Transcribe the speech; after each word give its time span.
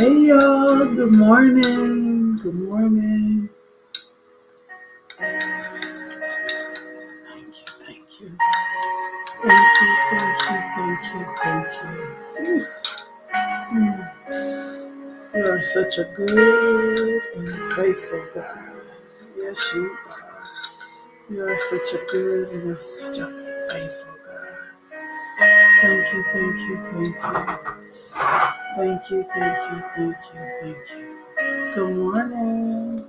Hey 0.00 0.26
y'all, 0.26 0.68
good 0.86 1.16
morning. 1.16 2.36
Good 2.38 2.54
morning. 2.54 3.48
Thank 7.26 7.56
you, 7.60 7.72
thank 7.78 8.20
you. 8.20 8.32
Thank 9.42 9.60
you, 9.82 9.96
thank 10.10 10.40
you, 10.50 10.58
thank 10.76 11.04
you, 11.14 11.26
thank 11.38 11.74
you. 12.46 12.66
Mm. 13.72 14.12
You 15.34 15.44
are 15.52 15.62
such 15.62 15.98
a 15.98 16.04
good 16.16 17.22
and 17.36 17.72
faithful 17.74 18.24
God. 18.34 18.74
Yes, 19.38 19.72
you 19.74 19.96
are. 20.10 20.44
You 21.30 21.44
are 21.48 21.58
such 21.58 21.94
a 21.94 22.04
good 22.12 22.48
and 22.50 22.66
you're 22.68 22.78
such 22.80 23.18
a 23.18 23.28
faithful 23.70 24.14
God. 24.26 24.58
Thank 25.82 26.14
you, 26.14 26.24
thank 26.32 26.58
you, 26.60 26.78
thank 26.92 27.36
you. 27.36 27.74
Thank 28.76 29.10
you, 29.10 29.24
thank 29.34 29.58
you, 29.72 29.82
thank 29.96 30.16
you, 30.34 30.50
thank 30.60 30.78
you. 30.90 31.74
Good 31.74 31.96
morning. 31.96 33.04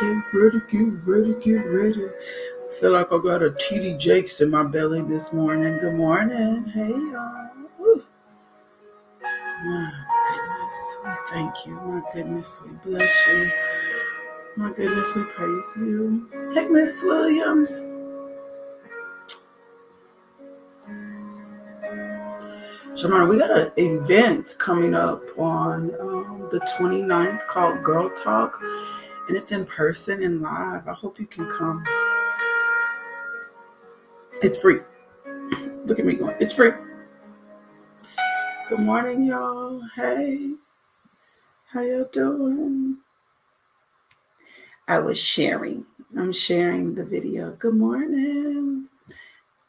Get 0.00 0.24
ready, 0.34 0.60
get 0.68 1.06
ready, 1.06 1.34
get 1.40 1.66
ready. 1.66 2.06
I 2.06 2.74
feel 2.80 2.92
like 2.92 3.12
I 3.12 3.18
got 3.18 3.42
a 3.42 3.50
TD 3.50 3.98
Jakes 3.98 4.40
in 4.40 4.50
my 4.50 4.64
belly 4.64 5.02
this 5.02 5.32
morning. 5.32 5.78
Good 5.78 5.94
morning. 5.94 6.64
Hey, 6.66 6.88
y'all. 6.90 7.50
My 9.64 9.92
goodness, 10.30 10.96
we 11.04 11.10
thank 11.30 11.66
you. 11.66 11.74
My 11.74 12.02
goodness, 12.14 12.62
we 12.64 12.72
bless 12.90 13.26
you. 13.28 13.50
My 14.56 14.72
goodness, 14.72 15.14
we 15.14 15.24
praise 15.24 15.66
you. 15.76 16.30
Hey, 16.54 16.66
Miss 16.68 17.02
Williams. 17.02 17.80
We 23.02 23.38
got 23.38 23.50
an 23.50 23.72
event 23.78 24.56
coming 24.58 24.94
up 24.94 25.22
on 25.38 25.94
um, 26.00 26.48
the 26.50 26.60
29th 26.78 27.46
called 27.46 27.82
Girl 27.82 28.10
Talk, 28.10 28.60
and 29.26 29.34
it's 29.34 29.52
in 29.52 29.64
person 29.64 30.22
and 30.22 30.42
live. 30.42 30.86
I 30.86 30.92
hope 30.92 31.18
you 31.18 31.24
can 31.24 31.48
come. 31.48 31.82
It's 34.42 34.58
free. 34.58 34.80
Look 35.86 35.98
at 35.98 36.04
me 36.04 36.12
going, 36.12 36.36
it's 36.40 36.52
free. 36.52 36.72
Good 38.68 38.80
morning, 38.80 39.24
y'all. 39.24 39.80
Hey, 39.96 40.56
how 41.72 41.80
y'all 41.80 42.04
doing? 42.12 42.98
I 44.88 44.98
was 44.98 45.18
sharing. 45.18 45.86
I'm 46.18 46.34
sharing 46.34 46.94
the 46.94 47.06
video. 47.06 47.52
Good 47.52 47.76
morning. 47.76 48.88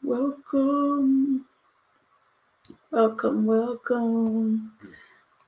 Welcome. 0.02 1.46
Welcome, 2.92 3.46
welcome. 3.46 4.72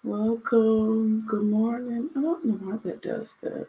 Welcome. 0.03 1.27
Good 1.27 1.43
morning. 1.43 2.09
I 2.17 2.23
don't 2.23 2.43
know 2.43 2.55
why 2.55 2.79
that 2.85 3.03
does 3.03 3.37
that. 3.43 3.69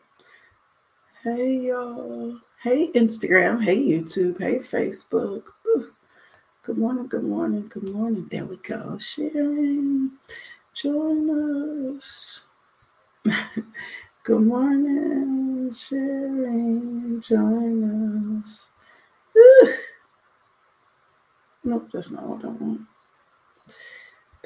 Hey, 1.25 1.57
y'all. 1.57 2.37
Hey, 2.63 2.89
Instagram. 2.93 3.61
Hey, 3.61 3.77
YouTube. 3.77 4.39
Hey, 4.39 4.59
Facebook. 4.59 5.43
Whew. 5.65 5.91
Good 6.63 6.77
morning, 6.77 7.07
good 7.07 7.25
morning, 7.25 7.67
good 7.67 7.89
morning. 7.89 8.29
There 8.31 8.45
we 8.45 8.55
go. 8.55 8.97
Sharing. 8.97 10.11
Join 10.73 11.97
us. 11.97 12.45
good 14.23 14.41
morning. 14.41 15.69
Sharing. 15.73 17.19
Join 17.19 18.39
us. 18.41 18.69
Whew. 19.33 19.73
Nope, 21.65 21.89
that's 21.91 22.11
not 22.11 22.23
what 22.23 22.45
I 22.45 22.47
want. 22.47 22.81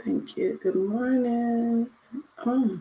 Thank 0.06 0.38
you. 0.38 0.58
Good 0.64 0.76
morning. 0.76 1.90
Oh, 2.46 2.80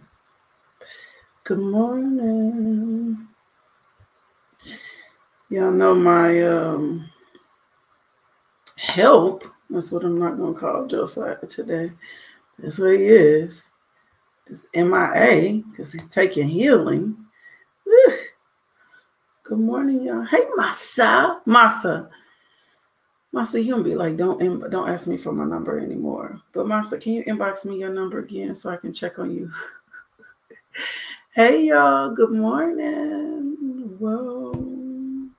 good 1.42 1.58
morning. 1.58 3.26
Y'all 5.48 5.72
know 5.72 5.96
my 5.96 6.42
um 6.42 7.10
help. 8.76 9.44
That's 9.68 9.90
what 9.90 10.04
I'm 10.04 10.18
not 10.18 10.38
gonna 10.38 10.54
call 10.54 10.86
Josiah 10.86 11.36
today. 11.46 11.90
That's 12.58 12.78
what 12.78 12.92
he 12.92 13.06
is. 13.06 13.68
It's 14.46 14.68
MIA 14.74 15.62
because 15.70 15.92
he's 15.92 16.08
taking 16.08 16.48
healing. 16.48 17.16
Good 19.42 19.58
morning, 19.58 20.04
y'all. 20.04 20.24
Hey, 20.24 20.44
Massa. 20.56 21.40
Masa. 21.46 22.08
Masa, 23.34 23.62
you 23.62 23.74
don't 23.74 23.82
be 23.82 23.94
like, 23.94 24.16
don't 24.16 24.40
in- 24.40 24.70
don't 24.70 24.88
ask 24.88 25.06
me 25.06 25.16
for 25.18 25.32
my 25.32 25.44
number 25.44 25.78
anymore. 25.78 26.40
But 26.54 26.66
Masa, 26.66 27.00
can 27.00 27.12
you 27.12 27.24
inbox 27.24 27.64
me 27.66 27.78
your 27.78 27.92
number 27.92 28.20
again 28.20 28.54
so 28.54 28.70
I 28.70 28.76
can 28.76 28.92
check 28.92 29.18
on 29.18 29.30
you? 29.34 29.50
hey, 31.34 31.64
y'all. 31.64 32.10
Good 32.10 32.32
morning. 32.32 33.96
Welcome. 34.00 35.34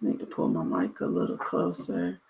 I 0.00 0.06
need 0.06 0.20
to 0.20 0.26
pull 0.26 0.48
my 0.48 0.62
mic 0.62 1.00
a 1.00 1.06
little 1.06 1.36
closer. 1.38 2.20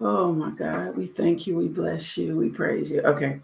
Oh 0.00 0.32
my 0.32 0.50
God, 0.50 0.96
we 0.96 1.06
thank 1.06 1.46
you, 1.46 1.56
we 1.56 1.68
bless 1.68 2.16
you, 2.18 2.36
we 2.36 2.50
praise 2.50 2.90
you. 2.90 3.00
Okay, 3.02 3.40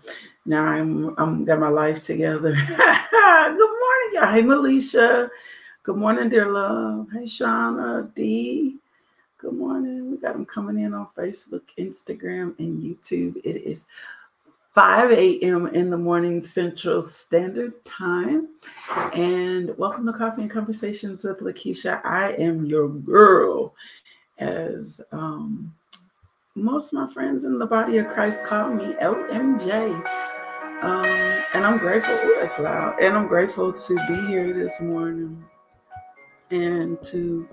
now 0.47 0.65
I'm 0.65 1.15
I'm 1.19 1.45
got 1.45 1.59
my 1.61 1.69
life 1.69 2.03
together. 2.03 2.53
Good 2.67 3.59
morning, 3.59 4.11
y'all. 4.13 4.33
Hey, 4.33 4.43
Melisha. 4.43 5.31
Good 5.85 5.97
morning, 5.97 6.29
dear 6.29 6.47
love. 6.51 7.09
Hey, 7.13 7.23
Shauna 7.25 8.13
D. 8.15 8.79
Good 9.45 9.59
morning. 9.59 10.11
We 10.11 10.17
got 10.17 10.33
them 10.33 10.47
coming 10.47 10.83
in 10.83 10.95
on 10.95 11.07
Facebook, 11.15 11.61
Instagram, 11.77 12.59
and 12.59 12.83
YouTube. 12.83 13.37
It 13.45 13.57
is 13.57 13.85
5 14.73 15.13
a.m. 15.13 15.67
in 15.67 15.91
the 15.91 15.99
morning 15.99 16.41
Central 16.41 17.03
Standard 17.03 17.85
Time. 17.85 18.49
And 19.13 19.77
welcome 19.77 20.07
to 20.07 20.15
Coffee 20.15 20.41
and 20.41 20.51
Conversations 20.51 21.25
with 21.25 21.41
Lakeisha. 21.41 22.03
I 22.07 22.33
am 22.37 22.65
your 22.65 22.89
girl, 22.89 23.75
as 24.39 25.03
um, 25.13 25.75
most 26.55 26.95
of 26.95 27.01
my 27.01 27.13
friends 27.13 27.45
in 27.45 27.59
the 27.59 27.67
body 27.67 27.99
of 27.99 28.09
Christ 28.09 28.45
call 28.45 28.73
me 28.73 28.95
LMJ. 28.95 29.95
Um, 30.83 31.05
and 31.53 31.67
I'm 31.67 31.77
grateful. 31.77 32.19
That's 32.39 32.59
loud. 32.59 32.99
And 32.99 33.15
I'm 33.15 33.27
grateful 33.27 33.75
to 33.75 33.95
be 34.09 34.27
here 34.27 34.55
this 34.55 34.81
morning 34.81 35.45
and 36.51 37.03
to 37.03 37.47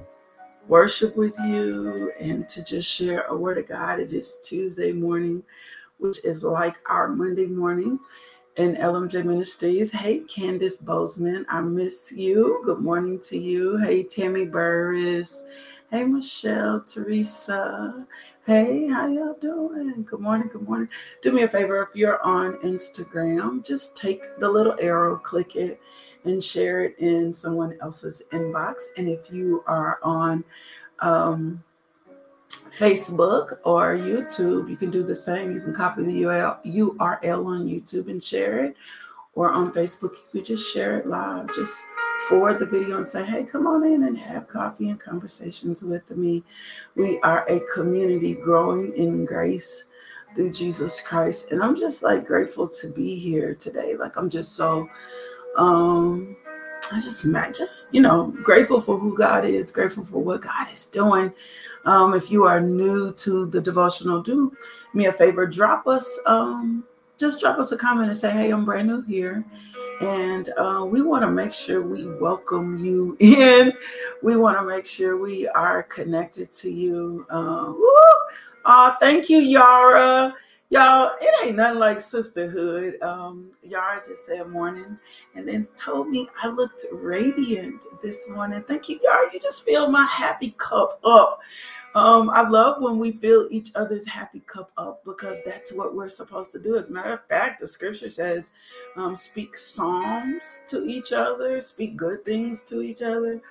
worship 0.68 1.16
with 1.18 1.38
you 1.40 2.12
and 2.20 2.48
to 2.50 2.64
just 2.64 2.90
share 2.90 3.24
a 3.24 3.36
word 3.36 3.58
of 3.58 3.68
God. 3.68 4.00
It 4.00 4.14
is 4.14 4.40
Tuesday 4.44 4.92
morning, 4.92 5.44
which 5.98 6.24
is 6.24 6.44
like 6.44 6.78
our 6.90 7.08
Monday 7.10 7.48
morning 7.48 8.00
in 8.58 8.76
LMJ 8.76 9.26
Ministries. 9.26 9.92
Hey, 9.92 10.20
Candace 10.20 10.78
Bozeman, 10.78 11.46
I 11.50 11.62
miss 11.62 12.12
you. 12.12 12.62
Good 12.66 12.80
morning 12.80 13.20
to 13.22 13.38
you. 13.38 13.78
Hey, 13.78 14.04
Tammy 14.04 14.46
Burris. 14.46 15.46
Hey, 15.90 16.04
Michelle, 16.06 16.82
Teresa. 16.82 18.08
Hey, 18.46 18.88
how 18.88 19.08
y'all 19.08 19.38
doing? 19.42 20.04
Good 20.10 20.20
morning, 20.20 20.50
good 20.52 20.68
morning. 20.68 20.90
Do 21.22 21.32
me 21.32 21.44
a 21.44 21.48
favor 21.48 21.82
if 21.82 21.96
you're 21.96 22.22
on 22.24 22.54
Instagram, 22.58 23.66
just 23.66 23.96
take 23.98 24.24
the 24.40 24.50
little 24.50 24.76
arrow, 24.80 25.18
click 25.18 25.56
it, 25.56 25.82
and 26.26 26.44
share 26.44 26.84
it 26.84 26.96
in 27.00 27.34
someone 27.34 27.78
else's 27.82 28.24
inbox. 28.32 28.86
And 28.98 29.10
if 29.10 29.32
you 29.32 29.64
are 29.68 30.00
on 30.04 30.44
um, 31.00 31.64
Facebook 32.50 33.60
or 33.64 33.96
YouTube, 33.96 34.70
you 34.70 34.78
can 34.78 34.92
do 34.92 35.04
the 35.04 35.16
same. 35.16 35.54
You 35.54 35.62
can 35.62 35.74
copy 35.74 36.04
the 36.04 36.22
URL 36.22 37.46
on 37.46 37.68
YouTube 37.68 38.10
and 38.10 38.24
share 38.24 38.64
it. 38.66 38.76
Or 39.34 39.52
on 39.52 39.72
Facebook, 39.72 40.12
you 40.12 40.26
could 40.34 40.46
just 40.46 40.74
share 40.74 40.98
it 40.98 41.08
live. 41.08 41.54
Just 41.56 41.84
forward 42.28 42.60
the 42.60 42.66
video 42.66 42.98
and 42.98 43.06
say, 43.06 43.26
hey, 43.26 43.44
come 43.44 43.66
on 43.66 43.84
in 43.86 44.04
and 44.04 44.18
have 44.18 44.48
coffee 44.48 44.90
and 44.90 45.00
conversations 45.00 45.84
with 45.84 46.10
me. 46.16 46.44
We 46.96 47.20
are 47.22 47.46
a 47.50 47.62
community 47.74 48.36
growing 48.36 48.94
in 48.96 49.26
grace 49.26 49.90
through 50.36 50.52
Jesus 50.52 51.02
Christ. 51.02 51.52
And 51.52 51.62
I'm 51.64 51.76
just 51.76 52.04
like 52.04 52.26
grateful 52.26 52.68
to 52.68 52.90
be 52.90 53.16
here 53.16 53.56
today. 53.56 53.96
Like 53.96 54.18
I'm 54.18 54.30
just 54.30 54.56
so 54.56 54.90
um 55.58 56.36
I 56.92 56.96
just 56.96 57.26
might 57.26 57.54
just 57.54 57.94
you 57.94 58.02
know 58.02 58.34
grateful 58.44 58.82
for 58.82 58.98
who 58.98 59.18
God 59.18 59.46
is, 59.46 59.72
grateful 59.72 60.06
for 60.06 60.20
what 60.20 60.42
God 60.42 60.68
is 60.72 60.86
doing. 60.86 61.34
Um, 61.86 62.14
if 62.14 62.30
you 62.30 62.46
are 62.46 62.62
new 62.62 63.12
to 63.14 63.48
the 63.48 63.60
devotional, 63.60 64.22
do 64.22 64.56
me 64.94 65.08
a 65.08 65.14
favor, 65.14 65.48
drop 65.48 65.88
us 65.88 66.20
um 66.26 66.84
just 67.22 67.40
drop 67.40 67.60
us 67.60 67.72
a 67.72 67.78
comment 67.78 68.08
and 68.08 68.18
say, 68.18 68.32
hey, 68.32 68.50
I'm 68.52 68.66
brand 68.66 68.88
new 68.88 69.02
here. 69.02 69.46
And 70.02 70.50
uh, 70.58 70.84
we 70.90 71.04
want 71.04 71.22
to 71.24 71.30
make 71.30 71.54
sure 71.54 71.84
we 71.84 72.08
welcome 72.16 72.80
you 72.80 73.16
in. 73.20 73.72
We 74.24 74.36
want 74.36 74.58
to 74.58 74.66
make 74.66 74.88
sure 74.88 75.18
we 75.18 75.48
are 75.50 75.84
connected 75.84 76.52
to 76.54 76.72
you. 76.72 77.28
Uh, 77.30 77.74
oh, 77.76 78.96
thank 79.00 79.30
you, 79.30 79.38
Yara. 79.38 80.34
Y'all, 80.72 81.14
it 81.22 81.48
ain't 81.48 81.58
nothing 81.58 81.80
like 81.80 82.02
sisterhood. 82.02 83.02
Um, 83.04 83.52
Yara 83.64 84.02
just 84.08 84.26
said 84.28 84.48
morning 84.50 85.00
and 85.36 85.48
then 85.48 85.68
told 85.78 86.10
me 86.10 86.30
I 86.44 86.50
looked 86.50 86.86
radiant 86.94 87.86
this 88.04 88.30
morning. 88.30 88.64
Thank 88.68 88.90
you, 88.90 89.00
Yara. 89.04 89.30
You 89.34 89.40
just 89.40 89.66
fill 89.66 89.92
my 89.92 90.06
happy 90.06 90.56
cup 90.60 91.00
up 91.06 91.34
Um, 91.96 92.30
I 92.30 92.48
love 92.48 92.82
when 92.82 93.00
we 93.00 93.12
fill 93.12 93.50
each 93.52 93.72
other's 93.76 94.08
happy 94.08 94.42
cup 94.48 94.72
up 94.78 95.04
because 95.06 95.42
that's 95.46 95.74
what 95.74 95.94
we're 95.94 96.10
supposed 96.10 96.54
to 96.54 96.60
do. 96.60 96.78
As 96.78 96.90
a 96.90 96.94
matter 96.94 97.14
of 97.14 97.28
fact, 97.28 97.60
the 97.60 97.68
scripture 97.68 98.10
says, 98.10 98.54
um, 98.96 99.14
speak 99.18 99.58
psalms 99.58 100.62
to 100.70 100.86
each 100.88 101.14
other, 101.14 101.60
speak 101.62 101.98
good 101.98 102.24
things 102.24 102.62
to 102.64 102.82
each 102.82 103.02
other. 103.04 103.42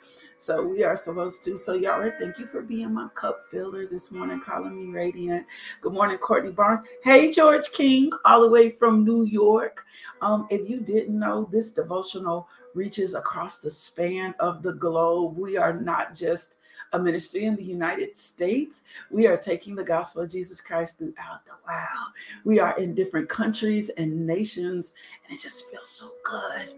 So 0.41 0.63
we 0.63 0.83
are 0.85 0.97
supposed 0.97 1.45
to. 1.45 1.59
So 1.59 1.75
y'all, 1.75 2.11
thank 2.19 2.39
you 2.39 2.47
for 2.47 2.63
being 2.63 2.95
my 2.95 3.09
cup 3.15 3.45
filler 3.51 3.85
this 3.85 4.11
morning, 4.11 4.41
calling 4.41 4.75
me 4.75 4.91
radiant. 4.91 5.47
Good 5.83 5.93
morning, 5.93 6.17
Courtney 6.17 6.51
Barnes. 6.51 6.81
Hey, 7.05 7.31
George 7.31 7.71
King, 7.73 8.11
all 8.25 8.41
the 8.41 8.49
way 8.49 8.71
from 8.71 9.05
New 9.05 9.25
York. 9.25 9.85
Um, 10.23 10.47
if 10.49 10.67
you 10.67 10.81
didn't 10.81 11.19
know, 11.19 11.47
this 11.53 11.73
devotional 11.73 12.49
reaches 12.73 13.13
across 13.13 13.59
the 13.59 13.71
span 13.71 14.35
of 14.41 14.63
the 14.63 14.73
globe. 14.73 15.37
We 15.37 15.59
are 15.59 15.75
not 15.75 16.15
just 16.15 16.57
a 16.95 16.99
ministry 16.99 17.45
in 17.45 17.55
the 17.55 17.63
United 17.63 18.17
States. 18.17 18.81
We 19.11 19.27
are 19.27 19.37
taking 19.37 19.75
the 19.75 19.85
gospel 19.85 20.23
of 20.23 20.31
Jesus 20.31 20.63
Christ 20.63 20.97
throughout 20.97 21.45
the 21.45 21.53
world. 21.69 22.13
We 22.45 22.61
are 22.61 22.75
in 22.79 22.95
different 22.95 23.29
countries 23.29 23.91
and 23.91 24.27
nations, 24.27 24.95
and 25.23 25.37
it 25.37 25.43
just 25.43 25.71
feels 25.71 25.91
so 25.91 26.11
good 26.25 26.73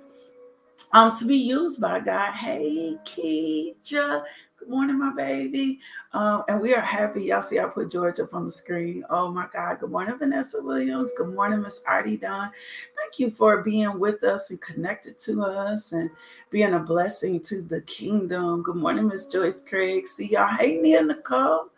um, 0.93 1.17
to 1.19 1.25
be 1.25 1.37
used 1.37 1.81
by 1.81 2.00
God. 2.00 2.32
Hey, 2.32 2.96
Keija. 3.05 4.25
Good 4.58 4.69
morning, 4.69 4.99
my 4.99 5.12
baby. 5.14 5.81
Um, 6.12 6.44
and 6.49 6.61
we 6.61 6.75
are 6.75 6.81
happy. 6.81 7.25
Y'all 7.25 7.43
see, 7.43 7.58
I 7.58 7.67
put 7.67 7.90
George 7.90 8.20
up 8.20 8.32
on 8.34 8.44
the 8.44 8.50
screen. 8.50 9.05
Oh 9.11 9.29
my 9.31 9.49
God. 9.52 9.81
Good 9.81 9.90
morning, 9.90 10.17
Vanessa 10.19 10.62
Williams. 10.62 11.11
Good 11.17 11.34
morning, 11.34 11.62
Miss 11.62 11.82
Artie 11.88 12.17
Don. 12.17 12.50
Thank 12.96 13.19
you 13.19 13.31
for 13.31 13.62
being 13.62 13.99
with 13.99 14.23
us 14.23 14.50
and 14.50 14.61
connected 14.61 15.19
to 15.20 15.43
us 15.43 15.93
and 15.93 16.11
being 16.50 16.75
a 16.75 16.79
blessing 16.79 17.40
to 17.40 17.62
the 17.62 17.81
kingdom. 17.82 18.62
Good 18.62 18.76
morning, 18.76 19.08
Miss 19.08 19.26
Joyce 19.26 19.61
Craig. 19.61 20.06
See 20.06 20.26
y'all. 20.28 20.55
Hey, 20.56 20.76
Nia 20.76 21.02
Nicole. 21.02 21.71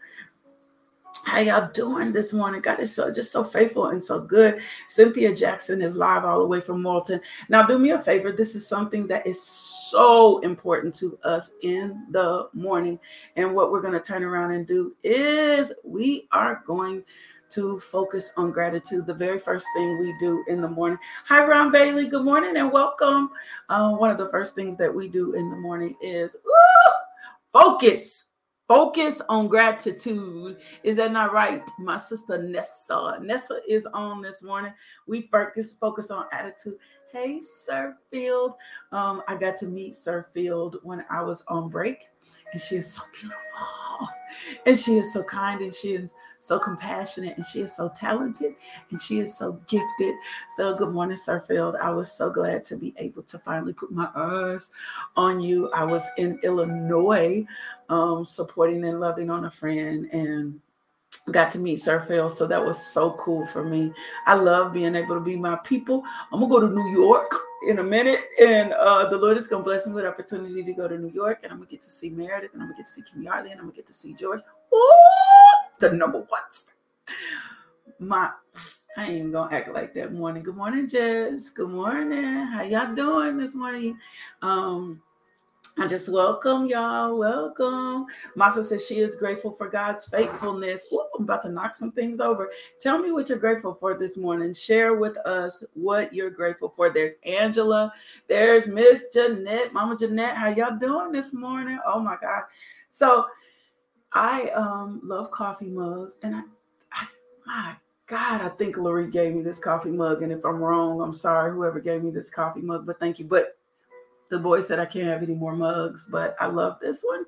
How 1.25 1.41
y'all 1.41 1.71
doing 1.73 2.13
this 2.13 2.35
morning? 2.35 2.61
God 2.61 2.81
is 2.81 2.95
so 2.95 3.11
just 3.11 3.33
so 3.33 3.43
faithful 3.43 3.87
and 3.87 4.03
so 4.03 4.21
good. 4.21 4.61
Cynthia 4.89 5.35
Jackson 5.35 5.81
is 5.81 5.97
live 5.97 6.23
all 6.23 6.39
the 6.39 6.47
way 6.47 6.61
from 6.61 6.83
Walton. 6.83 7.19
Now, 7.49 7.67
do 7.67 7.79
me 7.79 7.91
a 7.91 8.01
favor. 8.01 8.31
This 8.31 8.55
is 8.55 8.69
something 8.69 9.07
that 9.09 9.27
is 9.27 9.43
so 9.43 10.39
important 10.41 10.95
to 10.97 11.19
us 11.25 11.53
in 11.63 12.07
the 12.11 12.49
morning. 12.53 13.01
And 13.37 13.55
what 13.55 13.73
we're 13.73 13.81
going 13.81 13.95
to 13.95 14.01
turn 14.01 14.23
around 14.23 14.53
and 14.53 14.67
do 14.67 14.93
is 15.03 15.73
we 15.83 16.29
are 16.31 16.63
going 16.67 17.03
to 17.51 17.81
focus 17.81 18.31
on 18.37 18.53
gratitude. 18.53 19.07
The 19.07 19.15
very 19.15 19.39
first 19.39 19.67
thing 19.75 19.99
we 19.99 20.15
do 20.21 20.45
in 20.47 20.61
the 20.61 20.69
morning. 20.69 20.99
Hi, 21.27 21.45
Ron 21.45 21.73
Bailey. 21.73 22.07
Good 22.07 22.25
morning 22.25 22.59
and 22.59 22.71
welcome. 22.71 23.31
Uh, 23.71 23.93
one 23.93 24.11
of 24.11 24.19
the 24.19 24.29
first 24.29 24.55
things 24.55 24.77
that 24.77 24.95
we 24.95 25.09
do 25.09 25.33
in 25.33 25.51
the 25.51 25.57
morning 25.57 25.97
is 26.03 26.37
focus 27.51 28.25
Focus 28.67 29.21
on 29.29 29.49
gratitude. 29.49 30.57
Is 30.83 30.97
that 30.97 31.13
not 31.13 31.35
right? 31.35 31.63
My 31.79 31.99
sister 31.99 32.43
Nessa. 32.43 33.19
Nessa 33.21 33.61
is 33.69 33.85
on 33.87 34.23
this 34.23 34.43
morning. 34.43 34.73
We 35.07 35.23
focus 35.23 35.75
focus 35.79 36.11
on 36.11 36.25
attitude. 36.33 36.77
Hey, 37.13 37.41
Sir 37.41 37.97
Field. 38.11 38.55
Um, 38.91 39.23
I 39.29 39.37
got 39.37 39.59
to 39.59 39.67
meet 39.67 39.95
Sir 39.95 40.27
Field 40.33 40.79
when 40.83 41.05
I 41.11 41.23
was 41.23 41.45
on 41.49 41.69
break, 41.69 42.05
and 42.53 42.61
she 42.61 42.77
is 42.77 42.91
so 42.91 43.03
beautiful, 43.13 44.09
and 44.67 44.79
she 44.79 44.99
is 44.99 45.13
so 45.13 45.23
kind, 45.23 45.61
and 45.61 45.75
she 45.75 45.95
is 45.95 46.13
so 46.45 46.59
compassionate, 46.59 47.39
and 47.39 47.47
she 47.47 47.63
is 47.63 47.75
so 47.75 47.89
talented, 47.89 48.55
and 48.91 49.01
she 49.01 49.19
is 49.19 49.35
so 49.35 49.53
gifted. 49.67 50.15
So, 50.57 50.77
good 50.77 50.93
morning, 50.93 51.17
Sir 51.17 51.41
Field. 51.41 51.75
I 51.81 51.91
was 51.91 52.13
so 52.13 52.29
glad 52.29 52.65
to 52.65 52.77
be 52.77 52.93
able 52.99 53.23
to 53.23 53.39
finally 53.39 53.73
put 53.73 53.91
my 53.91 54.11
eyes 54.15 54.71
on 55.17 55.41
you. 55.41 55.71
I 55.73 55.85
was 55.85 56.07
in 56.19 56.39
Illinois 56.43 57.47
um, 57.89 58.27
supporting 58.27 58.85
and 58.85 59.01
loving 59.01 59.31
on 59.31 59.47
a 59.47 59.51
friend 59.51 60.07
and 60.13 60.61
got 61.31 61.51
to 61.53 61.59
meet 61.59 61.77
Sir 61.77 62.01
Phil. 62.01 62.29
So 62.29 62.47
that 62.47 62.63
was 62.63 62.77
so 62.79 63.13
cool 63.13 63.47
for 63.47 63.65
me. 63.65 63.91
I 64.27 64.35
love 64.35 64.75
being 64.75 64.95
able 64.95 65.15
to 65.15 65.21
be 65.21 65.37
my 65.37 65.57
people. 65.57 66.05
I'm 66.31 66.41
gonna 66.41 66.53
go 66.53 66.61
to 66.61 66.69
New 66.69 66.91
York 66.91 67.35
in 67.67 67.79
a 67.79 67.83
minute, 67.83 68.21
and 68.39 68.75
uh, 68.75 69.09
the 69.09 69.17
Lord 69.17 69.39
is 69.39 69.47
gonna 69.47 69.65
bless 69.65 69.87
me 69.87 69.95
with 69.95 70.05
opportunity 70.05 70.63
to 70.63 70.73
go 70.75 70.87
to 70.89 70.99
New 70.99 71.11
York, 71.11 71.41
and 71.43 71.51
I'm 71.51 71.59
gonna 71.59 71.71
get 71.71 71.81
to 71.83 71.91
see 71.91 72.11
Meredith, 72.11 72.53
and 72.53 72.61
I'm 72.61 72.69
gonna 72.69 72.77
get 72.77 72.85
to 72.85 72.93
see 72.93 73.03
Kim 73.11 73.23
Yardley, 73.23 73.53
and 73.53 73.61
I'm 73.61 73.67
gonna 73.67 73.77
get 73.77 73.87
to 73.87 73.95
see 73.95 74.13
George. 74.13 74.41
Ooh, 74.75 75.04
the 75.81 75.93
number 75.93 76.19
one. 76.21 76.43
My 77.99 78.31
I 78.97 79.07
ain't 79.07 79.15
even 79.15 79.33
gonna 79.33 79.55
act 79.55 79.73
like 79.73 79.93
that 79.95 80.13
morning. 80.13 80.43
Good 80.43 80.57
morning, 80.57 80.89
Jess. 80.89 81.49
Good 81.51 81.71
morning. 81.71 82.25
How 82.25 82.63
y'all 82.63 82.95
doing 82.95 83.37
this 83.37 83.55
morning? 83.57 83.99
Um, 84.41 85.03
I 85.77 85.89
just 85.89 86.09
welcome 86.09 86.67
y'all. 86.67 87.19
Welcome. 87.19 88.07
Masa 88.39 88.63
says 88.63 88.87
she 88.87 89.01
is 89.01 89.17
grateful 89.17 89.51
for 89.51 89.69
God's 89.69 90.05
faithfulness. 90.05 90.87
Whoop, 90.93 91.09
I'm 91.19 91.25
about 91.25 91.43
to 91.43 91.49
knock 91.49 91.75
some 91.75 91.91
things 91.91 92.21
over. 92.21 92.51
Tell 92.81 93.01
me 93.01 93.11
what 93.11 93.29
you're 93.29 93.39
grateful 93.39 93.75
for 93.75 93.99
this 93.99 94.17
morning. 94.17 94.55
Share 94.55 94.95
with 94.95 95.17
us 95.27 95.65
what 95.75 96.15
you're 96.15 96.31
grateful 96.31 96.73
for. 96.77 96.91
There's 96.91 97.15
Angela. 97.27 97.93
There's 98.29 98.69
Miss 98.69 99.09
Jeanette. 99.13 99.73
Mama 99.73 99.97
Jeanette, 99.99 100.37
how 100.37 100.51
y'all 100.51 100.79
doing 100.79 101.11
this 101.11 101.33
morning? 101.35 101.81
Oh 101.85 101.99
my 101.99 102.17
God. 102.23 102.43
So 102.93 103.27
I 104.15 104.49
um 104.51 105.01
love 105.03 105.31
coffee 105.31 105.69
mugs, 105.69 106.17
and 106.23 106.35
I, 106.37 106.43
I 106.93 107.07
my 107.47 107.77
God, 108.07 108.41
I 108.41 108.49
think 108.51 108.77
Lori 108.77 109.11
gave 109.11 109.35
me 109.35 109.43
this 109.43 109.59
coffee 109.59 109.91
mug. 109.91 110.23
And 110.23 110.31
if 110.33 110.45
I'm 110.45 110.59
wrong, 110.59 111.01
I'm 111.01 111.13
sorry, 111.13 111.53
whoever 111.53 111.81
gave 111.81 112.03
me 112.03 112.11
this 112.11 112.31
coffee 112.31 112.61
mug, 112.61 112.87
but 112.87 113.01
thank 113.01 113.19
you. 113.19 113.25
But 113.25 113.57
the 114.29 114.39
boy 114.39 114.61
said 114.61 114.79
I 114.79 114.87
can't 114.87 115.07
have 115.07 115.23
any 115.23 115.35
more 115.35 115.57
mugs, 115.57 116.07
but 116.11 116.37
I 116.41 116.47
love 116.47 116.79
this 116.81 117.03
one 117.03 117.25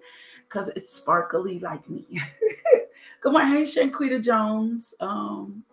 because 0.49 0.69
it's 0.71 0.93
sparkly 0.93 1.59
like 1.59 1.89
me. 1.89 2.07
Good 3.21 3.33
morning, 3.33 3.53
hey 3.53 3.65
Shanquita 3.65 4.23
Jones. 4.23 4.95
Um, 5.01 5.65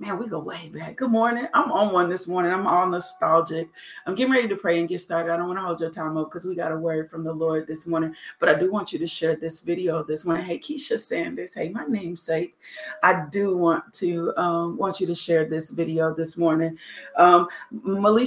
Man, 0.00 0.18
we 0.18 0.28
go 0.28 0.38
way 0.38 0.70
back. 0.72 0.96
Good 0.96 1.10
morning. 1.10 1.46
I'm 1.52 1.70
on 1.70 1.92
one 1.92 2.08
this 2.08 2.26
morning. 2.26 2.54
I'm 2.54 2.66
all 2.66 2.88
nostalgic. 2.88 3.68
I'm 4.06 4.14
getting 4.14 4.32
ready 4.32 4.48
to 4.48 4.56
pray 4.56 4.80
and 4.80 4.88
get 4.88 5.02
started. 5.02 5.30
I 5.30 5.36
don't 5.36 5.46
want 5.46 5.58
to 5.58 5.62
hold 5.62 5.78
your 5.78 5.90
time 5.90 6.16
up 6.16 6.30
because 6.30 6.46
we 6.46 6.54
got 6.54 6.72
a 6.72 6.76
word 6.78 7.10
from 7.10 7.22
the 7.22 7.34
Lord 7.34 7.66
this 7.66 7.86
morning. 7.86 8.14
But 8.38 8.48
I 8.48 8.54
do 8.58 8.72
want 8.72 8.94
you 8.94 8.98
to 8.98 9.06
share 9.06 9.36
this 9.36 9.60
video 9.60 10.02
this 10.02 10.24
morning. 10.24 10.46
Hey, 10.46 10.58
Keisha 10.58 10.98
Sanders. 10.98 11.52
Hey, 11.52 11.68
my 11.68 11.84
namesake. 11.86 12.56
I 13.02 13.26
do 13.30 13.58
want 13.58 13.92
to 13.92 14.32
um, 14.38 14.78
want 14.78 15.00
you 15.00 15.06
to 15.06 15.14
share 15.14 15.44
this 15.44 15.68
video 15.68 16.14
this 16.14 16.38
morning. 16.38 16.78
Um, 17.16 17.48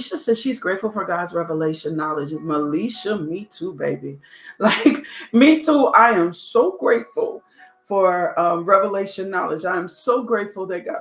says 0.00 0.40
she's 0.40 0.60
grateful 0.60 0.92
for 0.92 1.04
God's 1.04 1.34
revelation 1.34 1.96
knowledge. 1.96 2.30
Melisha, 2.30 3.18
me 3.18 3.46
too, 3.46 3.74
baby. 3.74 4.20
Like 4.60 5.04
me 5.32 5.60
too. 5.60 5.88
I 5.88 6.12
am 6.12 6.32
so 6.32 6.76
grateful 6.78 7.42
for 7.84 8.38
um, 8.38 8.64
revelation 8.64 9.28
knowledge. 9.28 9.64
I 9.64 9.76
am 9.76 9.88
so 9.88 10.22
grateful 10.22 10.66
that 10.66 10.86
God 10.86 11.00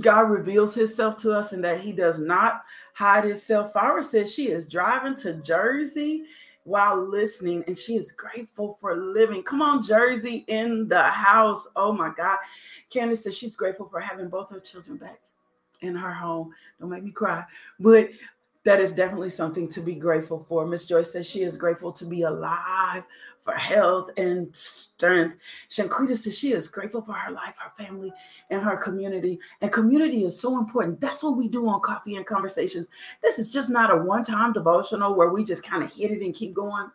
God 0.00 0.30
reveals 0.30 0.74
himself 0.74 1.16
to 1.18 1.32
us 1.32 1.52
and 1.52 1.64
that 1.64 1.80
he 1.80 1.92
does 1.92 2.18
not 2.18 2.62
hide 2.94 3.24
himself. 3.24 3.72
Farah 3.72 4.04
says 4.04 4.32
she 4.32 4.48
is 4.48 4.66
driving 4.66 5.14
to 5.16 5.34
Jersey 5.34 6.24
while 6.64 7.00
listening 7.00 7.62
and 7.66 7.78
she 7.78 7.94
is 7.94 8.12
grateful 8.12 8.76
for 8.80 8.96
living. 8.96 9.42
Come 9.42 9.62
on, 9.62 9.82
Jersey 9.82 10.44
in 10.48 10.88
the 10.88 11.02
house. 11.02 11.68
Oh 11.76 11.92
my 11.92 12.12
God. 12.16 12.38
Candace 12.90 13.24
says 13.24 13.36
she's 13.36 13.56
grateful 13.56 13.88
for 13.88 14.00
having 14.00 14.28
both 14.28 14.50
her 14.50 14.60
children 14.60 14.96
back 14.96 15.20
in 15.82 15.94
her 15.94 16.12
home. 16.12 16.52
Don't 16.80 16.90
make 16.90 17.04
me 17.04 17.12
cry. 17.12 17.44
But 17.78 18.10
that 18.66 18.80
is 18.80 18.92
definitely 18.92 19.30
something 19.30 19.66
to 19.68 19.80
be 19.80 19.94
grateful 19.94 20.44
for. 20.46 20.66
Miss 20.66 20.84
Joyce 20.84 21.12
says 21.12 21.26
she 21.26 21.42
is 21.42 21.56
grateful 21.56 21.92
to 21.92 22.04
be 22.04 22.22
alive, 22.22 23.04
for 23.46 23.54
health 23.54 24.10
and 24.16 24.54
strength. 24.54 25.36
Shanquita 25.70 26.16
says 26.16 26.36
she 26.36 26.52
is 26.52 26.66
grateful 26.66 27.00
for 27.00 27.12
her 27.12 27.30
life, 27.30 27.54
her 27.58 27.70
family, 27.82 28.12
and 28.50 28.60
her 28.60 28.76
community. 28.76 29.38
And 29.60 29.72
community 29.72 30.24
is 30.24 30.38
so 30.38 30.58
important. 30.58 31.00
That's 31.00 31.22
what 31.22 31.36
we 31.36 31.46
do 31.46 31.66
on 31.68 31.80
Coffee 31.80 32.16
and 32.16 32.26
Conversations. 32.26 32.88
This 33.22 33.38
is 33.38 33.50
just 33.50 33.70
not 33.70 33.92
a 33.92 34.02
one 34.02 34.24
time 34.24 34.52
devotional 34.52 35.14
where 35.14 35.30
we 35.30 35.44
just 35.44 35.62
kind 35.62 35.84
of 35.84 35.94
hit 35.94 36.10
it 36.10 36.22
and 36.22 36.34
keep 36.34 36.54
going. 36.54 36.90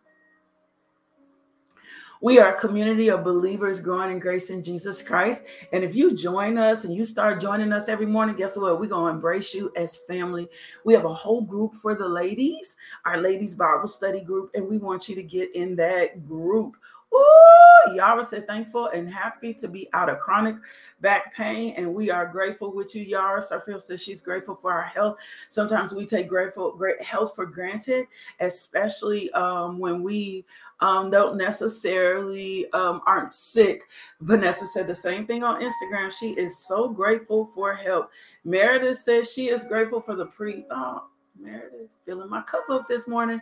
We 2.24 2.38
are 2.38 2.54
a 2.54 2.60
community 2.60 3.10
of 3.10 3.24
believers 3.24 3.80
growing 3.80 4.12
in 4.12 4.20
grace 4.20 4.51
in 4.51 4.63
Jesus 4.63 5.01
Christ. 5.01 5.44
And 5.74 5.84
if 5.84 5.96
you 5.96 6.16
join 6.16 6.56
us 6.60 6.84
and 6.84 6.94
you 6.94 7.04
start 7.04 7.42
joining 7.42 7.74
us 7.74 7.90
every 7.90 8.06
morning, 8.06 8.36
guess 8.36 8.56
what? 8.56 8.80
We're 8.80 8.86
going 8.86 9.12
to 9.12 9.16
embrace 9.16 9.56
you 9.56 9.72
as 9.75 9.98
family. 9.98 10.48
We 10.84 10.94
have 10.94 11.06
a 11.06 11.13
whole 11.13 11.42
group 11.42 11.74
for 11.74 11.96
the 11.96 12.08
ladies, 12.08 12.75
our 13.06 13.18
ladies 13.18 13.56
Bible 13.56 13.88
study 13.88 14.22
group, 14.22 14.51
and 14.54 14.68
we 14.68 14.78
want 14.78 15.10
you 15.10 15.16
to 15.16 15.24
get 15.24 15.56
in 15.56 15.75
that 15.78 16.28
group. 16.28 16.78
Ooh, 17.13 17.94
Yara 17.94 18.24
said 18.24 18.48
thankful 18.48 18.88
and 18.88 19.10
happy 19.10 19.53
to 19.56 19.68
be 19.68 19.89
out 19.94 20.10
of 20.10 20.20
chronic 20.20 20.56
back 21.01 21.36
pain, 21.36 21.74
and 21.77 21.94
we 21.94 22.10
are 22.12 22.25
grateful 22.25 22.74
with 22.74 22.96
you, 22.96 23.03
Yara. 23.03 23.41
Sarfield 23.41 23.82
says 23.82 24.01
she's 24.01 24.22
grateful 24.22 24.56
for 24.56 24.72
our 24.72 24.84
health. 24.84 25.18
Sometimes 25.50 25.94
we 25.94 26.06
take 26.06 26.27
grateful 26.30 26.72
great 26.74 27.01
health 27.01 27.36
for 27.36 27.46
granted, 27.46 28.06
especially 28.39 29.32
um, 29.34 29.80
when 29.80 30.03
we 30.03 30.46
um, 30.80 31.10
don't 31.10 31.38
necessarily 31.38 32.72
um, 32.74 33.01
aren't 33.06 33.32
sick. 33.32 33.84
Vanessa 34.22 34.65
said 34.68 34.88
the 34.88 34.96
same 34.96 35.25
thing 35.27 35.44
on 35.44 35.62
Instagram. 35.62 36.12
She 36.12 36.32
is 36.32 36.58
so 36.58 36.88
grateful 36.88 37.46
for 37.48 37.74
help. 37.74 38.10
Meredith 38.46 38.98
says 38.98 39.32
she 39.32 39.50
is 39.50 39.65
grateful 39.65 40.01
for 40.01 40.15
the 40.15 40.25
pre. 40.27 40.65
Oh, 40.72 41.06
Meredith, 41.41 41.95
filling 42.05 42.29
my 42.29 42.41
cup 42.41 42.69
up 42.69 42.88
this 42.88 43.07
morning. 43.07 43.41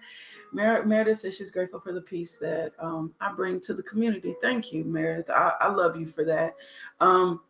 Mer- 0.51 0.85
Meredith 0.85 1.19
says 1.19 1.35
she's 1.35 1.51
grateful 1.51 1.79
for 1.79 1.93
the 1.93 2.01
peace 2.01 2.37
that 2.37 2.73
um, 2.79 3.13
I 3.21 3.31
bring 3.33 3.59
to 3.61 3.73
the 3.73 3.83
community. 3.83 4.35
Thank 4.41 4.71
you, 4.73 4.83
Meredith. 4.83 5.29
I, 5.29 5.53
I 5.59 5.67
love 5.69 5.95
you 5.95 6.07
for 6.07 6.23
that. 6.25 6.55
Um, 6.99 7.41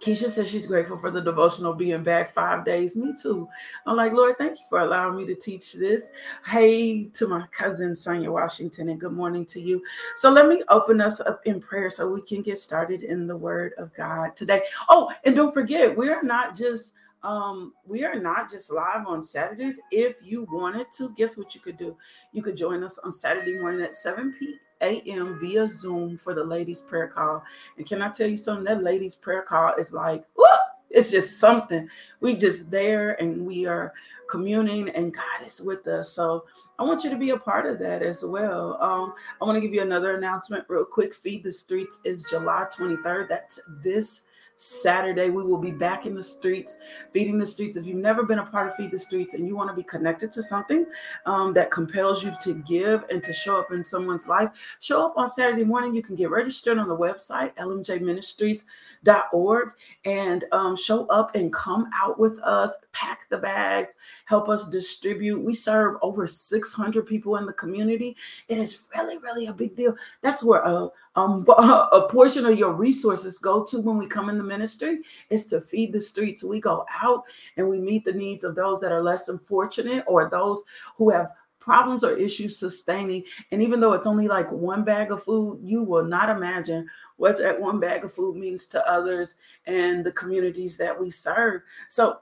Keisha 0.00 0.30
says 0.30 0.48
she's 0.48 0.66
grateful 0.66 0.96
for 0.96 1.10
the 1.10 1.20
devotional 1.20 1.74
being 1.74 2.02
back 2.04 2.32
five 2.32 2.64
days. 2.64 2.94
Me 2.94 3.14
too. 3.20 3.48
I'm 3.86 3.96
like, 3.96 4.12
Lord, 4.12 4.38
thank 4.38 4.58
you 4.58 4.64
for 4.68 4.80
allowing 4.80 5.16
me 5.16 5.26
to 5.26 5.34
teach 5.34 5.72
this. 5.72 6.10
Hey 6.44 7.04
to 7.04 7.26
my 7.26 7.46
cousin 7.50 7.94
Sonia 7.94 8.30
Washington, 8.30 8.90
and 8.90 9.00
good 9.00 9.12
morning 9.12 9.44
to 9.46 9.60
you. 9.60 9.82
So 10.16 10.30
let 10.30 10.46
me 10.48 10.62
open 10.68 11.00
us 11.00 11.20
up 11.20 11.40
in 11.46 11.60
prayer 11.60 11.90
so 11.90 12.08
we 12.08 12.22
can 12.22 12.42
get 12.42 12.58
started 12.58 13.02
in 13.02 13.26
the 13.26 13.36
word 13.36 13.72
of 13.76 13.92
God 13.94 14.36
today. 14.36 14.62
Oh, 14.88 15.10
and 15.24 15.34
don't 15.34 15.54
forget, 15.54 15.96
we're 15.96 16.22
not 16.22 16.54
just 16.54 16.94
um 17.22 17.72
we 17.84 18.04
are 18.04 18.18
not 18.18 18.50
just 18.50 18.70
live 18.70 19.06
on 19.06 19.22
saturdays 19.22 19.80
if 19.90 20.16
you 20.22 20.46
wanted 20.50 20.86
to 20.96 21.10
guess 21.16 21.36
what 21.36 21.54
you 21.54 21.60
could 21.60 21.76
do 21.76 21.96
you 22.32 22.42
could 22.42 22.56
join 22.56 22.84
us 22.84 22.98
on 22.98 23.10
saturday 23.10 23.58
morning 23.58 23.82
at 23.82 23.94
7 23.94 24.34
p.m. 24.38 25.38
via 25.40 25.66
Zoom 25.66 26.16
for 26.16 26.34
the 26.34 26.44
ladies' 26.44 26.80
prayer 26.80 27.08
call. 27.08 27.42
And 27.76 27.86
can 27.86 28.00
I 28.02 28.10
tell 28.10 28.28
you 28.28 28.36
something? 28.36 28.64
That 28.64 28.82
ladies' 28.82 29.16
prayer 29.16 29.42
call 29.42 29.74
is 29.74 29.92
like, 29.92 30.24
whoo, 30.36 30.44
it's 30.90 31.10
just 31.10 31.38
something. 31.38 31.88
We 32.20 32.34
just 32.34 32.70
there 32.70 33.20
and 33.20 33.46
we 33.46 33.66
are 33.66 33.92
communing 34.28 34.88
and 34.90 35.12
God 35.12 35.46
is 35.46 35.60
with 35.60 35.86
us. 35.86 36.12
So 36.12 36.44
I 36.78 36.82
want 36.84 37.04
you 37.04 37.10
to 37.10 37.16
be 37.16 37.30
a 37.30 37.36
part 37.36 37.66
of 37.66 37.78
that 37.80 38.02
as 38.02 38.24
well. 38.24 38.80
Um, 38.82 39.14
I 39.40 39.44
want 39.44 39.56
to 39.56 39.60
give 39.60 39.74
you 39.74 39.82
another 39.82 40.16
announcement 40.16 40.64
real 40.68 40.84
quick. 40.84 41.14
Feed 41.14 41.44
the 41.44 41.52
Streets 41.52 42.00
is 42.04 42.24
July 42.30 42.66
23rd. 42.76 43.28
That's 43.28 43.60
this 43.82 44.22
Saturday, 44.60 45.30
we 45.30 45.44
will 45.44 45.58
be 45.58 45.70
back 45.70 46.04
in 46.04 46.16
the 46.16 46.22
streets, 46.22 46.78
feeding 47.12 47.38
the 47.38 47.46
streets. 47.46 47.76
If 47.76 47.86
you've 47.86 47.96
never 47.96 48.24
been 48.24 48.40
a 48.40 48.44
part 48.44 48.66
of 48.66 48.74
Feed 48.74 48.90
the 48.90 48.98
Streets 48.98 49.34
and 49.34 49.46
you 49.46 49.54
want 49.54 49.70
to 49.70 49.76
be 49.76 49.84
connected 49.84 50.32
to 50.32 50.42
something 50.42 50.84
um, 51.26 51.54
that 51.54 51.70
compels 51.70 52.24
you 52.24 52.32
to 52.42 52.54
give 52.54 53.04
and 53.08 53.22
to 53.22 53.32
show 53.32 53.60
up 53.60 53.70
in 53.70 53.84
someone's 53.84 54.26
life, 54.26 54.50
show 54.80 55.06
up 55.06 55.16
on 55.16 55.30
Saturday 55.30 55.62
morning. 55.62 55.94
You 55.94 56.02
can 56.02 56.16
get 56.16 56.30
registered 56.30 56.76
on 56.76 56.88
the 56.88 56.96
website, 56.96 57.54
lmjministries.org, 57.54 59.68
and 60.04 60.44
um, 60.50 60.74
show 60.74 61.06
up 61.06 61.36
and 61.36 61.52
come 61.52 61.88
out 61.94 62.18
with 62.18 62.40
us, 62.40 62.74
pack 62.90 63.28
the 63.28 63.38
bags, 63.38 63.94
help 64.24 64.48
us 64.48 64.68
distribute. 64.70 65.40
We 65.40 65.54
serve 65.54 65.98
over 66.02 66.26
600 66.26 67.06
people 67.06 67.36
in 67.36 67.46
the 67.46 67.52
community. 67.52 68.16
It 68.48 68.58
is 68.58 68.80
really, 68.92 69.18
really 69.18 69.46
a 69.46 69.52
big 69.52 69.76
deal. 69.76 69.94
That's 70.20 70.42
where 70.42 70.62
a, 70.62 70.90
um, 71.18 71.44
a 71.58 72.06
portion 72.08 72.46
of 72.46 72.58
your 72.58 72.72
resources 72.72 73.38
go 73.38 73.64
to 73.64 73.80
when 73.80 73.98
we 73.98 74.06
come 74.06 74.28
in 74.28 74.38
the 74.38 74.44
ministry 74.44 75.00
is 75.30 75.46
to 75.46 75.60
feed 75.60 75.92
the 75.92 76.00
streets. 76.00 76.44
We 76.44 76.60
go 76.60 76.86
out 77.02 77.24
and 77.56 77.68
we 77.68 77.78
meet 77.78 78.04
the 78.04 78.12
needs 78.12 78.44
of 78.44 78.54
those 78.54 78.80
that 78.80 78.92
are 78.92 79.02
less 79.02 79.28
unfortunate 79.28 80.04
or 80.06 80.30
those 80.30 80.62
who 80.96 81.10
have 81.10 81.32
problems 81.58 82.04
or 82.04 82.16
issues 82.16 82.56
sustaining. 82.56 83.24
And 83.50 83.62
even 83.62 83.80
though 83.80 83.92
it's 83.92 84.06
only 84.06 84.28
like 84.28 84.50
one 84.50 84.84
bag 84.84 85.10
of 85.10 85.22
food, 85.22 85.60
you 85.62 85.82
will 85.82 86.04
not 86.04 86.30
imagine 86.30 86.88
what 87.16 87.36
that 87.38 87.60
one 87.60 87.80
bag 87.80 88.04
of 88.04 88.14
food 88.14 88.36
means 88.36 88.64
to 88.66 88.90
others 88.90 89.34
and 89.66 90.04
the 90.04 90.12
communities 90.12 90.76
that 90.76 90.98
we 90.98 91.10
serve. 91.10 91.62
So 91.88 92.20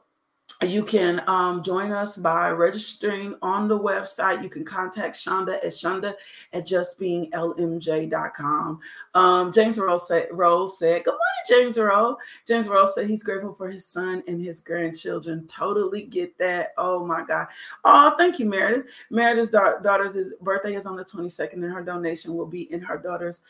you 0.62 0.84
can 0.84 1.22
um, 1.28 1.62
join 1.62 1.92
us 1.92 2.16
by 2.16 2.48
registering 2.48 3.34
on 3.42 3.68
the 3.68 3.78
website. 3.78 4.42
You 4.42 4.48
can 4.48 4.64
contact 4.64 5.14
Shonda 5.16 5.56
at 5.56 5.72
Shonda 5.72 6.14
at 6.54 6.66
justbeinglmj.com. 6.66 8.80
Um, 9.14 9.52
James 9.52 9.76
Rose 9.76 10.08
said, 10.08 10.28
Rose 10.30 10.78
said, 10.78 11.04
Good 11.04 11.10
morning, 11.10 11.20
James 11.46 11.76
Rose. 11.78 12.16
James 12.46 12.68
Rose 12.68 12.94
said 12.94 13.06
he's 13.06 13.22
grateful 13.22 13.52
for 13.52 13.70
his 13.70 13.84
son 13.84 14.22
and 14.26 14.42
his 14.42 14.60
grandchildren. 14.60 15.46
Totally 15.46 16.04
get 16.04 16.38
that. 16.38 16.72
Oh 16.78 17.04
my 17.04 17.22
God. 17.22 17.48
Oh, 17.84 18.14
thank 18.16 18.38
you, 18.38 18.46
Meredith. 18.46 18.86
Meredith's 19.10 19.50
da- 19.50 19.80
daughter's 19.80 20.32
birthday 20.40 20.74
is 20.74 20.86
on 20.86 20.96
the 20.96 21.04
22nd, 21.04 21.52
and 21.52 21.64
her 21.64 21.84
donation 21.84 22.34
will 22.34 22.46
be 22.46 22.72
in 22.72 22.80
her 22.80 22.96
daughter's 22.96 23.42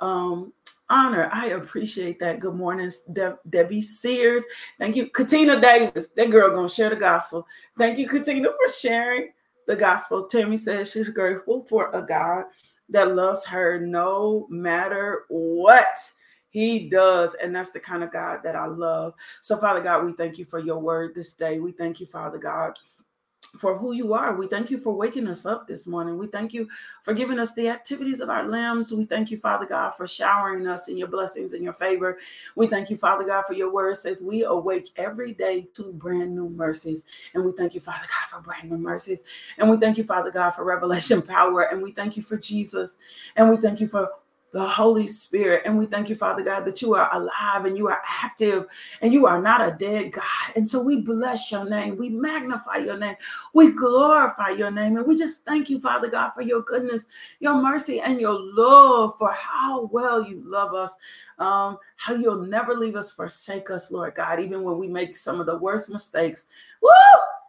um, 0.00 0.50
honor. 0.90 1.28
I 1.32 1.48
appreciate 1.48 2.18
that. 2.20 2.40
Good 2.40 2.54
morning, 2.54 2.90
De- 3.12 3.38
Debbie 3.48 3.80
Sears. 3.80 4.44
Thank 4.78 4.96
you, 4.96 5.08
Katina 5.08 5.60
Davis. 5.60 6.08
That 6.08 6.30
girl 6.30 6.54
gonna 6.54 6.68
share 6.68 6.90
the 6.90 6.96
gospel. 6.96 7.46
Thank 7.78 7.98
you, 7.98 8.08
Katina, 8.08 8.48
for 8.48 8.72
sharing 8.72 9.32
the 9.66 9.76
gospel. 9.76 10.26
Tammy 10.26 10.56
says 10.56 10.90
she's 10.90 11.08
grateful 11.08 11.64
for 11.68 11.90
a 11.92 12.02
God 12.02 12.44
that 12.90 13.14
loves 13.14 13.44
her 13.46 13.80
no 13.80 14.46
matter 14.50 15.24
what. 15.28 15.86
He 16.50 16.88
does. 16.88 17.34
And 17.34 17.54
that's 17.54 17.72
the 17.72 17.80
kind 17.80 18.04
of 18.04 18.12
God 18.12 18.40
that 18.44 18.54
I 18.54 18.66
love. 18.66 19.14
So, 19.42 19.56
Father 19.56 19.80
God, 19.80 20.04
we 20.04 20.12
thank 20.12 20.38
you 20.38 20.44
for 20.44 20.60
your 20.60 20.78
word 20.78 21.12
this 21.12 21.34
day. 21.34 21.58
We 21.58 21.72
thank 21.72 21.98
you, 21.98 22.06
Father 22.06 22.38
God, 22.38 22.78
for 23.56 23.76
who 23.76 23.92
you 23.92 24.14
are. 24.14 24.34
We 24.34 24.48
thank 24.48 24.70
you 24.70 24.78
for 24.78 24.94
waking 24.94 25.28
us 25.28 25.46
up 25.46 25.66
this 25.66 25.86
morning. 25.86 26.18
We 26.18 26.26
thank 26.26 26.52
you 26.52 26.68
for 27.02 27.14
giving 27.14 27.38
us 27.38 27.54
the 27.54 27.68
activities 27.68 28.20
of 28.20 28.28
our 28.28 28.48
limbs. 28.48 28.92
We 28.92 29.04
thank 29.04 29.30
you, 29.30 29.38
Father 29.38 29.66
God, 29.66 29.90
for 29.90 30.06
showering 30.06 30.66
us 30.66 30.88
in 30.88 30.96
your 30.96 31.08
blessings 31.08 31.52
and 31.52 31.62
your 31.62 31.72
favor. 31.72 32.18
We 32.56 32.66
thank 32.66 32.90
you, 32.90 32.96
Father 32.96 33.24
God, 33.24 33.44
for 33.46 33.54
your 33.54 33.72
word 33.72 33.96
says 33.96 34.22
we 34.22 34.44
awake 34.44 34.90
every 34.96 35.32
day 35.32 35.68
to 35.74 35.92
brand 35.92 36.34
new 36.34 36.48
mercies. 36.48 37.04
And 37.34 37.44
we 37.44 37.52
thank 37.52 37.74
you, 37.74 37.80
Father 37.80 38.06
God, 38.06 38.28
for 38.28 38.42
brand 38.42 38.70
new 38.70 38.78
mercies. 38.78 39.24
And 39.58 39.70
we 39.70 39.76
thank 39.76 39.98
you, 39.98 40.04
Father 40.04 40.30
God, 40.30 40.50
for 40.50 40.64
revelation 40.64 41.22
power. 41.22 41.62
And 41.62 41.82
we 41.82 41.92
thank 41.92 42.16
you 42.16 42.22
for 42.22 42.36
Jesus. 42.36 42.98
And 43.36 43.50
we 43.50 43.56
thank 43.56 43.80
you 43.80 43.88
for 43.88 44.08
the 44.54 44.64
Holy 44.64 45.08
Spirit. 45.08 45.62
And 45.66 45.76
we 45.76 45.84
thank 45.84 46.08
you, 46.08 46.14
Father 46.14 46.44
God, 46.44 46.64
that 46.64 46.80
you 46.80 46.94
are 46.94 47.12
alive 47.12 47.64
and 47.64 47.76
you 47.76 47.88
are 47.88 48.00
active 48.22 48.66
and 49.02 49.12
you 49.12 49.26
are 49.26 49.42
not 49.42 49.66
a 49.66 49.76
dead 49.76 50.12
God. 50.12 50.22
And 50.54 50.70
so 50.70 50.80
we 50.80 51.00
bless 51.00 51.50
your 51.50 51.68
name. 51.68 51.96
We 51.96 52.08
magnify 52.08 52.76
your 52.76 52.96
name. 52.96 53.16
We 53.52 53.72
glorify 53.72 54.50
your 54.50 54.70
name. 54.70 54.96
And 54.96 55.04
we 55.08 55.16
just 55.16 55.44
thank 55.44 55.68
you, 55.68 55.80
Father 55.80 56.08
God, 56.08 56.30
for 56.36 56.42
your 56.42 56.62
goodness, 56.62 57.08
your 57.40 57.60
mercy, 57.60 58.00
and 58.00 58.20
your 58.20 58.38
love 58.38 59.18
for 59.18 59.32
how 59.32 59.86
well 59.86 60.24
you 60.24 60.40
love 60.46 60.72
us, 60.72 60.96
um, 61.40 61.76
how 61.96 62.14
you'll 62.14 62.46
never 62.46 62.76
leave 62.76 62.94
us, 62.94 63.10
forsake 63.10 63.70
us, 63.70 63.90
Lord 63.90 64.14
God, 64.14 64.38
even 64.38 64.62
when 64.62 64.78
we 64.78 64.86
make 64.86 65.16
some 65.16 65.40
of 65.40 65.46
the 65.46 65.58
worst 65.58 65.90
mistakes. 65.90 66.46
Woo! 66.80 66.90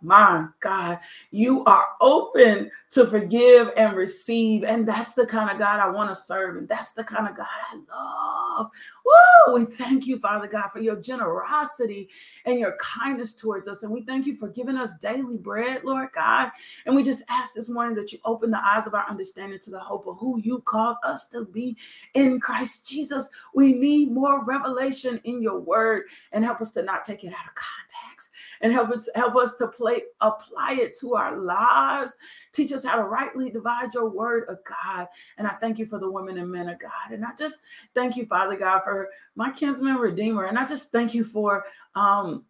My 0.05 0.47
God, 0.59 0.99
you 1.31 1.63
are 1.65 1.85
open 2.01 2.69
to 2.91 3.05
forgive 3.05 3.71
and 3.75 3.95
receive. 3.95 4.63
And 4.63 4.87
that's 4.87 5.13
the 5.13 5.25
kind 5.25 5.49
of 5.49 5.59
God 5.59 5.79
I 5.79 5.89
want 5.89 6.09
to 6.09 6.15
serve. 6.15 6.55
And 6.55 6.67
that's 6.67 6.91
the 6.91 7.03
kind 7.03 7.27
of 7.27 7.35
God 7.35 7.47
I 7.71 7.75
love. 7.93 8.71
Woo! 9.05 9.55
We 9.55 9.65
thank 9.65 10.07
you, 10.07 10.17
Father 10.17 10.47
God, 10.47 10.69
for 10.69 10.79
your 10.79 10.95
generosity 10.95 12.09
and 12.45 12.57
your 12.57 12.77
kindness 12.79 13.33
towards 13.33 13.67
us. 13.67 13.83
And 13.83 13.91
we 13.91 14.03
thank 14.03 14.25
you 14.25 14.35
for 14.35 14.47
giving 14.47 14.77
us 14.77 14.97
daily 14.97 15.37
bread, 15.37 15.83
Lord 15.83 16.09
God. 16.13 16.51
And 16.85 16.95
we 16.95 17.03
just 17.03 17.23
ask 17.29 17.53
this 17.53 17.69
morning 17.69 17.95
that 17.95 18.13
you 18.13 18.19
open 18.23 18.49
the 18.49 18.65
eyes 18.65 18.87
of 18.87 18.93
our 18.93 19.05
understanding 19.09 19.59
to 19.59 19.71
the 19.71 19.79
hope 19.79 20.07
of 20.07 20.17
who 20.17 20.39
you 20.39 20.59
called 20.59 20.97
us 21.03 21.27
to 21.29 21.45
be 21.45 21.75
in 22.13 22.39
Christ 22.39 22.87
Jesus. 22.87 23.29
We 23.53 23.73
need 23.73 24.11
more 24.11 24.43
revelation 24.45 25.19
in 25.25 25.41
your 25.41 25.59
word 25.59 26.03
and 26.31 26.45
help 26.45 26.61
us 26.61 26.71
to 26.71 26.83
not 26.83 27.03
take 27.03 27.23
it 27.23 27.33
out 27.33 27.47
of 27.47 27.55
context 27.55 28.14
and 28.61 28.73
help 28.73 28.89
us 28.89 29.09
help 29.15 29.35
us 29.35 29.55
to 29.57 29.67
play 29.67 30.03
apply 30.21 30.73
it 30.73 30.97
to 30.99 31.15
our 31.15 31.37
lives. 31.37 32.17
Teach 32.51 32.71
us 32.71 32.83
how 32.83 32.97
to 32.97 33.03
rightly 33.03 33.49
divide 33.49 33.93
your 33.93 34.09
word 34.09 34.47
of 34.49 34.59
God. 34.63 35.07
And 35.37 35.47
I 35.47 35.51
thank 35.61 35.79
you 35.79 35.85
for 35.85 35.99
the 35.99 36.09
women 36.09 36.37
and 36.37 36.51
men 36.51 36.69
of 36.69 36.79
God. 36.79 37.11
And 37.11 37.25
I 37.25 37.29
just 37.37 37.61
thank 37.93 38.15
you, 38.15 38.25
Father 38.25 38.57
God, 38.57 38.81
for 38.83 39.09
my 39.35 39.51
kinsman 39.51 39.95
redeemer. 39.95 40.45
And 40.45 40.57
I 40.57 40.65
just 40.65 40.91
thank 40.91 41.13
you 41.13 41.23
for 41.23 41.65
um 41.95 42.45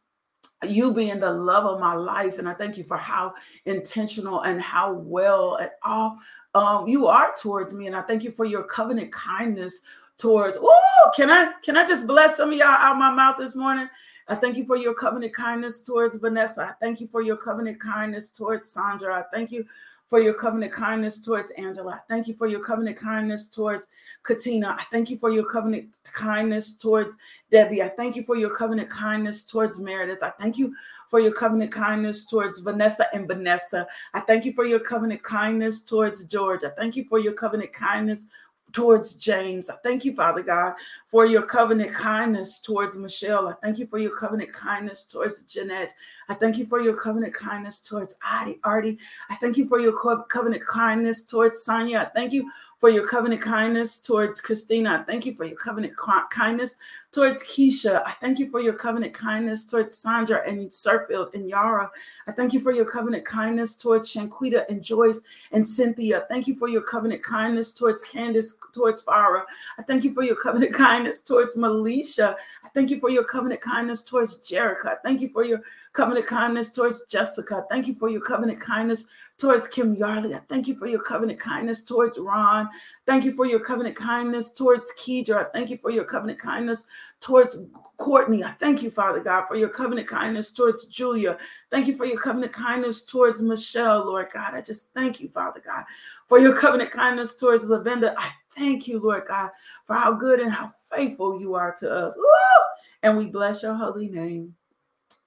you 0.63 0.93
being 0.93 1.19
the 1.19 1.31
love 1.31 1.65
of 1.65 1.79
my 1.79 1.93
life. 1.93 2.39
And 2.39 2.47
I 2.47 2.53
thank 2.53 2.77
you 2.77 2.83
for 2.83 2.97
how 2.97 3.33
intentional 3.65 4.41
and 4.41 4.61
how 4.61 4.93
well 4.93 5.57
at 5.59 5.77
all 5.83 6.17
um, 6.53 6.87
you 6.87 7.07
are 7.07 7.33
towards 7.35 7.73
me. 7.73 7.87
And 7.87 7.95
I 7.95 8.01
thank 8.01 8.23
you 8.23 8.31
for 8.31 8.45
your 8.45 8.63
covenant 8.63 9.11
kindness 9.11 9.81
towards. 10.17 10.57
Oh, 10.59 11.11
can 11.15 11.29
I 11.29 11.51
can 11.63 11.77
I 11.77 11.85
just 11.85 12.07
bless 12.07 12.37
some 12.37 12.51
of 12.51 12.57
y'all 12.57 12.67
out 12.67 12.97
my 12.97 13.11
mouth 13.11 13.35
this 13.37 13.55
morning? 13.55 13.89
I 14.27 14.35
thank 14.35 14.57
you 14.57 14.65
for 14.65 14.75
your 14.75 14.93
covenant 14.93 15.33
kindness 15.33 15.81
towards 15.81 16.15
Vanessa. 16.15 16.63
I 16.63 16.73
thank 16.81 16.99
you 16.99 17.07
for 17.07 17.21
your 17.21 17.37
covenant 17.37 17.79
kindness 17.79 18.29
towards 18.29 18.69
Sandra. 18.69 19.19
I 19.19 19.23
thank 19.33 19.51
you 19.51 19.65
for 20.07 20.19
your 20.19 20.33
covenant 20.33 20.71
kindness 20.71 21.19
towards 21.19 21.51
Angela. 21.51 21.93
I 21.93 21.99
thank 22.07 22.27
you 22.27 22.35
for 22.35 22.47
your 22.47 22.59
covenant 22.59 22.97
kindness 22.97 23.47
towards 23.47 23.87
Katina. 24.23 24.75
I 24.79 24.83
thank 24.91 25.09
you 25.09 25.17
for 25.17 25.31
your 25.31 25.45
covenant 25.45 25.97
kindness 26.03 26.75
towards 26.75 27.17
Debbie. 27.49 27.81
I 27.81 27.89
thank 27.89 28.15
you 28.15 28.23
for 28.23 28.35
your 28.35 28.55
covenant 28.55 28.89
kindness 28.89 29.43
towards 29.43 29.79
Meredith. 29.79 30.21
I 30.21 30.31
thank 30.31 30.57
you 30.57 30.75
for 31.09 31.19
your 31.19 31.31
covenant 31.31 31.71
kindness 31.71 32.25
towards 32.25 32.59
Vanessa 32.59 33.07
and 33.13 33.27
Vanessa. 33.27 33.87
I 34.13 34.19
thank 34.21 34.45
you 34.45 34.53
for 34.53 34.65
your 34.65 34.79
covenant 34.79 35.23
kindness 35.23 35.81
towards 35.81 36.23
George. 36.25 36.63
I 36.63 36.69
thank 36.69 36.95
you 36.95 37.05
for 37.05 37.19
your 37.19 37.33
covenant 37.33 37.73
kindness 37.73 38.27
towards 38.75 39.13
James. 39.13 39.69
I 39.69 39.75
thank 39.85 40.03
you, 40.03 40.13
Father 40.13 40.43
God, 40.43 40.73
for 41.07 41.25
your 41.25 41.43
covenant 41.43 41.93
kindness 41.93 42.59
towards 42.59 42.97
Michelle. 42.97 43.47
I 43.47 43.53
thank 43.53 43.79
you 43.79 43.87
for 43.87 43.99
your 43.99 44.13
covenant 44.13 44.51
kindness 44.51 45.05
towards 45.05 45.43
Jeanette. 45.43 45.93
I 46.27 46.33
thank 46.33 46.57
you 46.57 46.65
for 46.65 46.81
your 46.81 46.93
covenant 46.93 47.33
kindness 47.33 47.79
towards 47.79 48.17
Artie. 48.21 48.59
Artie. 48.65 48.99
I 49.29 49.35
thank 49.35 49.55
you 49.55 49.65
for 49.69 49.79
your 49.79 49.93
covenant 50.27 50.67
kindness 50.67 51.23
towards 51.23 51.63
Sonia. 51.63 51.99
I 51.99 52.13
thank 52.13 52.33
you 52.33 52.51
for 52.77 52.89
your 52.89 53.07
covenant 53.07 53.41
kindness 53.41 53.97
towards 53.97 54.41
Christina. 54.41 54.99
I 54.99 55.09
thank 55.09 55.25
you 55.25 55.35
for 55.35 55.45
your 55.45 55.55
covenant 55.55 55.93
kindness 56.29 56.75
towards 57.15 57.43
Keisha. 57.43 58.03
I 58.05 58.11
thank 58.19 58.39
you 58.39 58.49
for 58.49 58.59
your 58.59 58.73
covenant 58.73 59.13
kindness 59.13 59.63
towards 59.63 59.97
Sandra 59.97 60.45
and 60.45 60.69
Surfield 60.69 61.29
and 61.33 61.47
Yara. 61.47 61.89
I 62.27 62.33
thank 62.33 62.51
you 62.51 62.59
for 62.59 62.73
your 62.73 62.83
covenant 62.83 63.23
kindness 63.23 63.73
towards 63.73 64.13
Shanquita 64.13 64.65
and 64.67 64.83
Joyce 64.83 65.21
and 65.53 65.65
Cynthia. 65.65 66.25
Thank 66.27 66.45
you 66.45 66.57
for 66.57 66.67
your 66.67 66.81
covenant 66.81 67.23
kindness 67.23 67.71
towards 67.71 68.03
Candace, 68.03 68.55
towards 68.73 69.01
Farah. 69.01 69.43
I 69.79 69.83
thank 69.83 70.03
you 70.03 70.13
for 70.13 70.23
your 70.23 70.35
covenant 70.35 70.73
kindness 70.75 71.21
towards 71.21 71.55
Melisha. 71.55 72.35
I 72.65 72.67
thank 72.73 72.89
you 72.89 72.99
for 72.99 73.09
your 73.09 73.23
covenant 73.23 73.61
kindness 73.61 74.01
towards 74.01 74.39
Jerica. 74.39 74.87
I 74.87 74.95
thank 75.01 75.21
you 75.21 75.29
for 75.29 75.45
your 75.45 75.61
covenant 75.95 76.27
kindness 76.27 76.71
towards 76.71 77.05
Jessica. 77.05 77.65
Thank 77.69 77.87
you 77.87 77.95
for 77.95 78.09
your 78.09 78.21
covenant 78.21 78.59
kindness 78.59 79.05
towards 79.37 79.67
Kim 79.67 79.95
Yarley. 79.95 80.35
I 80.35 80.41
thank 80.49 80.67
you 80.67 80.75
for 80.75 80.87
your 80.87 81.01
covenant 81.01 81.39
kindness 81.39 81.83
towards 81.83 82.17
Ron. 82.17 82.69
Thank 83.05 83.23
you 83.23 83.33
for 83.33 83.45
your 83.45 83.59
covenant 83.59 83.95
kindness 83.95 84.51
towards 84.51 84.91
Kedra. 84.99 85.51
Thank 85.53 85.69
you 85.69 85.77
for 85.77 85.91
your 85.91 86.03
covenant 86.03 86.39
kindness 86.39 86.85
towards 87.21 87.57
Courtney. 87.97 88.43
I 88.43 88.51
thank 88.59 88.83
you, 88.83 88.91
Father 88.91 89.21
God, 89.21 89.45
for 89.47 89.55
your 89.55 89.69
covenant 89.69 90.07
kindness 90.07 90.51
towards 90.51 90.85
Julia. 90.85 91.37
Thank 91.71 91.87
you 91.87 91.95
for 91.95 92.05
your 92.05 92.19
covenant 92.19 92.53
kindness 92.53 93.03
towards 93.03 93.41
Michelle, 93.41 94.05
Lord 94.05 94.27
God. 94.33 94.53
I 94.53 94.61
just 94.61 94.91
thank 94.93 95.19
you, 95.19 95.29
Father 95.29 95.61
God, 95.65 95.85
for 96.27 96.39
your 96.39 96.55
covenant 96.55 96.91
kindness 96.91 97.35
towards 97.35 97.65
Lavenda. 97.65 98.13
I 98.17 98.29
thank 98.55 98.87
you, 98.87 98.99
Lord 98.99 99.23
God, 99.27 99.49
for 99.85 99.95
how 99.95 100.13
good 100.13 100.39
and 100.39 100.51
how 100.51 100.71
faithful 100.93 101.39
you 101.39 101.55
are 101.55 101.73
to 101.79 101.89
us. 101.89 102.15
Woo! 102.17 102.63
And 103.03 103.17
we 103.17 103.25
bless 103.25 103.63
your 103.63 103.75
holy 103.75 104.09
name. 104.09 104.55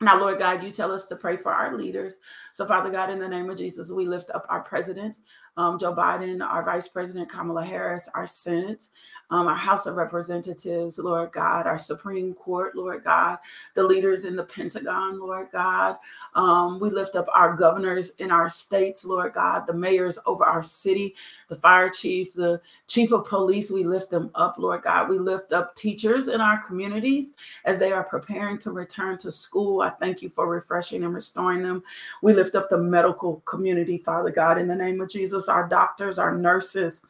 Now, 0.01 0.21
Lord 0.21 0.39
God, 0.39 0.63
you 0.63 0.71
tell 0.71 0.93
us 0.93 1.07
to 1.07 1.17
pray 1.17 1.37
for 1.37 1.53
our 1.53 1.77
leaders. 1.77 2.19
So, 2.53 2.65
Father 2.67 2.89
God, 2.91 3.11
in 3.11 3.19
the 3.19 3.29
name 3.29 3.51
of 3.51 3.59
Jesus, 3.59 3.91
we 3.91 4.07
lift 4.07 4.31
up 4.31 4.47
our 4.49 4.61
president, 4.61 5.19
um, 5.57 5.77
Joe 5.77 5.93
Biden, 5.93 6.41
our 6.41 6.65
vice 6.65 6.87
president, 6.87 7.29
Kamala 7.29 7.65
Harris, 7.65 8.09
our 8.15 8.27
Senate, 8.27 8.89
um, 9.31 9.47
our 9.47 9.55
House 9.55 9.87
of 9.87 9.97
Representatives, 9.97 10.99
Lord 10.99 11.33
God, 11.33 11.67
our 11.67 11.79
Supreme 11.79 12.33
Court, 12.35 12.75
Lord 12.75 13.05
God, 13.05 13.39
the 13.75 13.83
leaders 13.83 14.25
in 14.25 14.37
the 14.37 14.45
Pentagon, 14.45 15.21
Lord 15.21 15.49
God. 15.53 15.97
Um, 16.35 16.81
we 16.81 16.91
lift 16.91 17.15
up 17.15 17.27
our 17.35 17.55
governors 17.55 18.11
in 18.19 18.31
our 18.31 18.49
states, 18.49 19.05
Lord 19.05 19.35
God, 19.35 19.67
the 19.67 19.75
mayors 19.75 20.19
over 20.25 20.45
our 20.45 20.63
city, 20.63 21.15
the 21.49 21.55
fire 21.55 21.91
chief, 21.91 22.33
the 22.33 22.61
chief 22.87 23.13
of 23.13 23.27
police. 23.27 23.71
We 23.71 23.85
lift 23.85 24.11
them 24.11 24.31
up, 24.35 24.57
Lord 24.59 24.83
God. 24.83 25.09
We 25.09 25.19
lift 25.19 25.53
up 25.53 25.75
teachers 25.75 26.29
in 26.29 26.41
our 26.41 26.63
communities 26.67 27.35
as 27.65 27.79
they 27.79 27.93
are 27.93 28.05
preparing 28.05 28.59
to 28.59 28.73
return 28.73 29.19
to 29.19 29.31
school. 29.31 29.83
I 29.83 29.91
thank 29.91 30.23
you 30.23 30.31
for 30.31 30.49
refreshing 30.49 31.05
and 31.05 31.15
restoring 31.15 31.63
them. 31.63 31.83
We 32.23 32.33
lift 32.33 32.55
up 32.55 32.71
the 32.71 32.79
medical 32.79 33.41
community, 33.41 33.99
Father 33.99 34.31
God, 34.31 34.59
in 34.59 34.69
the 34.69 34.75
name 34.75 35.01
of 35.01 35.09
Jesus, 35.09 35.49
our 35.49 35.69
doctors, 35.69 36.19
our 36.19 36.35
nurses, 36.35 37.03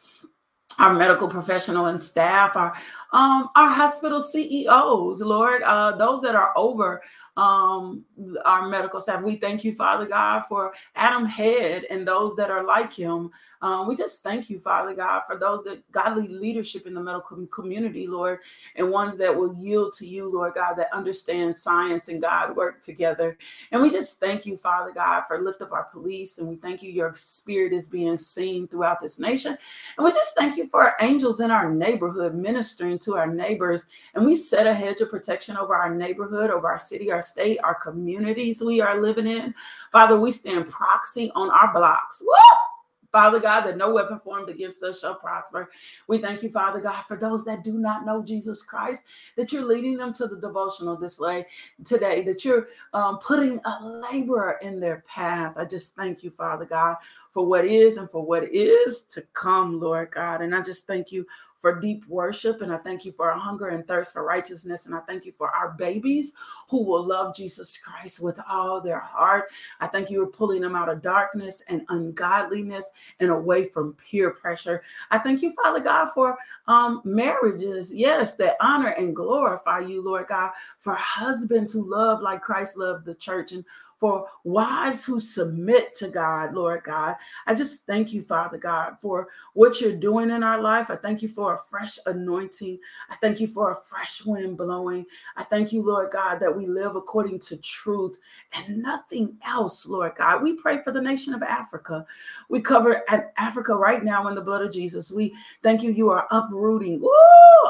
our 0.78 0.94
medical 0.94 1.28
professional 1.28 1.86
and 1.86 2.00
staff, 2.00 2.56
our 2.56 2.74
um, 3.12 3.48
our 3.56 3.68
hospital 3.68 4.20
CEOs, 4.20 5.20
Lord, 5.22 5.62
uh, 5.62 5.96
those 5.96 6.20
that 6.22 6.34
are 6.34 6.52
over 6.56 7.02
um, 7.36 8.04
our 8.44 8.68
medical 8.68 9.00
staff. 9.00 9.22
We 9.22 9.36
thank 9.36 9.64
you, 9.64 9.74
Father 9.74 10.06
God, 10.06 10.42
for 10.48 10.74
Adam 10.94 11.24
Head 11.24 11.84
and 11.90 12.06
those 12.06 12.36
that 12.36 12.50
are 12.50 12.64
like 12.64 12.92
him. 12.92 13.30
Um, 13.60 13.88
we 13.88 13.96
just 13.96 14.22
thank 14.22 14.48
you, 14.48 14.58
Father 14.58 14.94
God, 14.94 15.22
for 15.26 15.36
those 15.36 15.64
that 15.64 15.90
godly 15.92 16.28
leadership 16.28 16.86
in 16.86 16.94
the 16.94 17.00
medical 17.00 17.46
community, 17.46 18.06
Lord, 18.06 18.40
and 18.76 18.90
ones 18.90 19.16
that 19.16 19.34
will 19.34 19.54
yield 19.54 19.92
to 19.94 20.06
you, 20.06 20.30
Lord 20.32 20.54
God, 20.54 20.74
that 20.74 20.92
understand 20.92 21.56
science 21.56 22.08
and 22.08 22.22
God 22.22 22.54
work 22.56 22.80
together. 22.80 23.36
And 23.72 23.82
we 23.82 23.90
just 23.90 24.20
thank 24.20 24.46
you, 24.46 24.56
Father 24.56 24.92
God, 24.92 25.24
for 25.26 25.42
lift 25.42 25.62
up 25.62 25.72
our 25.72 25.84
police. 25.84 26.38
And 26.38 26.48
we 26.48 26.56
thank 26.56 26.82
you, 26.82 26.90
your 26.90 27.14
spirit 27.14 27.72
is 27.72 27.88
being 27.88 28.16
seen 28.16 28.68
throughout 28.68 29.00
this 29.00 29.18
nation. 29.18 29.58
And 29.96 30.04
we 30.04 30.12
just 30.12 30.36
thank 30.36 30.56
you 30.56 30.68
for 30.68 30.92
angels 31.00 31.40
in 31.40 31.50
our 31.50 31.72
neighborhood 31.72 32.34
ministering 32.34 32.98
to 33.00 33.16
our 33.16 33.26
neighbors. 33.26 33.86
And 34.14 34.24
we 34.24 34.34
set 34.34 34.66
a 34.66 34.74
hedge 34.74 35.00
of 35.00 35.10
protection 35.10 35.56
over 35.56 35.74
our 35.74 35.94
neighborhood, 35.94 36.50
over 36.50 36.68
our 36.68 36.78
city, 36.78 37.10
our 37.10 37.22
state, 37.22 37.58
our 37.64 37.74
communities 37.74 38.62
we 38.62 38.80
are 38.80 39.00
living 39.00 39.26
in. 39.26 39.54
Father, 39.90 40.18
we 40.18 40.30
stand 40.30 40.68
proxy 40.68 41.32
on 41.34 41.50
our 41.50 41.72
blocks. 41.72 42.22
Woo! 42.22 42.77
Father 43.18 43.40
God, 43.40 43.62
that 43.62 43.76
no 43.76 43.90
weapon 43.90 44.20
formed 44.20 44.48
against 44.48 44.80
us 44.84 45.00
shall 45.00 45.16
prosper. 45.16 45.72
We 46.06 46.18
thank 46.18 46.44
you, 46.44 46.50
Father 46.50 46.80
God, 46.80 47.02
for 47.08 47.16
those 47.16 47.44
that 47.46 47.64
do 47.64 47.72
not 47.72 48.06
know 48.06 48.22
Jesus 48.22 48.62
Christ, 48.62 49.06
that 49.34 49.50
you're 49.50 49.64
leading 49.64 49.96
them 49.96 50.12
to 50.12 50.28
the 50.28 50.36
devotional 50.36 50.94
display 50.94 51.44
today, 51.84 52.22
that 52.22 52.44
you're 52.44 52.68
um, 52.94 53.18
putting 53.18 53.60
a 53.64 53.84
laborer 53.84 54.60
in 54.62 54.78
their 54.78 55.02
path. 55.08 55.54
I 55.56 55.64
just 55.64 55.96
thank 55.96 56.22
you, 56.22 56.30
Father 56.30 56.64
God, 56.64 56.94
for 57.32 57.44
what 57.44 57.64
is 57.64 57.96
and 57.96 58.08
for 58.08 58.24
what 58.24 58.44
is 58.54 59.02
to 59.06 59.22
come, 59.32 59.80
Lord 59.80 60.12
God. 60.12 60.40
And 60.40 60.54
I 60.54 60.62
just 60.62 60.86
thank 60.86 61.10
you 61.10 61.26
for 61.58 61.80
deep 61.80 62.06
worship. 62.08 62.62
And 62.62 62.72
I 62.72 62.78
thank 62.78 63.04
you 63.04 63.12
for 63.12 63.30
a 63.30 63.38
hunger 63.38 63.68
and 63.68 63.86
thirst 63.86 64.12
for 64.12 64.24
righteousness. 64.24 64.86
And 64.86 64.94
I 64.94 65.00
thank 65.00 65.24
you 65.24 65.32
for 65.32 65.50
our 65.50 65.72
babies 65.72 66.32
who 66.68 66.82
will 66.84 67.04
love 67.04 67.34
Jesus 67.34 67.76
Christ 67.76 68.20
with 68.20 68.38
all 68.48 68.80
their 68.80 69.00
heart. 69.00 69.46
I 69.80 69.86
thank 69.86 70.10
you 70.10 70.24
for 70.24 70.30
pulling 70.30 70.62
them 70.62 70.76
out 70.76 70.88
of 70.88 71.02
darkness 71.02 71.62
and 71.68 71.82
ungodliness 71.88 72.90
and 73.20 73.30
away 73.30 73.66
from 73.66 73.94
peer 73.94 74.30
pressure. 74.30 74.82
I 75.10 75.18
thank 75.18 75.42
you, 75.42 75.52
Father 75.62 75.80
God, 75.80 76.10
for 76.14 76.38
um, 76.66 77.02
marriages, 77.04 77.92
yes, 77.92 78.36
that 78.36 78.56
honor 78.60 78.90
and 78.90 79.16
glorify 79.16 79.80
you, 79.80 80.02
Lord 80.02 80.28
God, 80.28 80.52
for 80.78 80.94
husbands 80.94 81.72
who 81.72 81.88
love 81.88 82.20
like 82.20 82.42
Christ 82.42 82.76
loved 82.76 83.04
the 83.04 83.14
church 83.14 83.52
and 83.52 83.64
for 83.98 84.26
wives 84.44 85.04
who 85.04 85.18
submit 85.18 85.94
to 85.96 86.08
God, 86.08 86.54
Lord 86.54 86.84
God. 86.84 87.16
I 87.46 87.54
just 87.54 87.86
thank 87.86 88.12
you, 88.12 88.22
Father 88.22 88.56
God, 88.56 88.96
for 89.00 89.28
what 89.54 89.80
you're 89.80 89.96
doing 89.96 90.30
in 90.30 90.42
our 90.42 90.60
life. 90.60 90.90
I 90.90 90.96
thank 90.96 91.20
you 91.20 91.28
for 91.28 91.54
a 91.54 91.58
fresh 91.68 91.98
anointing. 92.06 92.78
I 93.10 93.16
thank 93.16 93.40
you 93.40 93.48
for 93.48 93.72
a 93.72 93.76
fresh 93.76 94.24
wind 94.24 94.56
blowing. 94.56 95.04
I 95.36 95.44
thank 95.44 95.72
you, 95.72 95.82
Lord 95.82 96.12
God, 96.12 96.38
that 96.38 96.56
we 96.56 96.66
live 96.66 96.94
according 96.94 97.40
to 97.40 97.56
truth 97.56 98.18
and 98.52 98.82
nothing 98.82 99.36
else, 99.44 99.86
Lord 99.86 100.14
God. 100.16 100.42
We 100.42 100.54
pray 100.54 100.82
for 100.82 100.92
the 100.92 101.00
nation 101.00 101.34
of 101.34 101.42
Africa. 101.42 102.06
We 102.48 102.60
cover 102.60 103.02
Africa 103.36 103.74
right 103.74 104.04
now 104.04 104.28
in 104.28 104.34
the 104.34 104.40
blood 104.40 104.62
of 104.62 104.72
Jesus. 104.72 105.10
We 105.10 105.34
thank 105.62 105.82
you, 105.82 105.90
you 105.90 106.10
are 106.10 106.28
uprooting 106.30 107.00
woo, 107.00 107.10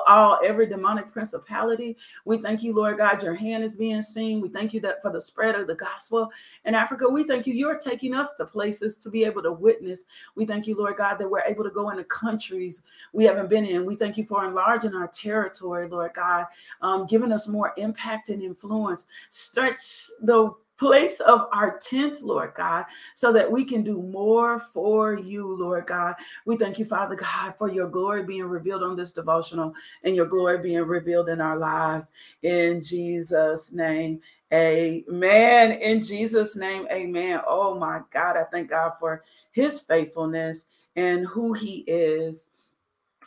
all 0.07 0.38
every 0.45 0.67
demonic 0.67 1.11
principality. 1.11 1.97
We 2.25 2.38
thank 2.38 2.62
you, 2.62 2.75
Lord 2.75 2.99
God, 2.99 3.23
your 3.23 3.35
hand 3.35 3.64
is 3.64 3.77
being 3.77 4.03
seen. 4.03 4.41
We 4.41 4.49
thank 4.49 4.75
you 4.75 4.81
that 4.81 5.01
for 5.03 5.11
the 5.11 5.21
spread 5.21 5.55
of 5.55 5.67
the 5.67 5.75
gospel 5.75 6.18
in 6.65 6.75
Africa. 6.75 7.09
We 7.09 7.25
thank 7.25 7.47
you. 7.47 7.55
You're 7.55 7.79
taking 7.79 8.15
us 8.15 8.35
to 8.35 8.45
places 8.45 8.99
to 8.99 9.11
be 9.11 9.25
able 9.25 9.43
to 9.43 9.53
witness. 9.53 10.05
We 10.35 10.47
thank 10.47 10.67
you, 10.67 10.77
Lord 10.77 10.97
God, 10.97 11.17
that 11.19 11.31
we're 11.31 11.41
able 11.41 11.65
to 11.65 11.71
go 11.71 11.91
into 11.91 12.05
countries 12.05 12.83
we 13.13 13.25
haven't 13.25 13.51
been 13.51 13.65
in. 13.65 13.85
We 13.85 13.97
thank 13.97 14.17
you 14.17 14.25
for 14.25 14.45
enlarging 14.45 14.95
our 14.95 15.09
territory, 15.09 15.89
Lord 15.89 16.13
God, 16.15 16.47
um, 16.81 17.07
giving 17.07 17.33
us 17.33 17.49
more 17.49 17.73
impact 17.77 18.29
and 18.29 18.43
influence. 18.43 19.07
Stretch 19.31 20.07
the 20.23 20.53
place 20.79 21.21
of 21.21 21.49
our 21.53 21.79
tents, 21.79 22.23
Lord 22.23 22.55
God, 22.55 22.87
so 23.14 23.33
that 23.33 23.51
we 23.51 23.64
can 23.64 23.83
do 23.83 24.01
more 24.01 24.59
for 24.59 25.14
you, 25.14 25.57
Lord 25.57 25.87
God. 25.87 26.14
We 26.47 26.57
thank 26.57 26.79
you, 26.79 26.85
Father 26.85 27.17
God, 27.17 27.55
for 27.59 27.71
your 27.71 27.88
glory 27.88 28.23
being 28.23 28.45
revealed 28.45 28.83
on 28.83 28.97
this 28.97 29.12
devotional 29.12 29.75
and 30.05 30.14
your 30.14 30.27
glory 30.27 30.59
being 30.59 30.83
revealed 30.83 31.29
in 31.29 31.41
our 31.41 31.59
lives. 31.59 32.09
In 32.43 32.83
Jesus' 32.83 33.73
name, 33.73 34.21
Amen. 34.53 35.73
In 35.73 36.03
Jesus' 36.03 36.57
name, 36.57 36.87
amen. 36.91 37.41
Oh 37.47 37.79
my 37.79 38.01
God, 38.11 38.37
I 38.38 38.45
thank 38.45 38.71
God 38.71 38.93
for 38.99 39.23
his 39.51 39.81
faithfulness 39.81 40.69
and 40.97 41.27
who 41.27 41.53
he 41.53 41.85
is. 41.87 42.47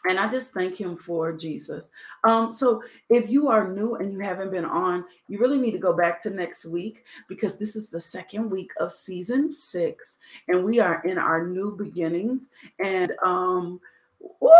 And 0.07 0.19
I 0.19 0.31
just 0.31 0.53
thank 0.53 0.79
him 0.79 0.97
for 0.97 1.31
Jesus. 1.31 1.91
Um, 2.23 2.55
so 2.55 2.81
if 3.09 3.29
you 3.29 3.49
are 3.49 3.71
new 3.71 3.95
and 3.95 4.11
you 4.11 4.19
haven't 4.19 4.51
been 4.51 4.65
on, 4.65 5.05
you 5.27 5.39
really 5.39 5.59
need 5.59 5.71
to 5.71 5.77
go 5.77 5.93
back 5.93 6.21
to 6.23 6.29
next 6.29 6.65
week 6.65 7.03
because 7.27 7.57
this 7.57 7.75
is 7.75 7.89
the 7.89 7.99
second 7.99 8.49
week 8.49 8.71
of 8.79 8.91
season 8.91 9.51
six, 9.51 10.17
and 10.47 10.63
we 10.63 10.79
are 10.79 11.01
in 11.03 11.17
our 11.17 11.47
new 11.47 11.75
beginnings. 11.77 12.49
And 12.83 13.13
um, 13.23 13.79
woo, 14.19 14.51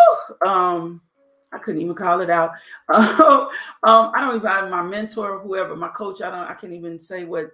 um, 0.45 1.01
I 1.51 1.57
couldn't 1.57 1.81
even 1.81 1.95
call 1.95 2.21
it 2.21 2.29
out. 2.29 2.51
um, 2.89 3.49
I 3.83 4.11
don't 4.21 4.37
even 4.37 4.47
have 4.47 4.69
my 4.69 4.83
mentor, 4.83 5.39
whoever, 5.39 5.75
my 5.75 5.89
coach. 5.89 6.21
I 6.21 6.29
don't. 6.29 6.47
I 6.47 6.53
can't 6.53 6.73
even 6.73 6.99
say 6.99 7.25
what 7.25 7.51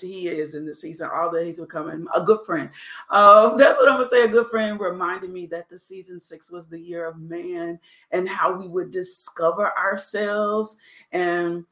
he 0.00 0.28
is 0.28 0.54
in 0.54 0.64
the 0.64 0.74
season. 0.74 1.08
All 1.12 1.30
that 1.30 1.44
he's 1.44 1.60
becoming 1.60 2.06
a 2.14 2.22
good 2.22 2.40
friend. 2.46 2.70
Uh, 3.08 3.56
that's 3.56 3.78
what 3.78 3.88
I'm 3.88 3.96
gonna 3.96 4.08
say. 4.08 4.24
A 4.24 4.28
good 4.28 4.48
friend 4.48 4.78
reminded 4.78 5.30
me 5.30 5.46
that 5.46 5.68
the 5.68 5.78
season 5.78 6.20
six 6.20 6.50
was 6.50 6.68
the 6.68 6.80
year 6.80 7.06
of 7.06 7.18
man 7.18 7.78
and 8.10 8.28
how 8.28 8.52
we 8.52 8.68
would 8.68 8.90
discover 8.90 9.76
ourselves 9.78 10.76
and 11.12 11.64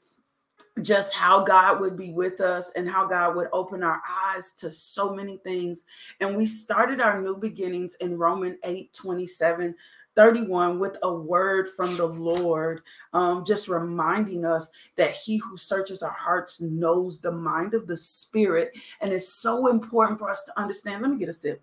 just 0.83 1.15
how 1.15 1.45
God 1.45 1.81
would 1.81 1.97
be 1.97 2.13
with 2.13 2.41
us 2.41 2.71
and 2.77 2.89
how 2.89 3.07
God 3.07 3.35
would 3.37 3.49
open 3.53 3.83
our 3.83 4.01
eyes 4.09 4.53
to 4.59 4.71
so 4.71 5.13
many 5.13 5.39
things. 5.39 5.85
And 6.21 6.37
we 6.37 6.47
started 6.47 7.01
our 7.01 7.21
new 7.21 7.37
beginnings 7.37 7.97
in 7.97 8.17
Roman 8.17 8.59
8 8.65 8.93
27 8.93 9.75
31 10.19 10.81
with 10.81 10.99
a 11.05 11.15
word 11.15 11.69
from 11.77 11.97
the 11.97 12.05
Lord, 12.05 12.83
um, 13.13 13.45
just 13.45 13.69
reminding 13.69 14.45
us 14.45 14.69
that 14.97 15.13
he 15.13 15.37
who 15.37 15.57
searches 15.57 16.03
our 16.03 16.11
hearts 16.11 16.61
knows 16.61 17.21
the 17.21 17.31
mind 17.31 17.73
of 17.73 17.87
the 17.87 17.97
Spirit. 17.97 18.73
And 19.01 19.13
it's 19.13 19.33
so 19.33 19.69
important 19.69 20.19
for 20.19 20.29
us 20.29 20.43
to 20.43 20.59
understand. 20.59 21.03
Let 21.03 21.13
me 21.13 21.19
get 21.19 21.29
a 21.29 21.33
sip. 21.33 21.63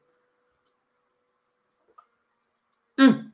Mm. 2.98 3.34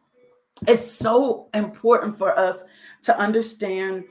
It's 0.67 0.83
so 0.83 1.49
important 1.53 2.17
for 2.17 2.35
us 2.35 2.63
to 3.03 3.15
understand 3.15 4.05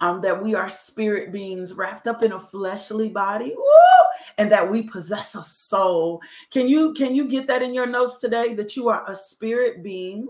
um, 0.00 0.22
that 0.22 0.42
we 0.42 0.54
are 0.54 0.70
spirit 0.70 1.32
beings 1.32 1.74
wrapped 1.74 2.06
up 2.06 2.24
in 2.24 2.32
a 2.32 2.40
fleshly 2.40 3.10
body 3.10 3.52
woo, 3.54 4.06
and 4.38 4.50
that 4.50 4.70
we 4.70 4.82
possess 4.82 5.34
a 5.34 5.42
soul. 5.42 6.20
Can 6.50 6.68
you 6.68 6.92
can 6.94 7.14
you 7.14 7.28
get 7.28 7.46
that 7.48 7.62
in 7.62 7.74
your 7.74 7.86
notes 7.86 8.18
today? 8.18 8.54
That 8.54 8.76
you 8.76 8.88
are 8.88 9.08
a 9.10 9.14
spirit 9.14 9.82
being 9.82 10.28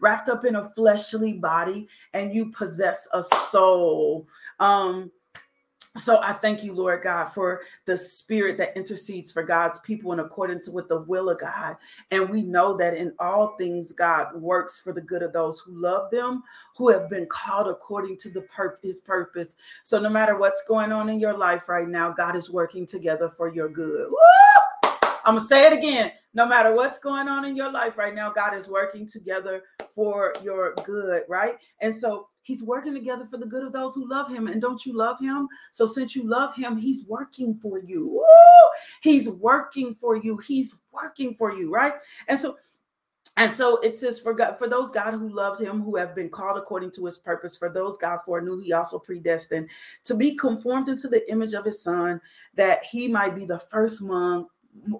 wrapped 0.00 0.28
up 0.28 0.44
in 0.44 0.56
a 0.56 0.70
fleshly 0.70 1.34
body 1.34 1.88
and 2.14 2.34
you 2.34 2.50
possess 2.50 3.06
a 3.12 3.22
soul. 3.22 4.26
Um 4.58 5.10
so 5.96 6.20
I 6.22 6.32
thank 6.32 6.62
you, 6.62 6.72
Lord 6.72 7.02
God, 7.02 7.26
for 7.26 7.62
the 7.84 7.96
spirit 7.96 8.56
that 8.58 8.76
intercedes 8.76 9.32
for 9.32 9.42
God's 9.42 9.80
people 9.80 10.12
in 10.12 10.20
accordance 10.20 10.68
with 10.68 10.88
the 10.88 11.00
will 11.00 11.28
of 11.28 11.40
God. 11.40 11.76
And 12.12 12.28
we 12.28 12.42
know 12.42 12.76
that 12.76 12.94
in 12.94 13.12
all 13.18 13.56
things, 13.56 13.90
God 13.90 14.40
works 14.40 14.78
for 14.78 14.92
the 14.92 15.00
good 15.00 15.22
of 15.22 15.32
those 15.32 15.58
who 15.58 15.72
love 15.72 16.10
them, 16.12 16.44
who 16.76 16.90
have 16.90 17.10
been 17.10 17.26
called 17.26 17.66
according 17.66 18.18
to 18.18 18.30
the 18.30 18.42
pur- 18.42 18.78
his 18.82 19.00
purpose. 19.00 19.56
So 19.82 19.98
no 19.98 20.08
matter 20.08 20.38
what's 20.38 20.62
going 20.68 20.92
on 20.92 21.08
in 21.08 21.18
your 21.18 21.36
life 21.36 21.68
right 21.68 21.88
now, 21.88 22.12
God 22.12 22.36
is 22.36 22.50
working 22.50 22.86
together 22.86 23.28
for 23.28 23.52
your 23.52 23.68
good. 23.68 24.08
Woo! 24.10 24.90
I'm 25.24 25.34
gonna 25.34 25.40
say 25.40 25.66
it 25.66 25.72
again. 25.72 26.12
No 26.32 26.46
matter 26.46 26.74
what's 26.74 26.98
going 26.98 27.28
on 27.28 27.44
in 27.44 27.56
your 27.56 27.70
life 27.70 27.98
right 27.98 28.14
now, 28.14 28.32
God 28.32 28.54
is 28.54 28.68
working 28.68 29.06
together 29.06 29.64
for 29.94 30.34
your 30.42 30.74
good, 30.84 31.24
right? 31.28 31.56
And 31.80 31.94
so 31.94 32.28
He's 32.42 32.62
working 32.62 32.94
together 32.94 33.24
for 33.24 33.36
the 33.36 33.46
good 33.46 33.64
of 33.64 33.72
those 33.72 33.94
who 33.94 34.08
love 34.08 34.28
him. 34.28 34.46
And 34.46 34.60
don't 34.60 34.84
you 34.84 34.96
love 34.96 35.18
him? 35.20 35.48
So 35.72 35.86
since 35.86 36.16
you 36.16 36.28
love 36.28 36.54
him, 36.54 36.76
he's 36.76 37.04
working 37.06 37.58
for 37.60 37.78
you. 37.78 38.08
Woo! 38.08 38.70
He's 39.02 39.28
working 39.28 39.94
for 39.94 40.16
you. 40.16 40.38
He's 40.38 40.76
working 40.92 41.34
for 41.34 41.52
you, 41.52 41.70
right? 41.70 41.94
And 42.28 42.38
so 42.38 42.56
and 43.36 43.50
so 43.50 43.78
it 43.78 43.98
says 43.98 44.20
for 44.20 44.34
God, 44.34 44.58
for 44.58 44.68
those 44.68 44.90
God 44.90 45.14
who 45.14 45.28
loved 45.28 45.62
him, 45.62 45.80
who 45.80 45.96
have 45.96 46.14
been 46.14 46.28
called 46.28 46.58
according 46.58 46.90
to 46.92 47.06
his 47.06 47.18
purpose, 47.18 47.56
for 47.56 47.70
those 47.70 47.96
God 47.96 48.18
foreknew, 48.24 48.60
he 48.60 48.72
also 48.72 48.98
predestined 48.98 49.68
to 50.04 50.14
be 50.14 50.34
conformed 50.34 50.88
into 50.88 51.08
the 51.08 51.30
image 51.30 51.54
of 51.54 51.64
his 51.64 51.82
son, 51.82 52.20
that 52.54 52.84
he 52.84 53.08
might 53.08 53.34
be 53.34 53.46
the 53.46 53.58
first 53.58 54.02
among 54.02 54.46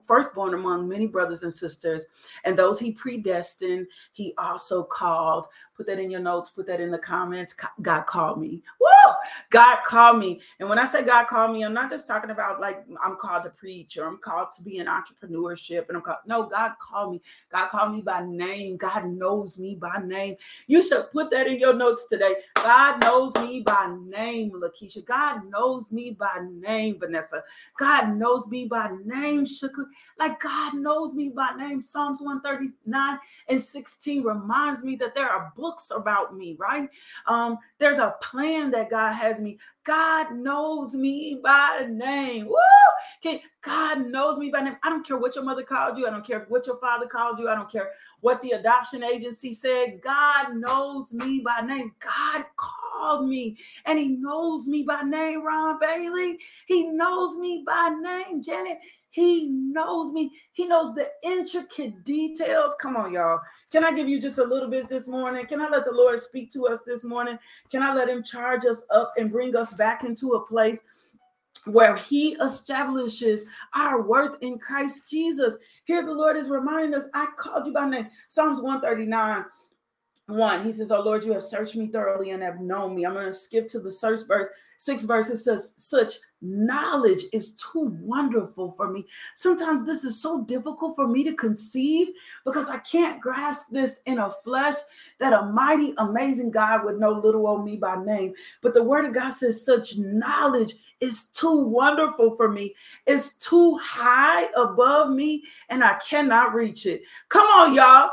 firstborn 0.05 0.55
among 0.55 0.89
many 0.89 1.07
brothers 1.07 1.43
and 1.43 1.53
sisters. 1.53 2.05
And 2.45 2.57
those 2.57 2.81
he 2.81 2.93
predestined, 2.93 3.87
he 4.13 4.35
also 4.39 4.83
called. 4.85 5.47
Put 5.81 5.87
that 5.87 5.99
in 5.99 6.11
your 6.11 6.21
notes, 6.21 6.51
put 6.51 6.67
that 6.67 6.79
in 6.79 6.91
the 6.91 6.99
comments. 6.99 7.57
God 7.81 8.03
called 8.03 8.39
me. 8.39 8.63
Woo! 8.79 9.13
God 9.49 9.79
called 9.83 10.19
me. 10.19 10.43
And 10.59 10.69
when 10.69 10.79
I 10.79 10.85
say 10.85 11.03
God 11.03 11.27
called 11.27 11.55
me, 11.55 11.65
I'm 11.65 11.73
not 11.73 11.89
just 11.89 12.07
talking 12.07 12.29
about 12.29 12.61
like 12.61 12.85
I'm 13.03 13.17
called 13.17 13.45
to 13.45 13.49
preach 13.49 13.97
or 13.97 14.07
I'm 14.07 14.19
called 14.19 14.53
to 14.59 14.63
be 14.63 14.77
in 14.77 14.89
entrepreneurship. 14.89 15.89
And 15.89 15.97
I'm 15.97 16.03
called, 16.03 16.19
no, 16.27 16.43
God 16.43 16.73
called 16.79 17.13
me. 17.13 17.23
God 17.51 17.71
called 17.71 17.95
me 17.95 18.03
by 18.03 18.23
name. 18.27 18.77
God 18.77 19.07
knows 19.07 19.59
me 19.59 19.75
by 19.75 20.03
name. 20.05 20.37
You 20.67 20.83
should 20.83 21.11
put 21.13 21.31
that 21.31 21.47
in 21.47 21.59
your 21.59 21.73
notes 21.73 22.09
today. 22.09 22.35
God 22.57 23.01
knows 23.01 23.35
me 23.37 23.61
by 23.63 23.97
name, 24.05 24.51
Lakeisha. 24.51 25.03
God 25.07 25.49
knows 25.49 25.93
me 25.93 26.11
by 26.11 26.47
name, 26.61 26.99
Vanessa. 27.01 27.43
God 27.79 28.17
knows 28.17 28.49
me 28.49 28.67
by 28.67 28.91
name, 29.07 29.47
Sugar. 29.47 29.87
Like 30.19 30.41
God 30.41 30.75
knows 30.75 31.15
me 31.15 31.31
by 31.31 31.55
name. 31.57 31.83
Psalms 31.83 32.21
139 32.21 33.19
and 33.49 33.63
16 33.63 34.23
reminds 34.23 34.85
me 34.85 34.97
that 34.97 35.15
there 35.15 35.31
are 35.31 35.53
books 35.57 35.70
books 35.71 35.93
about 35.95 36.37
me, 36.37 36.57
right? 36.59 36.89
Um, 37.27 37.59
there's 37.79 37.99
a 37.99 38.17
plan 38.23 38.71
that 38.73 38.91
God 38.91 39.13
has 39.13 39.41
me. 39.41 39.59
God 39.85 40.35
knows 40.35 40.95
me 40.95 41.41
by 41.43 41.87
name. 41.89 42.47
Woo! 42.47 43.39
God 43.63 44.07
knows 44.07 44.39
me 44.39 44.51
by 44.51 44.61
name. 44.61 44.77
I 44.83 44.89
don't 44.89 45.07
care 45.07 45.17
what 45.19 45.35
your 45.35 45.45
mother 45.45 45.63
called 45.63 45.97
you. 45.97 46.07
I 46.07 46.11
don't 46.11 46.27
care 46.27 46.47
what 46.49 46.67
your 46.67 46.79
father 46.79 47.07
called 47.07 47.39
you. 47.39 47.49
I 47.49 47.55
don't 47.55 47.71
care 47.71 47.91
what 48.21 48.43
the 48.43 48.53
adoption 48.53 49.05
agency 49.05 49.53
said. 49.53 50.01
God 50.03 50.57
knows 50.57 51.13
me 51.13 51.41
by 51.45 51.61
name. 51.61 51.93
God 52.01 52.45
called 52.57 53.29
me 53.29 53.57
and 53.87 53.99
he 53.99 54.09
knows 54.09 54.67
me 54.67 54.83
by 54.83 55.03
name, 55.03 55.45
Ron 55.45 55.79
Bailey. 55.79 56.39
He 56.67 56.89
knows 56.89 57.37
me 57.37 57.63
by 57.67 57.91
name, 58.01 58.43
Janet. 58.43 58.79
He 59.11 59.49
knows 59.49 60.13
me. 60.13 60.31
He 60.53 60.67
knows 60.67 60.95
the 60.95 61.11
intricate 61.23 62.05
details. 62.05 62.75
Come 62.81 62.97
on, 62.97 63.13
y'all. 63.13 63.41
Can 63.71 63.85
I 63.85 63.93
give 63.93 64.09
you 64.09 64.21
just 64.21 64.39
a 64.39 64.45
little 64.45 64.69
bit 64.69 64.89
this 64.89 65.07
morning? 65.07 65.47
Can 65.47 65.61
I 65.61 65.69
let 65.69 65.85
the 65.85 65.93
Lord 65.93 66.19
speak 66.21 66.51
to 66.53 66.67
us 66.67 66.83
this 66.83 67.05
morning? 67.05 67.39
Can 67.71 67.83
I 67.83 67.95
let 67.95 68.09
him 68.09 68.23
charge 68.23 68.67
us 68.67 68.85
up 68.91 69.13
and 69.17 69.31
bring 69.31 69.55
us 69.55 69.73
back 69.73 70.03
into 70.03 70.33
a 70.33 70.45
place 70.45 70.83
where 71.67 71.95
he 71.95 72.33
establishes 72.37 73.45
our 73.75 74.03
worth 74.03 74.37
in 74.41 74.59
Christ 74.59 75.09
Jesus? 75.09 75.57
Here 75.85 76.05
the 76.05 76.13
Lord 76.13 76.37
is 76.37 76.51
reminding 76.51 76.95
us, 76.95 77.07
I 77.15 77.29
called 77.37 77.67
you 77.67 77.73
by 77.73 77.89
name. 77.89 78.09
Psalms 78.29 78.61
139 78.61 79.45
1. 80.27 80.65
He 80.65 80.73
says, 80.73 80.91
Oh 80.91 81.03
Lord, 81.03 81.25
you 81.25 81.33
have 81.33 81.43
searched 81.43 81.77
me 81.77 81.89
thoroughly 81.89 82.31
and 82.31 82.43
have 82.43 82.61
known 82.61 82.95
me. 82.95 83.05
I'm 83.05 83.15
going 83.15 83.27
to 83.27 83.33
skip 83.33 83.69
to 83.69 83.81
the 83.81 83.91
search 83.91 84.27
verse. 84.27 84.49
Six 84.81 85.03
verses 85.03 85.45
says, 85.45 85.75
Such 85.77 86.15
knowledge 86.41 87.25
is 87.35 87.53
too 87.53 87.95
wonderful 88.01 88.73
for 88.73 88.91
me. 88.91 89.05
Sometimes 89.35 89.85
this 89.85 90.05
is 90.05 90.23
so 90.23 90.41
difficult 90.45 90.97
for 90.97 91.07
me 91.07 91.23
to 91.25 91.35
conceive 91.35 92.09
because 92.47 92.71
I 92.71 92.79
can't 92.79 93.21
grasp 93.21 93.67
this 93.71 94.01
in 94.07 94.21
a 94.21 94.31
flesh 94.43 94.77
that 95.19 95.35
a 95.35 95.45
mighty, 95.45 95.93
amazing 95.99 96.51
God 96.51 96.87
would 96.87 96.99
know 96.99 97.11
little 97.11 97.47
old 97.47 97.67
me 97.67 97.77
by 97.77 98.03
name. 98.03 98.33
But 98.63 98.73
the 98.73 98.83
word 98.83 99.05
of 99.05 99.13
God 99.13 99.35
says, 99.35 99.63
Such 99.63 99.99
knowledge 99.99 100.77
is 101.01 101.25
too 101.35 101.57
wonderful 101.57 102.35
for 102.35 102.51
me. 102.51 102.75
It's 103.07 103.35
too 103.35 103.77
high 103.77 104.49
above 104.57 105.11
me, 105.11 105.45
and 105.69 105.85
I 105.85 105.99
cannot 105.99 106.55
reach 106.55 106.87
it. 106.87 107.03
Come 107.29 107.47
on, 107.49 107.75
y'all. 107.75 108.13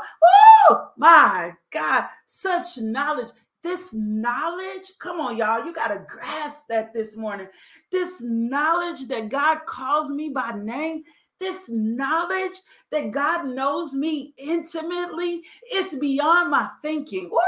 Oh 0.68 0.90
my 0.98 1.54
God, 1.70 2.08
such 2.26 2.76
knowledge. 2.76 3.28
This 3.62 3.92
knowledge, 3.92 4.92
come 5.00 5.20
on, 5.20 5.36
y'all, 5.36 5.64
you 5.64 5.72
got 5.72 5.88
to 5.88 6.04
grasp 6.08 6.64
that 6.68 6.94
this 6.94 7.16
morning. 7.16 7.48
This 7.90 8.20
knowledge 8.20 9.08
that 9.08 9.28
God 9.28 9.66
calls 9.66 10.10
me 10.10 10.30
by 10.30 10.52
name, 10.52 11.02
this 11.40 11.68
knowledge 11.68 12.60
that 12.90 13.10
God 13.10 13.46
knows 13.46 13.94
me 13.94 14.32
intimately, 14.38 15.42
it's 15.64 15.94
beyond 15.94 16.50
my 16.50 16.68
thinking. 16.82 17.30
Woo, 17.30 17.38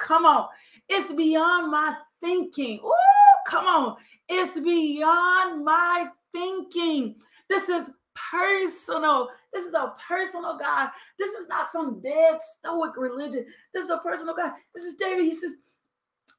come 0.00 0.26
on. 0.26 0.48
It's 0.88 1.12
beyond 1.12 1.70
my 1.70 1.96
thinking. 2.22 2.80
Woo, 2.82 2.92
come 3.46 3.66
on. 3.66 3.96
It's 4.28 4.58
beyond 4.60 5.64
my 5.64 6.08
thinking. 6.32 7.16
This 7.48 7.68
is 7.68 7.90
personal. 8.14 9.28
This 9.54 9.64
is 9.64 9.74
a 9.74 9.94
personal 10.06 10.58
God. 10.58 10.90
This 11.18 11.30
is 11.30 11.48
not 11.48 11.68
some 11.72 12.00
dead 12.02 12.38
stoic 12.42 12.96
religion. 12.96 13.46
This 13.72 13.84
is 13.84 13.90
a 13.90 13.98
personal 13.98 14.34
God. 14.34 14.52
This 14.74 14.84
is 14.84 14.96
David. 14.96 15.24
He 15.24 15.30
says, 15.30 15.56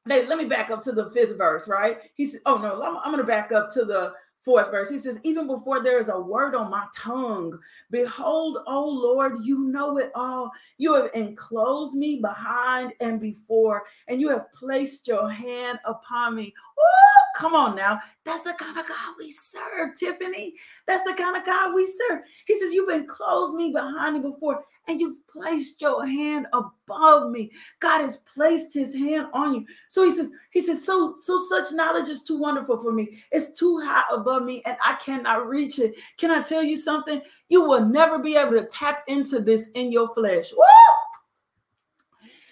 hey, 0.08 0.28
let 0.28 0.38
me 0.38 0.46
back 0.46 0.70
up 0.70 0.82
to 0.84 0.92
the 0.92 1.10
fifth 1.12 1.38
verse, 1.38 1.68
right? 1.68 2.00
He 2.16 2.26
said, 2.26 2.42
oh 2.46 2.58
no, 2.58 2.82
I'm, 2.84 2.98
I'm 2.98 3.12
going 3.12 3.18
to 3.18 3.24
back 3.24 3.52
up 3.52 3.72
to 3.74 3.86
the 3.86 4.14
fourth 4.46 4.70
verse. 4.70 4.90
He 4.90 5.00
says, 5.00 5.20
Even 5.24 5.48
before 5.48 5.84
there 5.84 6.00
is 6.00 6.10
a 6.10 6.18
word 6.18 6.54
on 6.56 6.70
my 6.70 6.86
tongue, 6.96 7.60
behold, 7.90 8.60
O 8.68 8.88
Lord, 8.88 9.44
you 9.44 9.60
know 9.60 9.98
it 9.98 10.12
all. 10.14 10.52
You 10.78 10.94
have 10.94 11.10
enclosed 11.16 11.96
me 11.96 12.22
behind 12.22 12.94
and 13.02 13.20
before, 13.20 13.84
and 14.08 14.22
you 14.22 14.30
have 14.30 14.54
placed 14.54 15.08
your 15.08 15.28
hand 15.28 15.80
upon 15.86 16.36
me. 16.36 16.54
Oh, 16.80 17.22
come 17.36 17.56
on 17.56 17.76
now. 17.76 18.00
That's 18.24 18.44
the 18.44 18.54
kind 18.54 18.78
of 18.78 18.88
God 18.88 19.16
we 19.18 19.32
serve, 19.32 19.98
Tiffany. 19.98 20.54
That's 20.86 21.04
the 21.04 21.16
kind 21.16 21.36
of 21.36 21.46
God 21.46 21.74
we 21.74 21.86
serve. 21.86 22.20
He 22.46 22.58
says, 22.60 22.72
You've 22.72 22.90
enclosed 22.90 23.56
me 23.56 23.72
behind 23.72 24.16
and 24.16 24.24
before, 24.24 24.64
and 24.88 25.00
you've 25.00 25.26
placed 25.28 25.82
your 25.82 26.06
hand 26.06 26.48
above 26.54 27.32
me. 27.32 27.52
God 27.80 28.02
has 28.02 28.18
placed 28.18 28.74
his 28.74 28.94
hand 28.94 29.28
on 29.34 29.56
you. 29.56 29.66
So 29.90 30.04
he 30.04 30.12
says, 30.12 30.30
he 30.52 30.62
says, 30.62 30.84
so, 30.84 31.16
so 31.18 31.38
such 31.50 31.74
knowledge 31.74 32.10
is 32.10 32.24
too 32.24 32.40
wonderful 32.40 32.78
for 32.78 32.92
me. 32.92 33.24
It's 33.32 33.58
too 33.58 33.80
high 33.80 34.06
above 34.12 34.44
me 34.44 34.62
and 34.66 34.78
I 34.84 34.96
cannot 34.96 35.48
reach 35.48 35.80
it. 35.80 35.96
Can 36.18 36.32
I 36.32 36.42
tell 36.42 36.64
you 36.64 36.78
something? 36.78 37.22
You 37.50 37.64
will 37.64 37.86
never 37.86 38.20
be 38.20 38.36
able 38.36 38.54
to 38.54 38.66
tap 38.66 39.04
into 39.08 39.40
this 39.40 39.70
in 39.76 39.92
your 39.92 40.14
flesh. 40.14 40.52
Woo! 40.56 40.64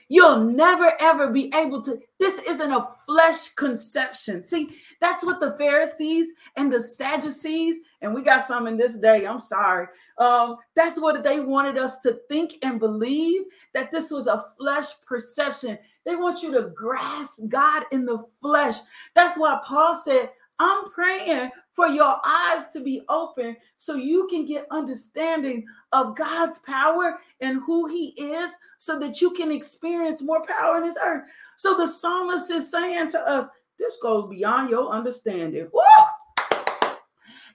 You'll 0.09 0.41
never 0.41 0.93
ever 0.99 1.31
be 1.31 1.51
able 1.55 1.81
to. 1.83 1.99
This 2.19 2.39
isn't 2.47 2.71
a 2.71 2.87
flesh 3.05 3.49
conception. 3.55 4.43
See, 4.43 4.69
that's 5.01 5.25
what 5.25 5.39
the 5.39 5.55
Pharisees 5.57 6.27
and 6.55 6.71
the 6.71 6.81
Sadducees, 6.81 7.77
and 8.01 8.13
we 8.13 8.21
got 8.21 8.45
some 8.45 8.67
in 8.67 8.77
this 8.77 8.95
day. 8.95 9.25
I'm 9.25 9.39
sorry. 9.39 9.87
Um, 10.17 10.57
that's 10.75 10.99
what 10.99 11.23
they 11.23 11.39
wanted 11.39 11.77
us 11.77 11.99
to 12.01 12.19
think 12.29 12.53
and 12.63 12.79
believe 12.79 13.41
that 13.73 13.91
this 13.91 14.11
was 14.11 14.27
a 14.27 14.45
flesh 14.57 14.87
perception. 15.05 15.77
They 16.05 16.15
want 16.15 16.43
you 16.43 16.51
to 16.53 16.69
grasp 16.75 17.39
God 17.47 17.83
in 17.91 18.05
the 18.05 18.23
flesh. 18.41 18.75
That's 19.15 19.37
why 19.37 19.59
Paul 19.65 19.95
said, 19.95 20.29
I'm 20.59 20.91
praying 20.91 21.49
for 21.73 21.87
your 21.87 22.15
eyes 22.23 22.69
to 22.73 22.79
be 22.79 23.01
open 23.09 23.57
so 23.77 23.95
you 23.95 24.27
can 24.27 24.45
get 24.45 24.67
understanding 24.69 25.65
of 25.91 26.15
God's 26.15 26.59
power 26.59 27.19
and 27.41 27.61
who 27.61 27.87
He 27.87 28.09
is 28.21 28.51
so 28.77 28.99
that 28.99 29.19
you 29.19 29.31
can 29.31 29.51
experience 29.51 30.21
more 30.21 30.45
power 30.45 30.77
in 30.77 30.83
His 30.83 30.97
earth. 31.03 31.23
So 31.55 31.75
the 31.75 31.87
psalmist 31.87 32.51
is 32.51 32.69
saying 32.69 33.09
to 33.09 33.19
us, 33.27 33.47
This 33.79 33.97
goes 34.01 34.29
beyond 34.29 34.69
your 34.69 34.89
understanding. 34.89 35.67
Woo! 35.73 35.81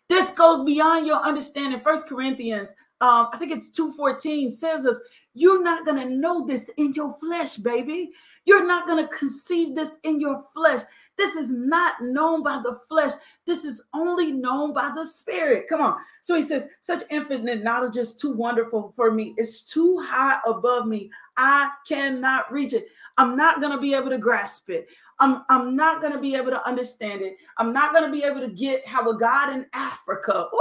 This 0.08 0.30
goes 0.30 0.64
beyond 0.64 1.06
your 1.06 1.22
understanding. 1.22 1.80
First 1.80 2.08
Corinthians, 2.08 2.70
um, 3.00 3.28
I 3.32 3.36
think 3.38 3.52
it's 3.52 3.70
2:14 3.70 4.50
says 4.50 4.86
us, 4.86 4.98
you're 5.34 5.62
not 5.62 5.84
gonna 5.84 6.06
know 6.08 6.46
this 6.46 6.68
in 6.76 6.94
your 6.94 7.12
flesh, 7.20 7.56
baby. 7.56 8.12
You're 8.44 8.66
not 8.66 8.86
gonna 8.86 9.08
conceive 9.08 9.74
this 9.74 9.98
in 10.04 10.20
your 10.20 10.42
flesh. 10.54 10.80
This 11.16 11.36
is 11.36 11.52
not 11.52 12.00
known 12.00 12.42
by 12.42 12.60
the 12.62 12.80
flesh. 12.88 13.12
This 13.48 13.64
is 13.64 13.80
only 13.94 14.30
known 14.30 14.74
by 14.74 14.92
the 14.94 15.06
spirit. 15.06 15.68
Come 15.70 15.80
on. 15.80 15.96
So 16.20 16.34
he 16.34 16.42
says, 16.42 16.66
such 16.82 17.02
infinite 17.08 17.64
knowledge 17.64 17.96
is 17.96 18.14
too 18.14 18.34
wonderful 18.34 18.92
for 18.94 19.10
me. 19.10 19.32
It's 19.38 19.62
too 19.62 19.98
high 20.06 20.38
above 20.46 20.86
me. 20.86 21.10
I 21.38 21.70
cannot 21.88 22.52
reach 22.52 22.74
it. 22.74 22.88
I'm 23.16 23.38
not 23.38 23.62
going 23.62 23.72
to 23.72 23.80
be 23.80 23.94
able 23.94 24.10
to 24.10 24.18
grasp 24.18 24.68
it. 24.68 24.86
I'm, 25.18 25.44
I'm 25.48 25.74
not 25.74 26.02
going 26.02 26.12
to 26.12 26.20
be 26.20 26.36
able 26.36 26.50
to 26.50 26.62
understand 26.68 27.22
it. 27.22 27.38
I'm 27.56 27.72
not 27.72 27.94
going 27.94 28.04
to 28.04 28.12
be 28.12 28.22
able 28.22 28.40
to 28.40 28.50
get 28.50 28.86
how 28.86 29.08
a 29.08 29.18
God 29.18 29.54
in 29.54 29.64
Africa 29.72 30.48
woo, 30.52 30.60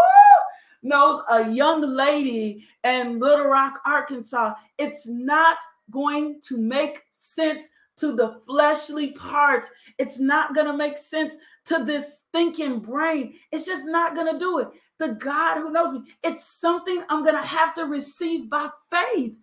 knows 0.82 1.24
a 1.30 1.52
young 1.52 1.82
lady 1.82 2.66
in 2.86 3.20
Little 3.20 3.48
Rock, 3.48 3.82
Arkansas. 3.86 4.54
It's 4.78 5.06
not 5.06 5.58
going 5.92 6.40
to 6.46 6.58
make 6.58 7.04
sense 7.12 7.68
to 7.98 8.16
the 8.16 8.42
fleshly 8.48 9.12
parts. 9.12 9.72
It's 9.98 10.20
not 10.20 10.56
going 10.56 10.68
to 10.68 10.78
make 10.78 10.98
sense 10.98 11.36
to 11.66 11.84
this 11.84 12.22
thinking 12.32 12.80
brain. 12.80 13.34
It's 13.52 13.66
just 13.66 13.86
not 13.86 14.16
going 14.16 14.32
to 14.32 14.40
do 14.40 14.60
it. 14.60 14.70
The 15.00 15.10
God 15.10 15.58
who 15.58 15.72
knows 15.72 15.94
me, 15.94 16.02
it's 16.24 16.46
something 16.46 17.04
I'm 17.10 17.24
going 17.24 17.36
to 17.36 17.42
have 17.42 17.74
to 17.76 17.86
receive 17.86 18.50
by 18.50 18.70
faith. 18.90 19.34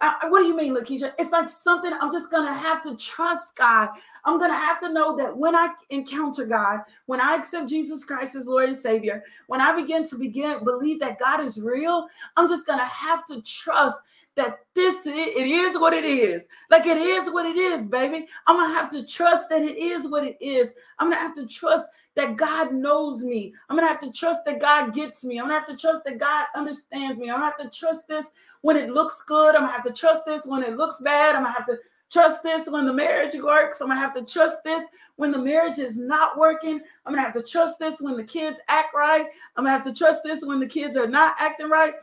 Uh, 0.00 0.12
what 0.28 0.40
do 0.40 0.46
you 0.46 0.56
mean, 0.56 0.74
Lakeisha? 0.74 1.12
It's 1.18 1.30
like 1.30 1.48
something 1.48 1.92
I'm 1.92 2.10
just 2.10 2.30
going 2.30 2.46
to 2.46 2.52
have 2.52 2.82
to 2.82 2.96
trust 2.96 3.56
God. 3.56 3.90
I'm 4.24 4.38
going 4.38 4.50
to 4.50 4.56
have 4.56 4.80
to 4.80 4.92
know 4.92 5.16
that 5.16 5.36
when 5.36 5.54
I 5.54 5.72
encounter 5.90 6.44
God, 6.44 6.80
when 7.06 7.20
I 7.20 7.36
accept 7.36 7.68
Jesus 7.68 8.04
Christ 8.04 8.34
as 8.34 8.46
Lord 8.46 8.68
and 8.68 8.76
Savior, 8.76 9.22
when 9.46 9.60
I 9.60 9.74
begin 9.74 10.06
to 10.08 10.16
begin 10.16 10.64
believe 10.64 11.00
that 11.00 11.18
God 11.18 11.44
is 11.44 11.60
real, 11.60 12.08
I'm 12.36 12.48
just 12.48 12.66
going 12.66 12.78
to 12.78 12.84
have 12.84 13.24
to 13.26 13.40
trust 13.42 14.00
that 14.36 14.60
this 14.74 15.06
it 15.06 15.36
is 15.36 15.78
what 15.78 15.92
it 15.92 16.04
is. 16.04 16.44
Like 16.70 16.86
it 16.86 16.98
is 16.98 17.30
what 17.30 17.46
it 17.46 17.56
is, 17.56 17.86
baby. 17.86 18.26
I'm 18.46 18.56
gonna 18.56 18.74
have 18.74 18.90
to 18.90 19.06
trust 19.06 19.48
that 19.50 19.62
it 19.62 19.78
is 19.78 20.08
what 20.08 20.24
it 20.24 20.36
is. 20.40 20.74
I'm 20.98 21.10
gonna 21.10 21.20
have 21.20 21.34
to 21.36 21.46
trust 21.46 21.88
that 22.16 22.36
God 22.36 22.72
knows 22.72 23.22
me. 23.22 23.52
I'm 23.68 23.76
gonna 23.76 23.88
have 23.88 24.00
to 24.00 24.12
trust 24.12 24.44
that 24.46 24.60
God 24.60 24.94
gets 24.94 25.24
me. 25.24 25.38
I'm 25.38 25.44
gonna 25.44 25.54
have 25.54 25.66
to 25.66 25.76
trust 25.76 26.04
that 26.04 26.18
God 26.18 26.46
understands 26.54 27.18
me. 27.18 27.30
I'm 27.30 27.36
gonna 27.36 27.46
have 27.46 27.56
to 27.58 27.70
trust 27.70 28.08
this 28.08 28.28
when 28.62 28.76
it 28.76 28.90
looks 28.90 29.22
good. 29.22 29.54
I'm 29.54 29.62
gonna 29.62 29.72
have 29.72 29.84
to 29.84 29.92
trust 29.92 30.24
this 30.26 30.46
when 30.46 30.62
it 30.62 30.76
looks 30.76 31.00
bad. 31.00 31.34
I'm 31.34 31.42
gonna 31.42 31.54
have 31.54 31.66
to 31.66 31.78
trust 32.10 32.42
this 32.42 32.68
when 32.68 32.86
the 32.86 32.92
marriage 32.92 33.34
works. 33.36 33.80
I'm 33.80 33.88
gonna 33.88 34.00
have 34.00 34.14
to 34.14 34.24
trust 34.24 34.58
this 34.64 34.84
when 35.16 35.30
the 35.30 35.38
marriage 35.38 35.78
is 35.78 35.96
not 35.96 36.38
working. 36.38 36.80
I'm 37.04 37.12
gonna 37.12 37.22
have 37.22 37.34
to 37.34 37.42
trust 37.42 37.78
this 37.78 38.00
when 38.00 38.16
the 38.16 38.24
kids 38.24 38.58
act 38.68 38.94
right. 38.94 39.26
I'm 39.56 39.64
gonna 39.64 39.70
have 39.70 39.84
to 39.84 39.92
trust 39.92 40.20
this 40.24 40.44
when 40.44 40.60
the 40.60 40.66
kids 40.66 40.96
are 40.96 41.08
not 41.08 41.34
acting 41.38 41.68
right. 41.68 41.94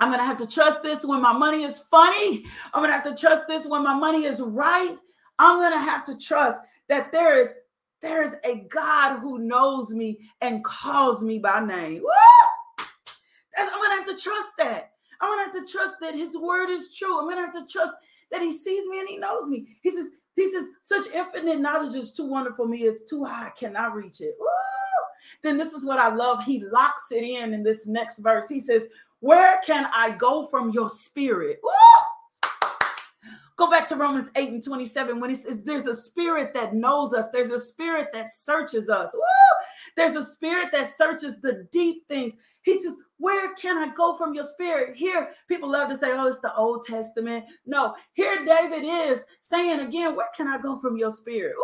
I'm 0.00 0.08
going 0.08 0.20
to 0.20 0.26
have 0.26 0.36
to 0.38 0.46
trust 0.46 0.82
this 0.82 1.04
when 1.04 1.20
my 1.20 1.32
money 1.32 1.64
is 1.64 1.80
funny. 1.90 2.44
I'm 2.72 2.82
going 2.82 2.90
to 2.90 2.94
have 2.94 3.04
to 3.04 3.20
trust 3.20 3.48
this 3.48 3.66
when 3.66 3.82
my 3.82 3.94
money 3.94 4.24
is 4.24 4.40
right. 4.40 4.96
I'm 5.38 5.58
going 5.58 5.72
to 5.72 5.78
have 5.78 6.04
to 6.04 6.16
trust 6.16 6.60
that 6.88 7.12
there 7.12 7.40
is 7.40 7.52
there 8.00 8.22
is 8.22 8.36
a 8.44 8.66
God 8.70 9.18
who 9.18 9.38
knows 9.38 9.92
me 9.92 10.20
and 10.40 10.64
calls 10.64 11.24
me 11.24 11.38
by 11.38 11.58
name. 11.58 12.02
I'm 13.58 13.66
going 13.66 13.90
to 13.90 14.10
have 14.10 14.16
to 14.16 14.22
trust 14.22 14.50
that. 14.58 14.92
I'm 15.20 15.30
going 15.30 15.50
to 15.50 15.58
have 15.58 15.66
to 15.66 15.72
trust 15.72 15.94
that 16.00 16.14
his 16.14 16.36
word 16.36 16.70
is 16.70 16.94
true. 16.94 17.18
I'm 17.18 17.24
going 17.24 17.38
to 17.38 17.42
have 17.42 17.54
to 17.54 17.66
trust 17.66 17.94
that 18.30 18.40
he 18.40 18.52
sees 18.52 18.86
me 18.88 19.00
and 19.00 19.08
he 19.08 19.16
knows 19.16 19.48
me. 19.48 19.66
He 19.82 19.90
says, 19.90 20.10
he 20.36 20.52
says, 20.52 20.68
such 20.82 21.06
infinite 21.12 21.58
knowledge 21.60 21.96
is 21.96 22.12
too 22.12 22.26
wonderful 22.26 22.66
for 22.66 22.68
me. 22.68 22.82
It's 22.82 23.02
too 23.02 23.24
high. 23.24 23.48
I 23.48 23.50
cannot 23.50 23.96
reach 23.96 24.20
it. 24.20 24.36
Woo! 24.38 24.46
Then 25.42 25.58
this 25.58 25.72
is 25.72 25.84
what 25.84 25.98
I 25.98 26.14
love. 26.14 26.44
He 26.44 26.62
locks 26.72 27.06
it 27.10 27.24
in 27.24 27.52
in 27.52 27.64
this 27.64 27.86
next 27.86 28.18
verse. 28.18 28.48
He 28.48 28.60
says, 28.60 28.86
where 29.20 29.60
can 29.64 29.88
I 29.92 30.10
go 30.10 30.46
from 30.46 30.70
your 30.70 30.88
spirit? 30.88 31.60
Go 33.56 33.68
back 33.68 33.88
to 33.88 33.96
Romans 33.96 34.30
8 34.36 34.50
and 34.50 34.64
27 34.64 35.18
when 35.18 35.30
he 35.30 35.34
says 35.34 35.64
there's 35.64 35.86
a 35.86 35.94
spirit 35.94 36.54
that 36.54 36.74
knows 36.74 37.12
us, 37.12 37.28
there's 37.30 37.50
a 37.50 37.58
spirit 37.58 38.08
that 38.12 38.28
searches 38.32 38.88
us. 38.88 39.12
There's 39.96 40.14
a 40.14 40.24
spirit 40.24 40.68
that 40.72 40.90
searches 40.90 41.40
the 41.40 41.66
deep 41.72 42.06
things. 42.06 42.34
He 42.62 42.80
says, 42.80 42.94
Where 43.16 43.54
can 43.56 43.76
I 43.76 43.92
go 43.94 44.16
from 44.16 44.32
your 44.32 44.44
spirit? 44.44 44.96
Here, 44.96 45.30
people 45.48 45.72
love 45.72 45.88
to 45.88 45.96
say, 45.96 46.12
Oh, 46.12 46.28
it's 46.28 46.38
the 46.38 46.54
Old 46.54 46.84
Testament. 46.84 47.46
No, 47.66 47.96
here 48.12 48.44
David 48.44 48.84
is 48.84 49.24
saying 49.40 49.80
again, 49.80 50.14
Where 50.14 50.28
can 50.36 50.46
I 50.46 50.58
go 50.58 50.78
from 50.78 50.96
your 50.96 51.10
spirit? 51.10 51.56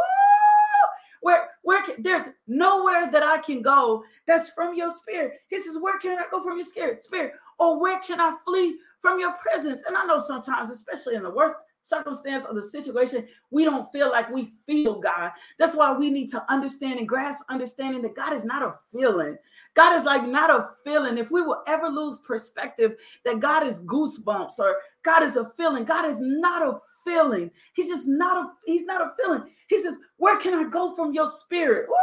There's 1.99 2.25
nowhere 2.47 3.11
that 3.11 3.23
I 3.23 3.39
can 3.39 3.63
go 3.63 4.05
that's 4.27 4.51
from 4.51 4.75
your 4.75 4.91
spirit. 4.91 5.41
He 5.49 5.61
says, 5.61 5.79
Where 5.81 5.99
can 5.99 6.19
I 6.19 6.25
go 6.31 6.43
from 6.43 6.57
your 6.57 6.65
spirit? 6.65 7.03
Spirit, 7.03 7.33
or 7.59 7.81
where 7.81 8.01
can 8.01 8.21
I 8.21 8.37
flee 8.45 8.77
from 9.01 9.21
your 9.21 9.35
presence? 9.35 9.85
And 9.87 9.97
I 9.97 10.05
know 10.05 10.19
sometimes, 10.19 10.71
especially 10.71 11.15
in 11.15 11.23
the 11.23 11.31
worst 11.31 11.55
circumstance 11.83 12.45
of 12.45 12.57
the 12.57 12.63
situation, 12.63 13.29
we 13.51 13.65
don't 13.65 13.91
feel 13.93 14.11
like 14.11 14.31
we 14.31 14.55
feel 14.67 15.01
God. 15.01 15.33
That's 15.59 15.77
why 15.77 15.93
we 15.93 16.11
need 16.11 16.31
to 16.31 16.51
understand 16.51 16.99
and 16.99 17.09
grasp 17.09 17.45
understanding 17.49 18.03
that 18.03 18.17
God 18.17 18.33
is 18.33 18.45
not 18.45 18.63
a 18.63 18.75
feeling. 18.93 19.37
God 19.75 19.97
is 19.97 20.05
like 20.05 20.27
not 20.27 20.51
a 20.51 20.69
feeling. 20.85 21.19
If 21.19 21.31
we 21.31 21.43
will 21.43 21.63
ever 21.67 21.89
lose 21.89 22.21
perspective 22.21 22.97
that 23.25 23.41
God 23.41 23.67
is 23.67 23.81
goosebumps 23.81 24.59
or 24.59 24.77
God 25.03 25.23
is 25.23 25.37
a 25.37 25.51
feeling, 25.57 25.85
God 25.85 26.07
is 26.07 26.21
not 26.21 26.63
a 26.63 26.79
feeling. 27.05 27.51
He's 27.75 27.89
just 27.89 28.09
not 28.09 28.45
a 28.45 28.51
he's 28.65 28.85
not 28.85 29.03
a 29.03 29.13
feeling. 29.23 29.51
He 29.69 29.83
says, 29.83 29.99
Where 30.17 30.39
can 30.39 30.55
I 30.55 30.69
go 30.69 30.95
from 30.95 31.13
your 31.13 31.27
spirit? 31.27 31.89
Woo! 31.89 31.97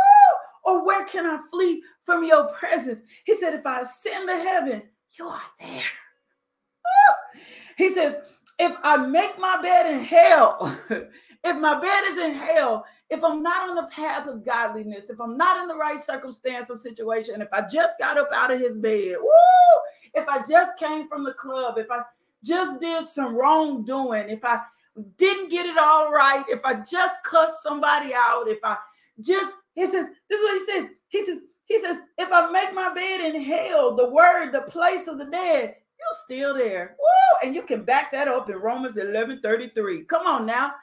Or 0.63 0.85
where 0.85 1.05
can 1.05 1.25
I 1.25 1.39
flee 1.49 1.83
from 2.03 2.23
your 2.23 2.47
presence? 2.53 2.99
He 3.25 3.35
said, 3.35 3.53
If 3.53 3.65
I 3.65 3.81
ascend 3.81 4.29
to 4.29 4.35
heaven, 4.35 4.83
you 5.17 5.27
are 5.27 5.41
there. 5.59 5.83
Woo! 6.85 7.41
He 7.77 7.89
says, 7.93 8.17
If 8.59 8.75
I 8.83 8.97
make 8.97 9.39
my 9.39 9.61
bed 9.61 9.91
in 9.91 10.03
hell, 10.03 10.77
if 10.89 11.57
my 11.57 11.79
bed 11.79 12.03
is 12.11 12.19
in 12.19 12.33
hell, 12.33 12.85
if 13.09 13.23
I'm 13.23 13.43
not 13.43 13.69
on 13.69 13.75
the 13.75 13.89
path 13.91 14.27
of 14.27 14.45
godliness, 14.45 15.09
if 15.09 15.19
I'm 15.19 15.35
not 15.35 15.61
in 15.61 15.67
the 15.67 15.75
right 15.75 15.99
circumstance 15.99 16.69
or 16.69 16.77
situation, 16.77 17.41
if 17.41 17.49
I 17.51 17.67
just 17.67 17.99
got 17.99 18.17
up 18.17 18.29
out 18.33 18.53
of 18.53 18.59
his 18.59 18.77
bed, 18.77 19.17
woo, 19.19 19.81
if 20.13 20.27
I 20.27 20.41
just 20.47 20.77
came 20.77 21.09
from 21.09 21.23
the 21.23 21.33
club, 21.33 21.77
if 21.77 21.91
I 21.91 22.03
just 22.43 22.79
did 22.79 23.03
some 23.03 23.35
wrongdoing, 23.35 24.29
if 24.29 24.43
I 24.45 24.61
didn't 25.17 25.49
get 25.49 25.65
it 25.65 25.77
all 25.77 26.11
right, 26.11 26.43
if 26.49 26.63
I 26.65 26.75
just 26.75 27.15
cussed 27.23 27.63
somebody 27.63 28.13
out, 28.13 28.47
if 28.47 28.59
I 28.63 28.77
just, 29.21 29.55
he 29.73 29.85
says, 29.85 30.07
this 30.29 30.39
is 30.39 30.43
what 30.43 30.59
he 30.59 30.65
says. 30.65 30.89
He 31.07 31.25
says, 31.25 31.39
he 31.65 31.79
says, 31.79 31.97
if 32.17 32.29
I 32.31 32.51
make 32.51 32.73
my 32.73 32.93
bed 32.93 33.21
in 33.21 33.41
hell, 33.41 33.95
the 33.95 34.09
word, 34.09 34.51
the 34.51 34.61
place 34.63 35.07
of 35.07 35.17
the 35.17 35.25
dead, 35.25 35.75
you're 36.01 36.25
still 36.25 36.53
there. 36.57 36.95
Woo! 36.99 37.47
And 37.47 37.55
you 37.55 37.63
can 37.63 37.83
back 37.83 38.11
that 38.11 38.27
up 38.27 38.49
in 38.49 38.57
Romans 38.57 38.97
11 38.97 39.39
33. 39.41 40.03
Come 40.05 40.25
on 40.25 40.45
now. 40.45 40.73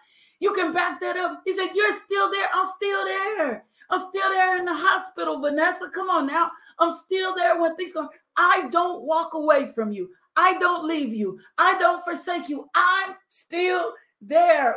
You 0.40 0.52
can 0.52 0.72
back 0.72 1.00
that 1.00 1.16
up. 1.16 1.42
He 1.44 1.52
said, 1.52 1.70
You're 1.74 1.98
still 2.04 2.30
there. 2.30 2.46
I'm 2.54 2.66
still 2.76 3.04
there. 3.04 3.64
I'm 3.90 3.98
still 3.98 4.28
there 4.30 4.58
in 4.58 4.64
the 4.64 4.74
hospital, 4.74 5.40
Vanessa. 5.40 5.90
Come 5.92 6.10
on 6.10 6.26
now. 6.26 6.50
I'm 6.78 6.92
still 6.92 7.34
there 7.34 7.60
when 7.60 7.74
things 7.74 7.92
go. 7.92 8.08
I 8.36 8.68
don't 8.70 9.02
walk 9.02 9.34
away 9.34 9.72
from 9.74 9.92
you. 9.92 10.10
I 10.38 10.56
don't 10.60 10.86
leave 10.86 11.12
you. 11.12 11.40
I 11.58 11.76
don't 11.80 12.04
forsake 12.04 12.48
you. 12.48 12.70
I'm 12.72 13.16
still 13.28 13.92
there. 14.22 14.76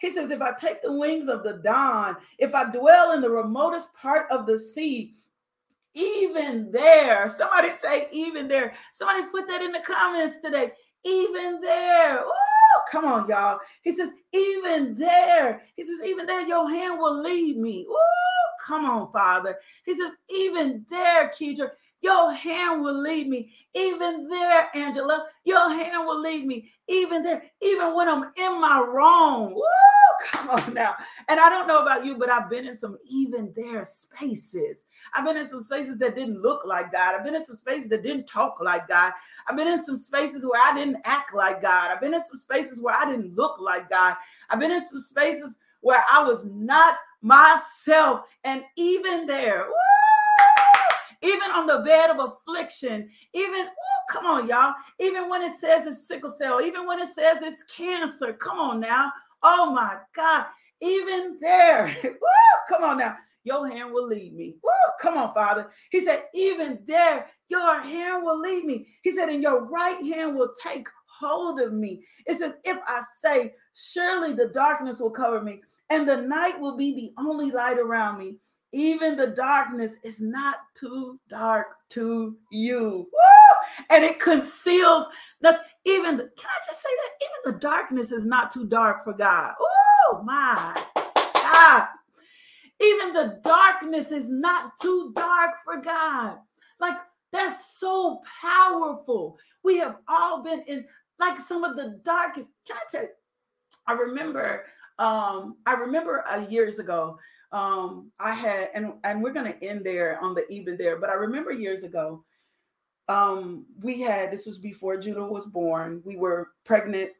He 0.00 0.10
says, 0.10 0.30
if 0.30 0.42
I 0.42 0.52
take 0.52 0.82
the 0.82 0.92
wings 0.92 1.28
of 1.28 1.44
the 1.44 1.60
dawn, 1.64 2.16
if 2.38 2.52
I 2.52 2.68
dwell 2.72 3.12
in 3.12 3.20
the 3.20 3.30
remotest 3.30 3.94
part 3.94 4.26
of 4.32 4.44
the 4.44 4.58
sea, 4.58 5.14
even 5.94 6.72
there, 6.72 7.28
somebody 7.28 7.70
say, 7.70 8.08
even 8.10 8.48
there. 8.48 8.74
Somebody 8.92 9.22
put 9.30 9.46
that 9.46 9.62
in 9.62 9.70
the 9.70 9.80
comments 9.86 10.38
today. 10.38 10.72
Even 11.04 11.60
there. 11.60 12.18
Ooh, 12.18 12.80
come 12.90 13.04
on, 13.04 13.28
y'all. 13.28 13.60
He 13.82 13.92
says, 13.92 14.10
even 14.32 14.96
there. 14.96 15.62
He 15.76 15.84
says, 15.84 16.04
even 16.04 16.26
there, 16.26 16.42
your 16.42 16.68
hand 16.68 16.98
will 16.98 17.22
lead 17.22 17.56
me. 17.56 17.86
Ooh, 17.88 18.66
come 18.66 18.84
on, 18.84 19.12
Father. 19.12 19.58
He 19.84 19.94
says, 19.94 20.10
even 20.28 20.84
there, 20.90 21.28
Kedra, 21.28 21.70
your 22.00 22.32
hand 22.32 22.82
will 22.82 23.00
lead 23.00 23.28
me. 23.28 23.52
Even 23.74 24.28
there, 24.28 24.68
Angela, 24.74 25.26
your 25.44 25.68
hand 25.70 26.06
will 26.06 26.20
lead 26.20 26.46
me. 26.46 26.70
Even 26.88 27.22
there, 27.22 27.42
even 27.60 27.94
when 27.94 28.08
I'm 28.08 28.30
in 28.36 28.60
my 28.60 28.80
wrong. 28.80 29.54
Woo, 29.54 29.62
come 30.30 30.50
on 30.50 30.74
now. 30.74 30.94
And 31.28 31.40
I 31.40 31.48
don't 31.48 31.66
know 31.66 31.82
about 31.82 32.04
you, 32.04 32.16
but 32.16 32.30
I've 32.30 32.48
been 32.48 32.66
in 32.66 32.74
some 32.74 32.96
even 33.08 33.52
there 33.56 33.84
spaces. 33.84 34.84
I've 35.14 35.24
been 35.24 35.36
in 35.36 35.46
some 35.46 35.62
spaces 35.62 35.98
that 35.98 36.14
didn't 36.14 36.40
look 36.40 36.64
like 36.64 36.92
God. 36.92 37.14
I've 37.14 37.24
been 37.24 37.34
in 37.34 37.44
some 37.44 37.56
spaces 37.56 37.88
that 37.88 38.02
didn't 38.02 38.26
talk 38.26 38.58
like 38.60 38.88
God. 38.88 39.12
I've 39.48 39.56
been 39.56 39.68
in 39.68 39.82
some 39.82 39.96
spaces 39.96 40.46
where 40.46 40.60
I 40.62 40.74
didn't 40.74 40.98
act 41.04 41.34
like 41.34 41.62
God. 41.62 41.90
I've 41.90 42.00
been 42.00 42.14
in 42.14 42.20
some 42.20 42.36
spaces 42.36 42.80
where 42.80 42.94
I 42.94 43.10
didn't 43.10 43.34
look 43.34 43.60
like 43.60 43.90
God. 43.90 44.16
I've 44.50 44.60
been 44.60 44.72
in 44.72 44.80
some 44.80 45.00
spaces 45.00 45.58
where 45.80 46.02
I 46.10 46.22
was 46.22 46.44
not 46.44 46.96
myself. 47.22 48.22
And 48.44 48.62
even 48.76 49.26
there, 49.26 49.66
woo, 49.66 50.07
even 51.22 51.50
on 51.50 51.66
the 51.66 51.80
bed 51.80 52.10
of 52.10 52.18
affliction, 52.20 53.10
even, 53.34 53.66
oh, 53.66 54.02
come 54.10 54.26
on, 54.26 54.48
y'all, 54.48 54.74
even 55.00 55.28
when 55.28 55.42
it 55.42 55.56
says 55.58 55.86
it's 55.86 56.06
sickle 56.06 56.30
cell, 56.30 56.60
even 56.60 56.86
when 56.86 57.00
it 57.00 57.08
says 57.08 57.42
it's 57.42 57.62
cancer, 57.64 58.32
come 58.32 58.58
on 58.58 58.80
now. 58.80 59.12
Oh 59.42 59.72
my 59.72 59.96
God, 60.14 60.46
even 60.80 61.38
there, 61.40 61.96
woo, 62.04 62.10
come 62.68 62.84
on 62.84 62.98
now, 62.98 63.16
your 63.44 63.68
hand 63.68 63.92
will 63.92 64.06
lead 64.06 64.34
me. 64.34 64.56
Woo, 64.62 64.70
come 65.00 65.16
on, 65.16 65.34
Father. 65.34 65.70
He 65.90 66.00
said, 66.00 66.24
even 66.34 66.80
there, 66.86 67.26
your 67.48 67.80
hand 67.80 68.24
will 68.24 68.40
lead 68.40 68.64
me. 68.64 68.86
He 69.02 69.12
said, 69.12 69.28
and 69.28 69.42
your 69.42 69.64
right 69.64 70.00
hand 70.04 70.36
will 70.36 70.52
take 70.62 70.86
hold 71.06 71.60
of 71.60 71.72
me. 71.72 72.04
It 72.26 72.36
says, 72.36 72.54
if 72.64 72.78
I 72.86 73.02
say, 73.22 73.54
Surely 73.80 74.32
the 74.32 74.48
darkness 74.48 74.98
will 74.98 75.12
cover 75.12 75.40
me, 75.40 75.62
and 75.88 76.08
the 76.08 76.16
night 76.16 76.58
will 76.58 76.76
be 76.76 76.94
the 76.96 77.12
only 77.22 77.52
light 77.52 77.78
around 77.78 78.18
me. 78.18 78.38
Even 78.72 79.16
the 79.16 79.28
darkness 79.28 79.94
is 80.02 80.20
not 80.20 80.56
too 80.74 81.18
dark 81.30 81.68
to 81.90 82.36
you. 82.50 83.08
Woo! 83.12 83.86
And 83.90 84.04
it 84.04 84.20
conceals 84.20 85.06
nothing. 85.40 85.62
Even 85.86 86.16
the, 86.18 86.24
can 86.24 86.48
I 86.50 86.66
just 86.66 86.82
say 86.82 86.88
that? 86.90 87.24
Even 87.24 87.54
the 87.54 87.60
darkness 87.60 88.12
is 88.12 88.26
not 88.26 88.50
too 88.50 88.66
dark 88.66 89.04
for 89.04 89.14
God. 89.14 89.54
Oh 89.58 90.22
my 90.24 90.84
God. 90.96 91.88
Even 92.80 93.12
the 93.12 93.40
darkness 93.42 94.12
is 94.12 94.30
not 94.30 94.72
too 94.80 95.12
dark 95.16 95.52
for 95.64 95.80
God. 95.80 96.38
Like 96.78 96.98
that's 97.32 97.78
so 97.78 98.20
powerful. 98.40 99.38
We 99.64 99.78
have 99.78 99.96
all 100.08 100.42
been 100.42 100.62
in 100.66 100.84
like 101.18 101.40
some 101.40 101.64
of 101.64 101.76
the 101.76 102.00
darkest. 102.04 102.50
Can 102.66 102.76
I 102.76 102.80
tell 102.90 103.02
you? 103.02 103.08
I 103.86 103.92
remember, 103.92 104.64
um, 104.98 105.56
I 105.66 105.72
remember 105.72 106.24
uh, 106.28 106.46
years 106.48 106.78
ago, 106.78 107.18
um, 107.52 108.10
I 108.18 108.34
had, 108.34 108.70
and 108.74 108.92
and 109.04 109.22
we're 109.22 109.32
gonna 109.32 109.54
end 109.62 109.84
there 109.84 110.18
on 110.20 110.34
the 110.34 110.46
even 110.50 110.76
there, 110.76 110.98
but 110.98 111.10
I 111.10 111.14
remember 111.14 111.50
years 111.50 111.82
ago, 111.82 112.24
um, 113.08 113.64
we 113.80 114.00
had 114.00 114.30
this 114.30 114.46
was 114.46 114.58
before 114.58 114.98
Judah 114.98 115.24
was 115.24 115.46
born. 115.46 116.02
We 116.04 116.16
were 116.16 116.50
pregnant, 116.64 117.10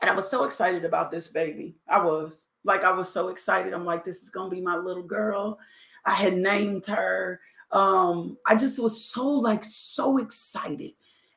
and 0.00 0.10
I 0.10 0.14
was 0.14 0.28
so 0.28 0.44
excited 0.44 0.84
about 0.84 1.10
this 1.10 1.28
baby. 1.28 1.76
I 1.88 2.02
was 2.02 2.48
like, 2.64 2.84
I 2.84 2.90
was 2.90 3.08
so 3.08 3.28
excited. 3.28 3.72
I'm 3.72 3.84
like, 3.84 4.04
this 4.04 4.22
is 4.22 4.30
gonna 4.30 4.50
be 4.50 4.60
my 4.60 4.76
little 4.76 5.04
girl. 5.04 5.58
I 6.04 6.14
had 6.14 6.36
named 6.36 6.86
her. 6.86 7.40
Um, 7.70 8.36
I 8.46 8.56
just 8.56 8.82
was 8.82 9.04
so 9.04 9.28
like 9.28 9.62
so 9.62 10.18
excited, 10.18 10.92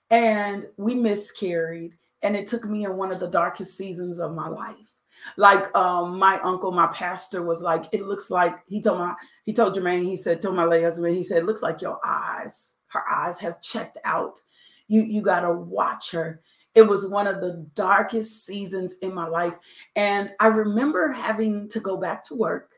and 0.09 0.65
we 0.77 0.95
miscarried, 0.95 1.95
and 2.23 2.35
it 2.35 2.47
took 2.47 2.65
me 2.65 2.85
in 2.85 2.97
one 2.97 3.11
of 3.11 3.19
the 3.19 3.29
darkest 3.29 3.77
seasons 3.77 4.19
of 4.19 4.33
my 4.33 4.47
life 4.47 4.96
like 5.35 5.75
um, 5.75 6.17
my 6.17 6.39
uncle, 6.39 6.71
my 6.71 6.87
pastor 6.87 7.43
was 7.43 7.61
like, 7.61 7.85
it 7.91 8.05
looks 8.05 8.29
like 8.31 8.57
he 8.67 8.81
told 8.81 8.99
my 8.99 9.13
he 9.45 9.53
told 9.53 9.75
Jermaine, 9.75 10.05
he 10.05 10.15
said, 10.15 10.41
told 10.41 10.55
my 10.55 10.65
late 10.65 10.83
husband, 10.83 11.15
he 11.15 11.23
said, 11.23 11.45
looks 11.45 11.61
like 11.61 11.81
your 11.81 11.99
eyes, 12.05 12.75
her 12.87 13.03
eyes 13.09 13.39
have 13.39 13.61
checked 13.61 13.97
out. 14.03 14.39
You 14.87 15.01
you 15.01 15.21
gotta 15.21 15.51
watch 15.51 16.11
her. 16.11 16.41
It 16.75 16.87
was 16.87 17.07
one 17.07 17.27
of 17.27 17.41
the 17.41 17.67
darkest 17.73 18.45
seasons 18.45 18.95
in 19.01 19.13
my 19.13 19.27
life. 19.27 19.57
And 19.95 20.31
I 20.39 20.47
remember 20.47 21.11
having 21.11 21.67
to 21.69 21.79
go 21.79 21.97
back 21.97 22.23
to 22.25 22.35
work. 22.35 22.73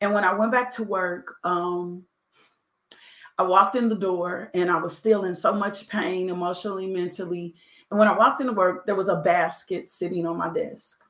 And 0.00 0.14
when 0.14 0.24
I 0.24 0.32
went 0.32 0.52
back 0.52 0.70
to 0.76 0.82
work, 0.82 1.34
um, 1.44 2.04
I 3.38 3.42
walked 3.42 3.76
in 3.76 3.88
the 3.88 3.96
door 3.96 4.50
and 4.54 4.70
I 4.70 4.76
was 4.76 4.96
still 4.96 5.24
in 5.24 5.34
so 5.34 5.52
much 5.52 5.88
pain, 5.88 6.30
emotionally, 6.30 6.86
mentally. 6.86 7.54
And 7.90 7.98
when 7.98 8.08
I 8.08 8.16
walked 8.16 8.40
into 8.40 8.52
work, 8.52 8.86
there 8.86 8.94
was 8.94 9.08
a 9.08 9.16
basket 9.16 9.86
sitting 9.86 10.26
on 10.26 10.38
my 10.38 10.52
desk 10.52 11.01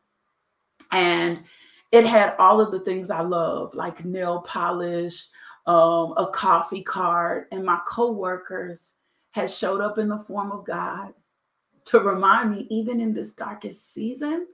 and 0.93 1.43
it 1.91 2.07
had 2.07 2.35
all 2.39 2.61
of 2.61 2.71
the 2.71 2.81
things 2.81 3.11
I 3.11 3.21
love, 3.21 3.75
like 3.75 4.05
nail 4.05 4.41
polish, 4.43 5.27
um, 5.67 6.15
a 6.17 6.29
coffee 6.33 6.83
card, 6.83 7.47
and 7.53 7.65
my 7.65 7.81
coworkers 7.87 8.95
had 9.33 9.51
showed 9.51 9.81
up 9.81 9.99
in 9.99 10.09
the 10.09 10.19
form 10.19 10.53
of 10.53 10.65
God 10.65 11.13
to 11.87 12.01
remind 12.01 12.51
me, 12.51 12.67
even 12.71 13.01
in 13.01 13.13
this 13.13 13.33
darkest 13.33 13.93
season, 13.93 14.47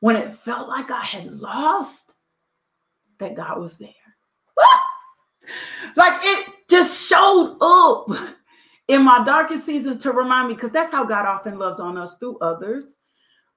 when 0.00 0.16
it 0.16 0.34
felt 0.34 0.68
like 0.68 0.90
I 0.90 1.02
had 1.02 1.26
lost, 1.26 2.14
that 3.18 3.34
God 3.34 3.58
was 3.58 3.76
there. 3.78 3.88
like 5.96 6.20
it 6.22 6.54
just 6.68 7.08
showed 7.08 7.56
up 7.60 8.10
in 8.88 9.04
my 9.04 9.24
darkest 9.24 9.66
season 9.66 9.98
to 9.98 10.12
remind 10.12 10.48
me, 10.48 10.54
because 10.54 10.70
that's 10.70 10.92
how 10.92 11.04
God 11.04 11.26
often 11.26 11.58
loves 11.58 11.80
on 11.80 11.96
us 11.96 12.18
through 12.18 12.38
others 12.38 12.96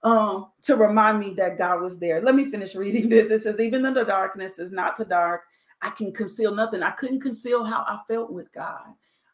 um, 0.03 0.51
to 0.63 0.75
remind 0.75 1.19
me 1.19 1.33
that 1.35 1.57
God 1.57 1.81
was 1.81 1.99
there. 1.99 2.21
Let 2.21 2.35
me 2.35 2.49
finish 2.49 2.75
reading 2.75 3.09
this. 3.09 3.29
It 3.31 3.43
says, 3.43 3.59
Even 3.59 3.85
in 3.85 3.93
the 3.93 4.03
darkness 4.03 4.59
is 4.59 4.71
not 4.71 4.97
too 4.97 5.05
dark. 5.05 5.43
I 5.81 5.89
can 5.89 6.11
conceal 6.11 6.53
nothing. 6.53 6.83
I 6.83 6.91
couldn't 6.91 7.21
conceal 7.21 7.63
how 7.63 7.79
I 7.87 7.99
felt 8.07 8.31
with 8.31 8.51
God. 8.53 8.85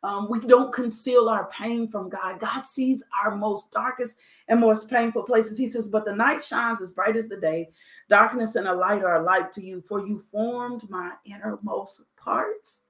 Um, 0.04 0.28
we 0.30 0.40
don't 0.40 0.74
conceal 0.74 1.28
our 1.28 1.50
pain 1.50 1.88
from 1.88 2.10
God. 2.10 2.40
God 2.40 2.62
sees 2.62 3.04
our 3.24 3.36
most 3.36 3.72
darkest 3.72 4.16
and 4.48 4.60
most 4.60 4.90
painful 4.90 5.24
places. 5.24 5.58
He 5.58 5.68
says, 5.68 5.90
But 5.90 6.06
the 6.06 6.16
night 6.16 6.44
shines 6.44 6.82
as 6.82 6.92
bright 6.92 7.18
as 7.18 7.28
the 7.28 7.38
day. 7.38 7.70
Darkness 8.08 8.56
and 8.56 8.68
a 8.68 8.74
light 8.74 9.04
are 9.04 9.22
alike 9.22 9.52
to 9.54 9.62
you, 9.62 9.82
for 9.82 10.06
you 10.06 10.24
formed 10.32 10.90
my 10.90 11.12
innermost 11.26 12.04
parts. 12.16 12.82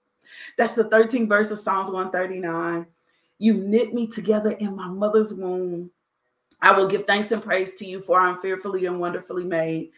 That's 0.58 0.74
the 0.74 0.86
13th 0.86 1.30
verse 1.30 1.50
of 1.50 1.60
Psalms 1.60 1.90
139. 1.90 2.86
You 3.40 3.54
knit 3.54 3.94
me 3.94 4.08
together 4.08 4.52
in 4.52 4.76
my 4.76 4.88
mother's 4.88 5.34
womb. 5.34 5.90
I 6.62 6.78
will 6.78 6.88
give 6.88 7.06
thanks 7.06 7.32
and 7.32 7.42
praise 7.42 7.76
to 7.76 7.86
you, 7.86 8.02
for 8.02 8.20
I'm 8.20 8.40
fearfully 8.40 8.86
and 8.86 9.00
wonderfully 9.00 9.46
made. 9.46 9.92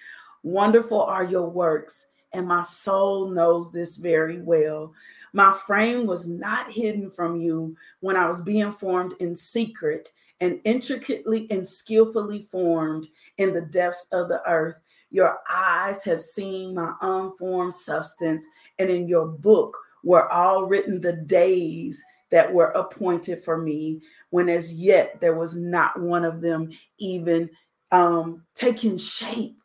Wonderful 0.44 1.02
are 1.02 1.24
your 1.24 1.50
works, 1.50 2.08
and 2.34 2.48
my 2.48 2.64
soul 2.64 3.30
knows 3.30 3.72
this 3.72 3.98
very 3.98 4.42
well. 4.42 4.94
My 5.34 5.54
frame 5.54 6.06
was 6.06 6.28
not 6.28 6.72
hidden 6.72 7.10
from 7.10 7.36
you 7.40 7.76
when 8.00 8.16
I 8.16 8.28
was 8.28 8.42
being 8.42 8.72
formed 8.72 9.14
in 9.20 9.36
secret 9.36 10.12
and 10.42 10.60
intricately 10.64 11.48
and 11.52 11.68
skillfully 11.68 12.48
formed 12.52 13.08
in 13.38 13.54
the 13.54 13.62
depths 13.62 14.08
of 14.12 14.30
the 14.30 14.42
earth. 14.50 14.80
Your 15.12 15.40
eyes 15.50 16.04
have 16.04 16.22
seen 16.22 16.76
my 16.76 16.94
unformed 17.02 17.76
substance, 17.76 18.46
and 18.80 18.90
in 18.90 19.08
your 19.08 19.28
book 19.28 19.78
were 20.04 20.32
all 20.32 20.66
written 20.66 21.02
the 21.02 21.14
days 21.14 22.04
that 22.32 22.54
were 22.54 22.70
appointed 22.72 23.44
for 23.44 23.58
me 23.58 24.02
when 24.30 24.50
as 24.50 24.74
yet 24.74 25.20
there 25.20 25.36
was 25.36 25.56
not 25.56 26.00
one 26.00 26.24
of 26.24 26.42
them 26.42 26.70
even 26.98 27.50
um, 27.92 28.44
taking 28.56 28.98
shape. 28.98 29.58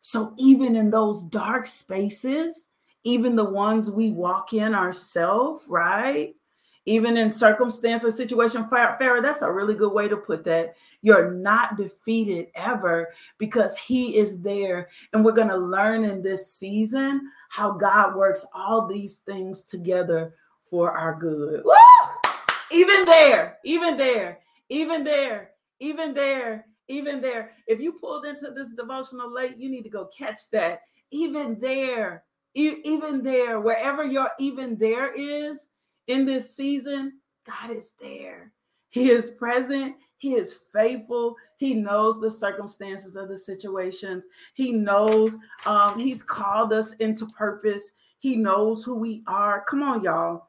So 0.00 0.34
even 0.38 0.76
in 0.76 0.90
those 0.90 1.22
dark 1.24 1.66
spaces, 1.66 2.68
even 3.04 3.36
the 3.36 3.44
ones 3.44 3.90
we 3.90 4.10
walk 4.10 4.52
in 4.52 4.74
ourselves, 4.74 5.64
right? 5.68 6.34
Even 6.84 7.16
in 7.16 7.30
circumstance 7.30 8.04
or 8.04 8.10
situation, 8.10 8.64
Farah, 8.64 9.22
that's 9.22 9.42
a 9.42 9.52
really 9.52 9.74
good 9.74 9.92
way 9.92 10.08
to 10.08 10.16
put 10.16 10.42
that. 10.44 10.74
You're 11.00 11.30
not 11.32 11.76
defeated 11.76 12.48
ever 12.56 13.12
because 13.38 13.76
He 13.76 14.16
is 14.16 14.42
there. 14.42 14.88
And 15.12 15.24
we're 15.24 15.32
going 15.32 15.48
to 15.48 15.56
learn 15.56 16.04
in 16.04 16.22
this 16.22 16.52
season 16.52 17.30
how 17.50 17.72
God 17.72 18.16
works 18.16 18.44
all 18.52 18.86
these 18.86 19.18
things 19.18 19.62
together 19.62 20.34
for 20.68 20.90
our 20.90 21.14
good. 21.14 21.62
Woo! 21.64 21.91
Even 22.72 23.04
there, 23.04 23.58
even 23.64 23.96
there, 23.96 24.38
even 24.68 25.04
there, 25.04 25.50
even 25.80 26.14
there, 26.14 26.66
even 26.88 27.20
there. 27.20 27.52
If 27.66 27.80
you 27.80 27.92
pulled 27.92 28.24
into 28.26 28.50
this 28.50 28.72
devotional 28.74 29.32
late, 29.32 29.56
you 29.56 29.70
need 29.70 29.82
to 29.82 29.90
go 29.90 30.06
catch 30.06 30.50
that. 30.52 30.82
Even 31.10 31.58
there, 31.60 32.24
even 32.54 33.22
there, 33.22 33.60
wherever 33.60 34.04
your 34.04 34.30
even 34.38 34.76
there 34.76 35.12
is 35.12 35.68
in 36.06 36.24
this 36.24 36.54
season, 36.56 37.20
God 37.46 37.70
is 37.70 37.92
there. 38.00 38.52
He 38.90 39.10
is 39.10 39.30
present. 39.30 39.96
He 40.18 40.34
is 40.34 40.56
faithful. 40.72 41.34
He 41.56 41.74
knows 41.74 42.20
the 42.20 42.30
circumstances 42.30 43.16
of 43.16 43.28
the 43.28 43.36
situations. 43.36 44.26
He 44.54 44.72
knows 44.72 45.36
um, 45.66 45.98
He's 45.98 46.22
called 46.22 46.72
us 46.72 46.94
into 46.94 47.26
purpose. 47.26 47.92
He 48.20 48.36
knows 48.36 48.84
who 48.84 48.94
we 48.94 49.24
are. 49.26 49.64
Come 49.68 49.82
on, 49.82 50.04
y'all. 50.04 50.48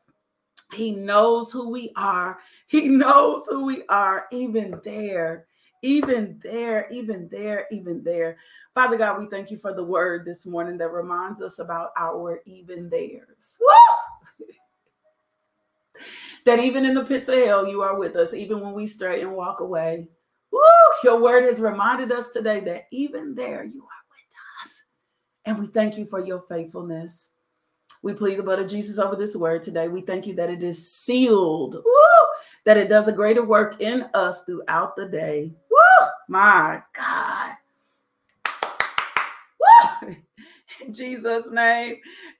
He 0.73 0.91
knows 0.91 1.51
who 1.51 1.69
we 1.69 1.91
are. 1.95 2.39
He 2.67 2.87
knows 2.87 3.47
who 3.47 3.65
we 3.65 3.83
are, 3.89 4.27
even 4.31 4.79
there, 4.83 5.45
even 5.81 6.39
there, 6.43 6.87
even 6.91 7.27
there, 7.29 7.67
even 7.71 8.03
there. 8.03 8.37
Father 8.73 8.97
God, 8.97 9.19
we 9.19 9.27
thank 9.27 9.51
you 9.51 9.57
for 9.57 9.73
the 9.73 9.83
word 9.83 10.25
this 10.25 10.45
morning 10.45 10.77
that 10.79 10.91
reminds 10.91 11.41
us 11.41 11.59
about 11.59 11.91
our 11.97 12.41
even 12.45 12.89
theirs. 12.89 13.59
that 16.45 16.59
even 16.59 16.85
in 16.85 16.95
the 16.95 17.03
pits 17.03 17.29
of 17.29 17.35
hell, 17.35 17.67
you 17.67 17.81
are 17.81 17.97
with 17.97 18.15
us, 18.15 18.33
even 18.33 18.59
when 18.59 18.73
we 18.73 18.85
stray 18.85 19.21
and 19.21 19.33
walk 19.33 19.59
away. 19.59 20.07
Woo! 20.51 20.59
Your 21.03 21.19
word 21.19 21.43
has 21.43 21.59
reminded 21.59 22.11
us 22.11 22.29
today 22.29 22.59
that 22.61 22.87
even 22.91 23.35
there, 23.35 23.63
you 23.63 23.81
are 23.81 24.03
with 24.09 24.63
us. 24.63 24.83
And 25.45 25.59
we 25.59 25.67
thank 25.67 25.97
you 25.97 26.05
for 26.05 26.19
your 26.19 26.41
faithfulness. 26.41 27.29
We 28.03 28.13
plead 28.13 28.37
the 28.37 28.43
blood 28.43 28.59
of 28.59 28.67
Jesus 28.67 28.99
over 28.99 29.15
this 29.15 29.33
word 29.33 29.63
today. 29.63 29.87
We 29.87 30.01
thank 30.01 30.27
you 30.27 30.35
that 30.35 30.49
it 30.49 30.61
is 30.61 30.91
sealed, 30.91 31.75
Woo! 31.75 32.25
that 32.65 32.75
it 32.75 32.89
does 32.89 33.07
a 33.07 33.13
greater 33.13 33.43
work 33.45 33.81
in 33.81 34.05
us 34.13 34.43
throughout 34.43 34.97
the 34.97 35.07
day. 35.07 35.53
Woo! 35.71 36.07
My 36.27 36.83
God. 36.93 37.55
Woo! 39.59 40.15
In 40.85 40.91
Jesus' 40.91 41.49
name, 41.49 41.95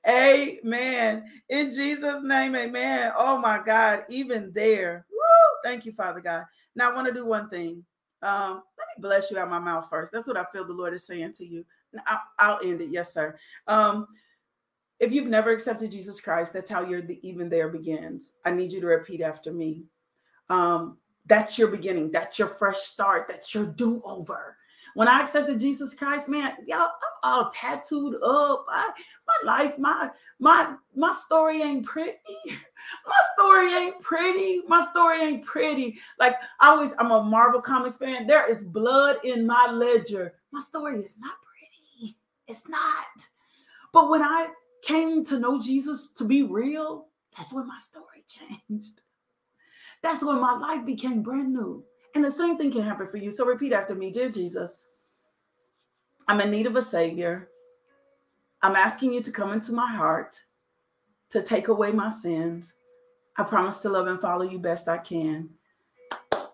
amen. 0.06 1.24
In 1.48 1.72
Jesus' 1.72 2.22
name, 2.24 2.58
amen. 2.58 3.14
Oh 3.18 3.38
my 3.38 3.62
God, 3.66 4.04
even 4.10 4.52
there. 4.54 5.06
Woo! 5.10 5.18
Thank 5.64 5.86
you, 5.86 5.94
Father 5.94 6.20
God. 6.20 6.44
Now 6.76 6.92
I 6.92 6.96
want 6.96 7.08
to 7.08 7.14
do 7.14 7.26
one 7.26 7.50
thing. 7.50 7.86
Um, 8.22 8.64
let 8.78 8.88
me 8.98 9.02
bless 9.02 9.32
you 9.32 9.38
out 9.38 9.50
my 9.50 9.60
mouth 9.60 9.88
first. 9.90 10.12
That's 10.12 10.28
what 10.28 10.38
I 10.38 10.46
feel 10.52 10.66
the 10.66 10.74
Lord 10.74 10.94
is 10.94 11.06
saying 11.06 11.34
to 11.34 11.46
you. 11.46 11.66
I'll, 12.06 12.22
I'll 12.40 12.60
end 12.64 12.82
it. 12.82 12.90
Yes, 12.90 13.14
sir. 13.14 13.38
Um, 13.68 14.08
if 15.00 15.12
you've 15.12 15.28
never 15.28 15.52
accepted 15.52 15.92
Jesus 15.92 16.22
Christ, 16.22 16.54
that's 16.54 16.70
how 16.70 16.84
your 16.84 17.02
the 17.02 17.20
even 17.28 17.50
there 17.50 17.70
begins. 17.70 18.34
I 18.46 18.52
need 18.52 18.72
you 18.72 18.82
to 18.82 18.88
repeat 18.88 19.22
after 19.22 19.52
me. 19.52 19.86
Um, 20.50 20.98
that's 21.26 21.58
your 21.58 21.70
beginning. 21.70 22.12
That's 22.12 22.38
your 22.38 22.48
fresh 22.48 22.78
start. 22.78 23.28
That's 23.28 23.54
your 23.54 23.66
do 23.66 24.02
over. 24.06 24.58
When 24.96 25.08
I 25.08 25.22
accepted 25.22 25.60
Jesus 25.60 25.94
Christ, 25.94 26.30
man, 26.30 26.54
y'all, 26.68 26.82
I'm 26.82 26.92
all 27.24 27.52
tattooed 27.52 28.16
up. 28.22 28.66
I, 28.70 28.92
my 29.28 29.52
life, 29.52 29.78
my 29.80 30.12
my 30.40 30.76
my 30.96 31.12
story 31.12 31.62
ain't 31.62 31.86
pretty. 31.86 32.18
my 32.46 33.22
story 33.36 33.74
ain't 33.74 34.00
pretty. 34.02 34.62
My 34.68 34.82
story 34.82 35.22
ain't 35.22 35.46
pretty. 35.46 36.00
Like 36.20 36.36
I 36.60 36.70
always, 36.70 36.94
I'm 37.00 37.12
a 37.12 37.24
Marvel 37.24 37.62
Comics 37.62 37.98
fan. 37.98 38.28
There 38.28 38.50
is 38.50 38.64
blood 38.64 39.18
in 39.24 39.48
my 39.48 39.72
ledger. 39.72 40.36
My 40.52 40.60
story 40.60 41.02
is 41.02 41.18
not 41.18 41.36
pretty. 41.42 42.16
It's 42.48 42.68
not. 42.68 43.28
But 43.94 44.10
when 44.10 44.22
I 44.22 44.50
came 44.84 45.24
to 45.26 45.40
know 45.40 45.60
Jesus 45.60 46.12
to 46.14 46.26
be 46.26 46.44
real, 46.44 47.08
that's 47.36 47.54
when 47.54 47.68
my 47.68 47.78
story 47.80 48.24
changed. 48.70 49.02
That's 50.04 50.24
when 50.24 50.40
my 50.40 50.54
life 50.54 50.86
became 50.86 51.24
brand 51.24 51.54
new. 51.54 51.84
And 52.16 52.24
the 52.24 52.30
same 52.30 52.58
thing 52.58 52.72
can 52.72 52.84
happen 52.84 53.08
for 53.08 53.18
you. 53.18 53.32
So 53.32 53.46
repeat 53.46 53.74
after 53.74 53.96
me 53.96 54.12
Dear 54.12 54.30
Jesus, 54.30 54.80
I'm 56.28 56.42
in 56.42 56.52
need 56.52 56.68
of 56.68 56.76
a 56.76 56.82
Savior. 56.82 57.50
I'm 58.62 58.76
asking 58.76 59.14
you 59.14 59.22
to 59.24 59.32
come 59.32 59.52
into 59.52 59.74
my 59.74 59.88
heart 59.88 60.40
to 61.32 61.42
take 61.42 61.70
away 61.70 61.92
my 61.92 62.10
sins. 62.10 62.76
I 63.38 63.44
promise 63.44 63.78
to 63.78 63.90
love 63.90 64.08
and 64.08 64.20
follow 64.22 64.44
you 64.44 64.60
best 64.60 64.88
I 64.88 65.00
can. 65.00 65.50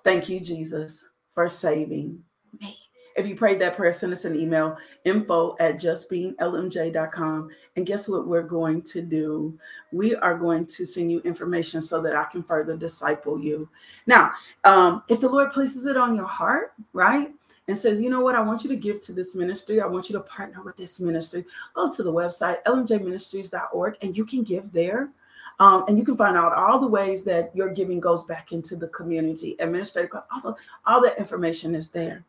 Thank 0.04 0.30
you, 0.30 0.40
Jesus, 0.40 1.06
for 1.32 1.50
saving 1.50 2.24
me. 2.60 2.78
If 3.20 3.28
you 3.28 3.36
prayed 3.36 3.60
that 3.60 3.76
prayer, 3.76 3.92
send 3.92 4.14
us 4.14 4.24
an 4.24 4.34
email 4.34 4.78
info 5.04 5.58
at 5.60 5.76
justbeinglmj.com. 5.76 7.50
And 7.76 7.86
guess 7.86 8.08
what 8.08 8.28
we're 8.28 8.44
going 8.44 8.82
to 8.84 9.02
do? 9.02 9.60
We 9.92 10.16
are 10.16 10.38
going 10.38 10.66
to 10.66 10.86
send 10.86 11.12
you 11.12 11.20
information 11.26 11.82
so 11.82 12.02
that 12.02 12.16
I 12.16 12.24
can 12.24 12.44
further 12.44 12.78
disciple 12.78 13.38
you. 13.38 13.68
Now, 14.08 14.32
um, 14.64 15.04
if 15.10 15.20
the 15.20 15.28
Lord 15.28 15.52
places 15.52 15.86
it 15.86 15.98
on 15.98 16.16
your 16.16 16.28
heart, 16.28 16.74
right? 16.94 17.34
and 17.68 17.78
says, 17.78 18.02
you 18.02 18.10
know 18.10 18.22
what, 18.22 18.34
I 18.34 18.42
want 18.42 18.64
you 18.64 18.70
to 18.70 18.76
give 18.76 19.00
to 19.02 19.14
this 19.14 19.36
ministry. 19.36 19.80
I 19.80 19.86
want 19.86 20.10
you 20.10 20.14
to 20.14 20.22
partner 20.22 20.64
with 20.64 20.76
this 20.76 21.00
ministry. 21.00 21.46
Go 21.76 21.92
to 21.92 22.02
the 22.02 22.12
website, 22.12 22.64
lmjministries.org, 22.64 23.98
and 24.02 24.18
you 24.18 24.26
can 24.26 24.42
give 24.42 24.72
there. 24.72 25.12
Um, 25.60 25.86
and 25.88 25.96
you 25.96 26.04
can 26.04 26.18
find 26.18 26.36
out 26.36 26.54
all 26.54 26.80
the 26.80 26.88
ways 26.88 27.24
that 27.26 27.56
your 27.56 27.70
giving 27.70 28.00
goes 28.00 28.26
back 28.26 28.54
into 28.54 28.76
the 28.76 28.88
community. 28.88 29.56
Administrative 29.60 30.10
costs, 30.10 30.30
also, 30.34 30.58
all 30.88 31.00
that 31.04 31.20
information 31.20 31.76
is 31.76 31.90
there. 31.90 32.26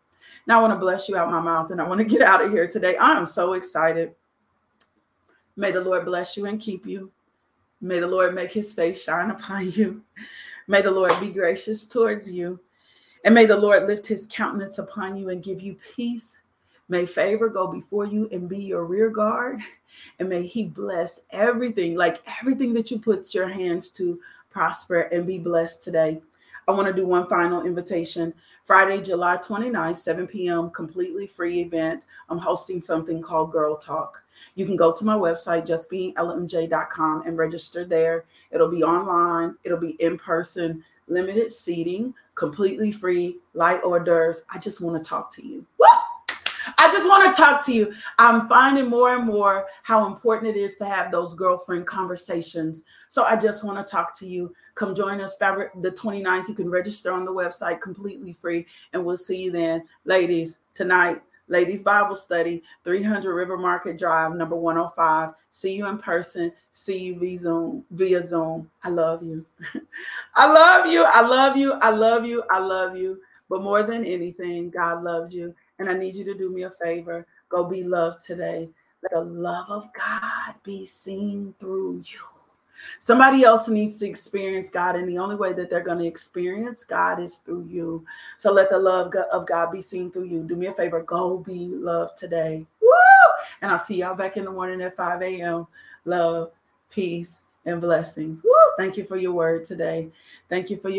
Now, 0.47 0.59
I 0.59 0.62
want 0.62 0.74
to 0.74 0.78
bless 0.78 1.09
you 1.09 1.16
out 1.16 1.31
my 1.31 1.41
mouth 1.41 1.70
and 1.70 1.81
I 1.81 1.87
want 1.87 1.99
to 1.99 2.05
get 2.05 2.22
out 2.22 2.45
of 2.45 2.51
here 2.51 2.66
today. 2.68 2.97
I 2.97 3.12
am 3.12 3.26
so 3.26 3.55
excited. 3.55 4.14
May 5.57 5.70
the 5.72 5.81
Lord 5.81 6.05
bless 6.05 6.37
you 6.37 6.47
and 6.47 6.61
keep 6.61 6.87
you. 6.87 7.11
May 7.81 7.99
the 7.99 8.07
Lord 8.07 8.35
make 8.35 8.53
his 8.53 8.72
face 8.72 9.03
shine 9.03 9.31
upon 9.31 9.70
you. 9.72 10.03
May 10.66 10.83
the 10.83 10.91
Lord 10.91 11.18
be 11.20 11.31
gracious 11.31 11.87
towards 11.87 12.31
you. 12.31 12.61
And 13.24 13.35
may 13.35 13.47
the 13.47 13.57
Lord 13.57 13.87
lift 13.87 14.07
his 14.07 14.26
countenance 14.31 14.78
upon 14.78 15.16
you 15.16 15.28
and 15.31 15.43
give 15.43 15.61
you 15.61 15.76
peace. 15.95 16.39
May 16.89 17.07
favor 17.07 17.49
go 17.49 17.66
before 17.66 18.07
you 18.07 18.28
and 18.33 18.49
be 18.49 18.59
your 18.59 18.85
rear 18.85 19.11
guard. 19.11 19.61
And 20.18 20.28
may 20.28 20.47
he 20.47 20.64
bless 20.66 21.20
everything, 21.31 21.97
like 21.97 22.22
everything 22.41 22.72
that 22.74 22.91
you 22.91 22.99
put 22.99 23.35
your 23.35 23.49
hands 23.49 23.89
to 23.89 24.20
prosper 24.51 25.03
and 25.12 25.26
be 25.26 25.39
blessed 25.39 25.83
today. 25.83 26.20
I 26.68 26.72
want 26.72 26.87
to 26.87 26.93
do 26.93 27.07
one 27.07 27.28
final 27.28 27.66
invitation. 27.66 28.33
Friday, 28.71 29.03
July 29.03 29.37
29th, 29.37 29.97
7 29.97 30.29
p.m., 30.29 30.71
completely 30.71 31.27
free 31.27 31.62
event. 31.62 32.07
I'm 32.29 32.39
hosting 32.39 32.81
something 32.81 33.21
called 33.21 33.51
Girl 33.51 33.77
Talk. 33.77 34.23
You 34.55 34.64
can 34.64 34.77
go 34.77 34.93
to 34.93 35.05
my 35.05 35.16
website, 35.16 35.66
justbeinglmj.com, 35.66 37.23
and 37.27 37.37
register 37.37 37.85
there. 37.85 38.27
It'll 38.53 38.71
be 38.71 38.85
online, 38.85 39.57
it'll 39.64 39.81
be 39.81 39.97
in 40.01 40.16
person, 40.16 40.85
limited 41.09 41.51
seating 41.51 42.14
completely 42.37 42.93
free, 42.93 43.39
light 43.55 43.81
hors 43.83 44.05
d'oeuvres. 44.05 44.45
I 44.55 44.59
just 44.59 44.81
want 44.81 45.03
to 45.03 45.09
talk 45.09 45.35
to 45.35 45.45
you. 45.45 45.66
I 46.79 46.93
just 46.93 47.09
want 47.09 47.35
to 47.35 47.43
talk 47.43 47.66
to 47.66 47.73
you. 47.73 47.93
I'm 48.18 48.47
finding 48.47 48.89
more 48.89 49.16
and 49.16 49.27
more 49.27 49.66
how 49.83 50.07
important 50.07 50.57
it 50.57 50.61
is 50.61 50.77
to 50.77 50.85
have 50.85 51.11
those 51.11 51.35
girlfriend 51.35 51.87
conversations. 51.87 52.85
So 53.09 53.25
I 53.25 53.35
just 53.35 53.64
want 53.64 53.85
to 53.85 53.91
talk 53.91 54.16
to 54.18 54.29
you. 54.29 54.55
Come 54.81 54.95
join 54.95 55.20
us 55.20 55.37
Fabric 55.37 55.72
the 55.83 55.91
29th. 55.91 56.49
You 56.49 56.55
can 56.55 56.70
register 56.70 57.12
on 57.12 57.26
the 57.26 57.31
website 57.31 57.83
completely 57.83 58.33
free, 58.33 58.64
and 58.95 59.05
we'll 59.05 59.14
see 59.14 59.37
you 59.37 59.51
then. 59.51 59.85
Ladies, 60.07 60.61
tonight, 60.74 61.20
Ladies 61.49 61.83
Bible 61.83 62.14
Study, 62.14 62.62
300 62.85 63.35
River 63.35 63.59
Market 63.59 63.99
Drive, 63.99 64.35
number 64.35 64.57
105. 64.57 65.35
See 65.51 65.74
you 65.74 65.87
in 65.87 65.99
person. 65.99 66.51
See 66.72 66.99
you 66.99 67.18
via 67.18 67.39
Zoom. 67.39 67.85
Via 67.91 68.26
Zoom. 68.26 68.70
I 68.83 68.89
love 68.89 69.22
you. 69.22 69.45
I 70.35 70.51
love 70.51 70.87
you. 70.87 71.05
I 71.05 71.20
love 71.20 71.59
you. 71.59 71.72
I 71.74 71.91
love 71.91 72.24
you. 72.24 72.43
I 72.51 72.59
love 72.59 72.97
you. 72.97 73.20
But 73.51 73.62
more 73.62 73.83
than 73.83 74.03
anything, 74.07 74.70
God 74.70 75.05
loves 75.05 75.35
you. 75.35 75.55
And 75.78 75.91
I 75.91 75.93
need 75.93 76.14
you 76.14 76.24
to 76.24 76.33
do 76.33 76.49
me 76.49 76.62
a 76.62 76.70
favor. 76.70 77.26
Go 77.51 77.64
be 77.64 77.85
loved 77.85 78.22
today. 78.22 78.70
Let 79.03 79.12
the 79.12 79.24
love 79.24 79.68
of 79.68 79.93
God 79.93 80.55
be 80.62 80.87
seen 80.87 81.55
through 81.61 82.03
you. 82.07 82.39
Somebody 82.99 83.45
else 83.45 83.68
needs 83.68 83.97
to 83.97 84.09
experience 84.09 84.70
God, 84.70 84.97
and 84.97 85.09
the 85.09 85.18
only 85.18 85.37
way 85.37 85.53
that 85.53 85.70
they're 85.70 85.83
going 85.83 85.99
to 85.99 86.07
experience 86.07 86.85
God 86.85 87.20
is 87.20 87.37
through 87.37 87.66
you. 87.68 88.05
So 88.39 88.53
let 88.53 88.70
the 88.70 88.78
love 88.78 89.14
of 89.33 89.47
God 89.47 89.72
be 89.72 89.81
seen 89.81 90.11
through 90.11 90.24
you. 90.24 90.43
Do 90.43 90.57
me 90.57 90.66
a 90.66 90.72
favor, 90.72 91.03
go 91.03 91.39
be 91.39 91.68
loved 91.68 92.16
today. 92.18 92.66
Woo! 92.81 92.89
And 93.62 93.70
I'll 93.70 93.78
see 93.78 93.97
y'all 93.97 94.14
back 94.14 94.37
in 94.37 94.45
the 94.45 94.51
morning 94.51 94.81
at 94.83 94.97
5 94.97 95.22
a.m. 95.22 95.66
Love, 96.05 96.53
peace, 96.91 97.43
and 97.66 97.81
blessings. 97.81 98.43
Woo! 98.43 98.51
Thank 98.76 98.97
you 98.97 99.05
for 99.05 99.16
your 99.16 99.33
word 99.33 99.64
today. 99.64 100.09
Thank 100.49 100.70
you 100.70 100.76
for 100.76 100.89
your 100.89 100.89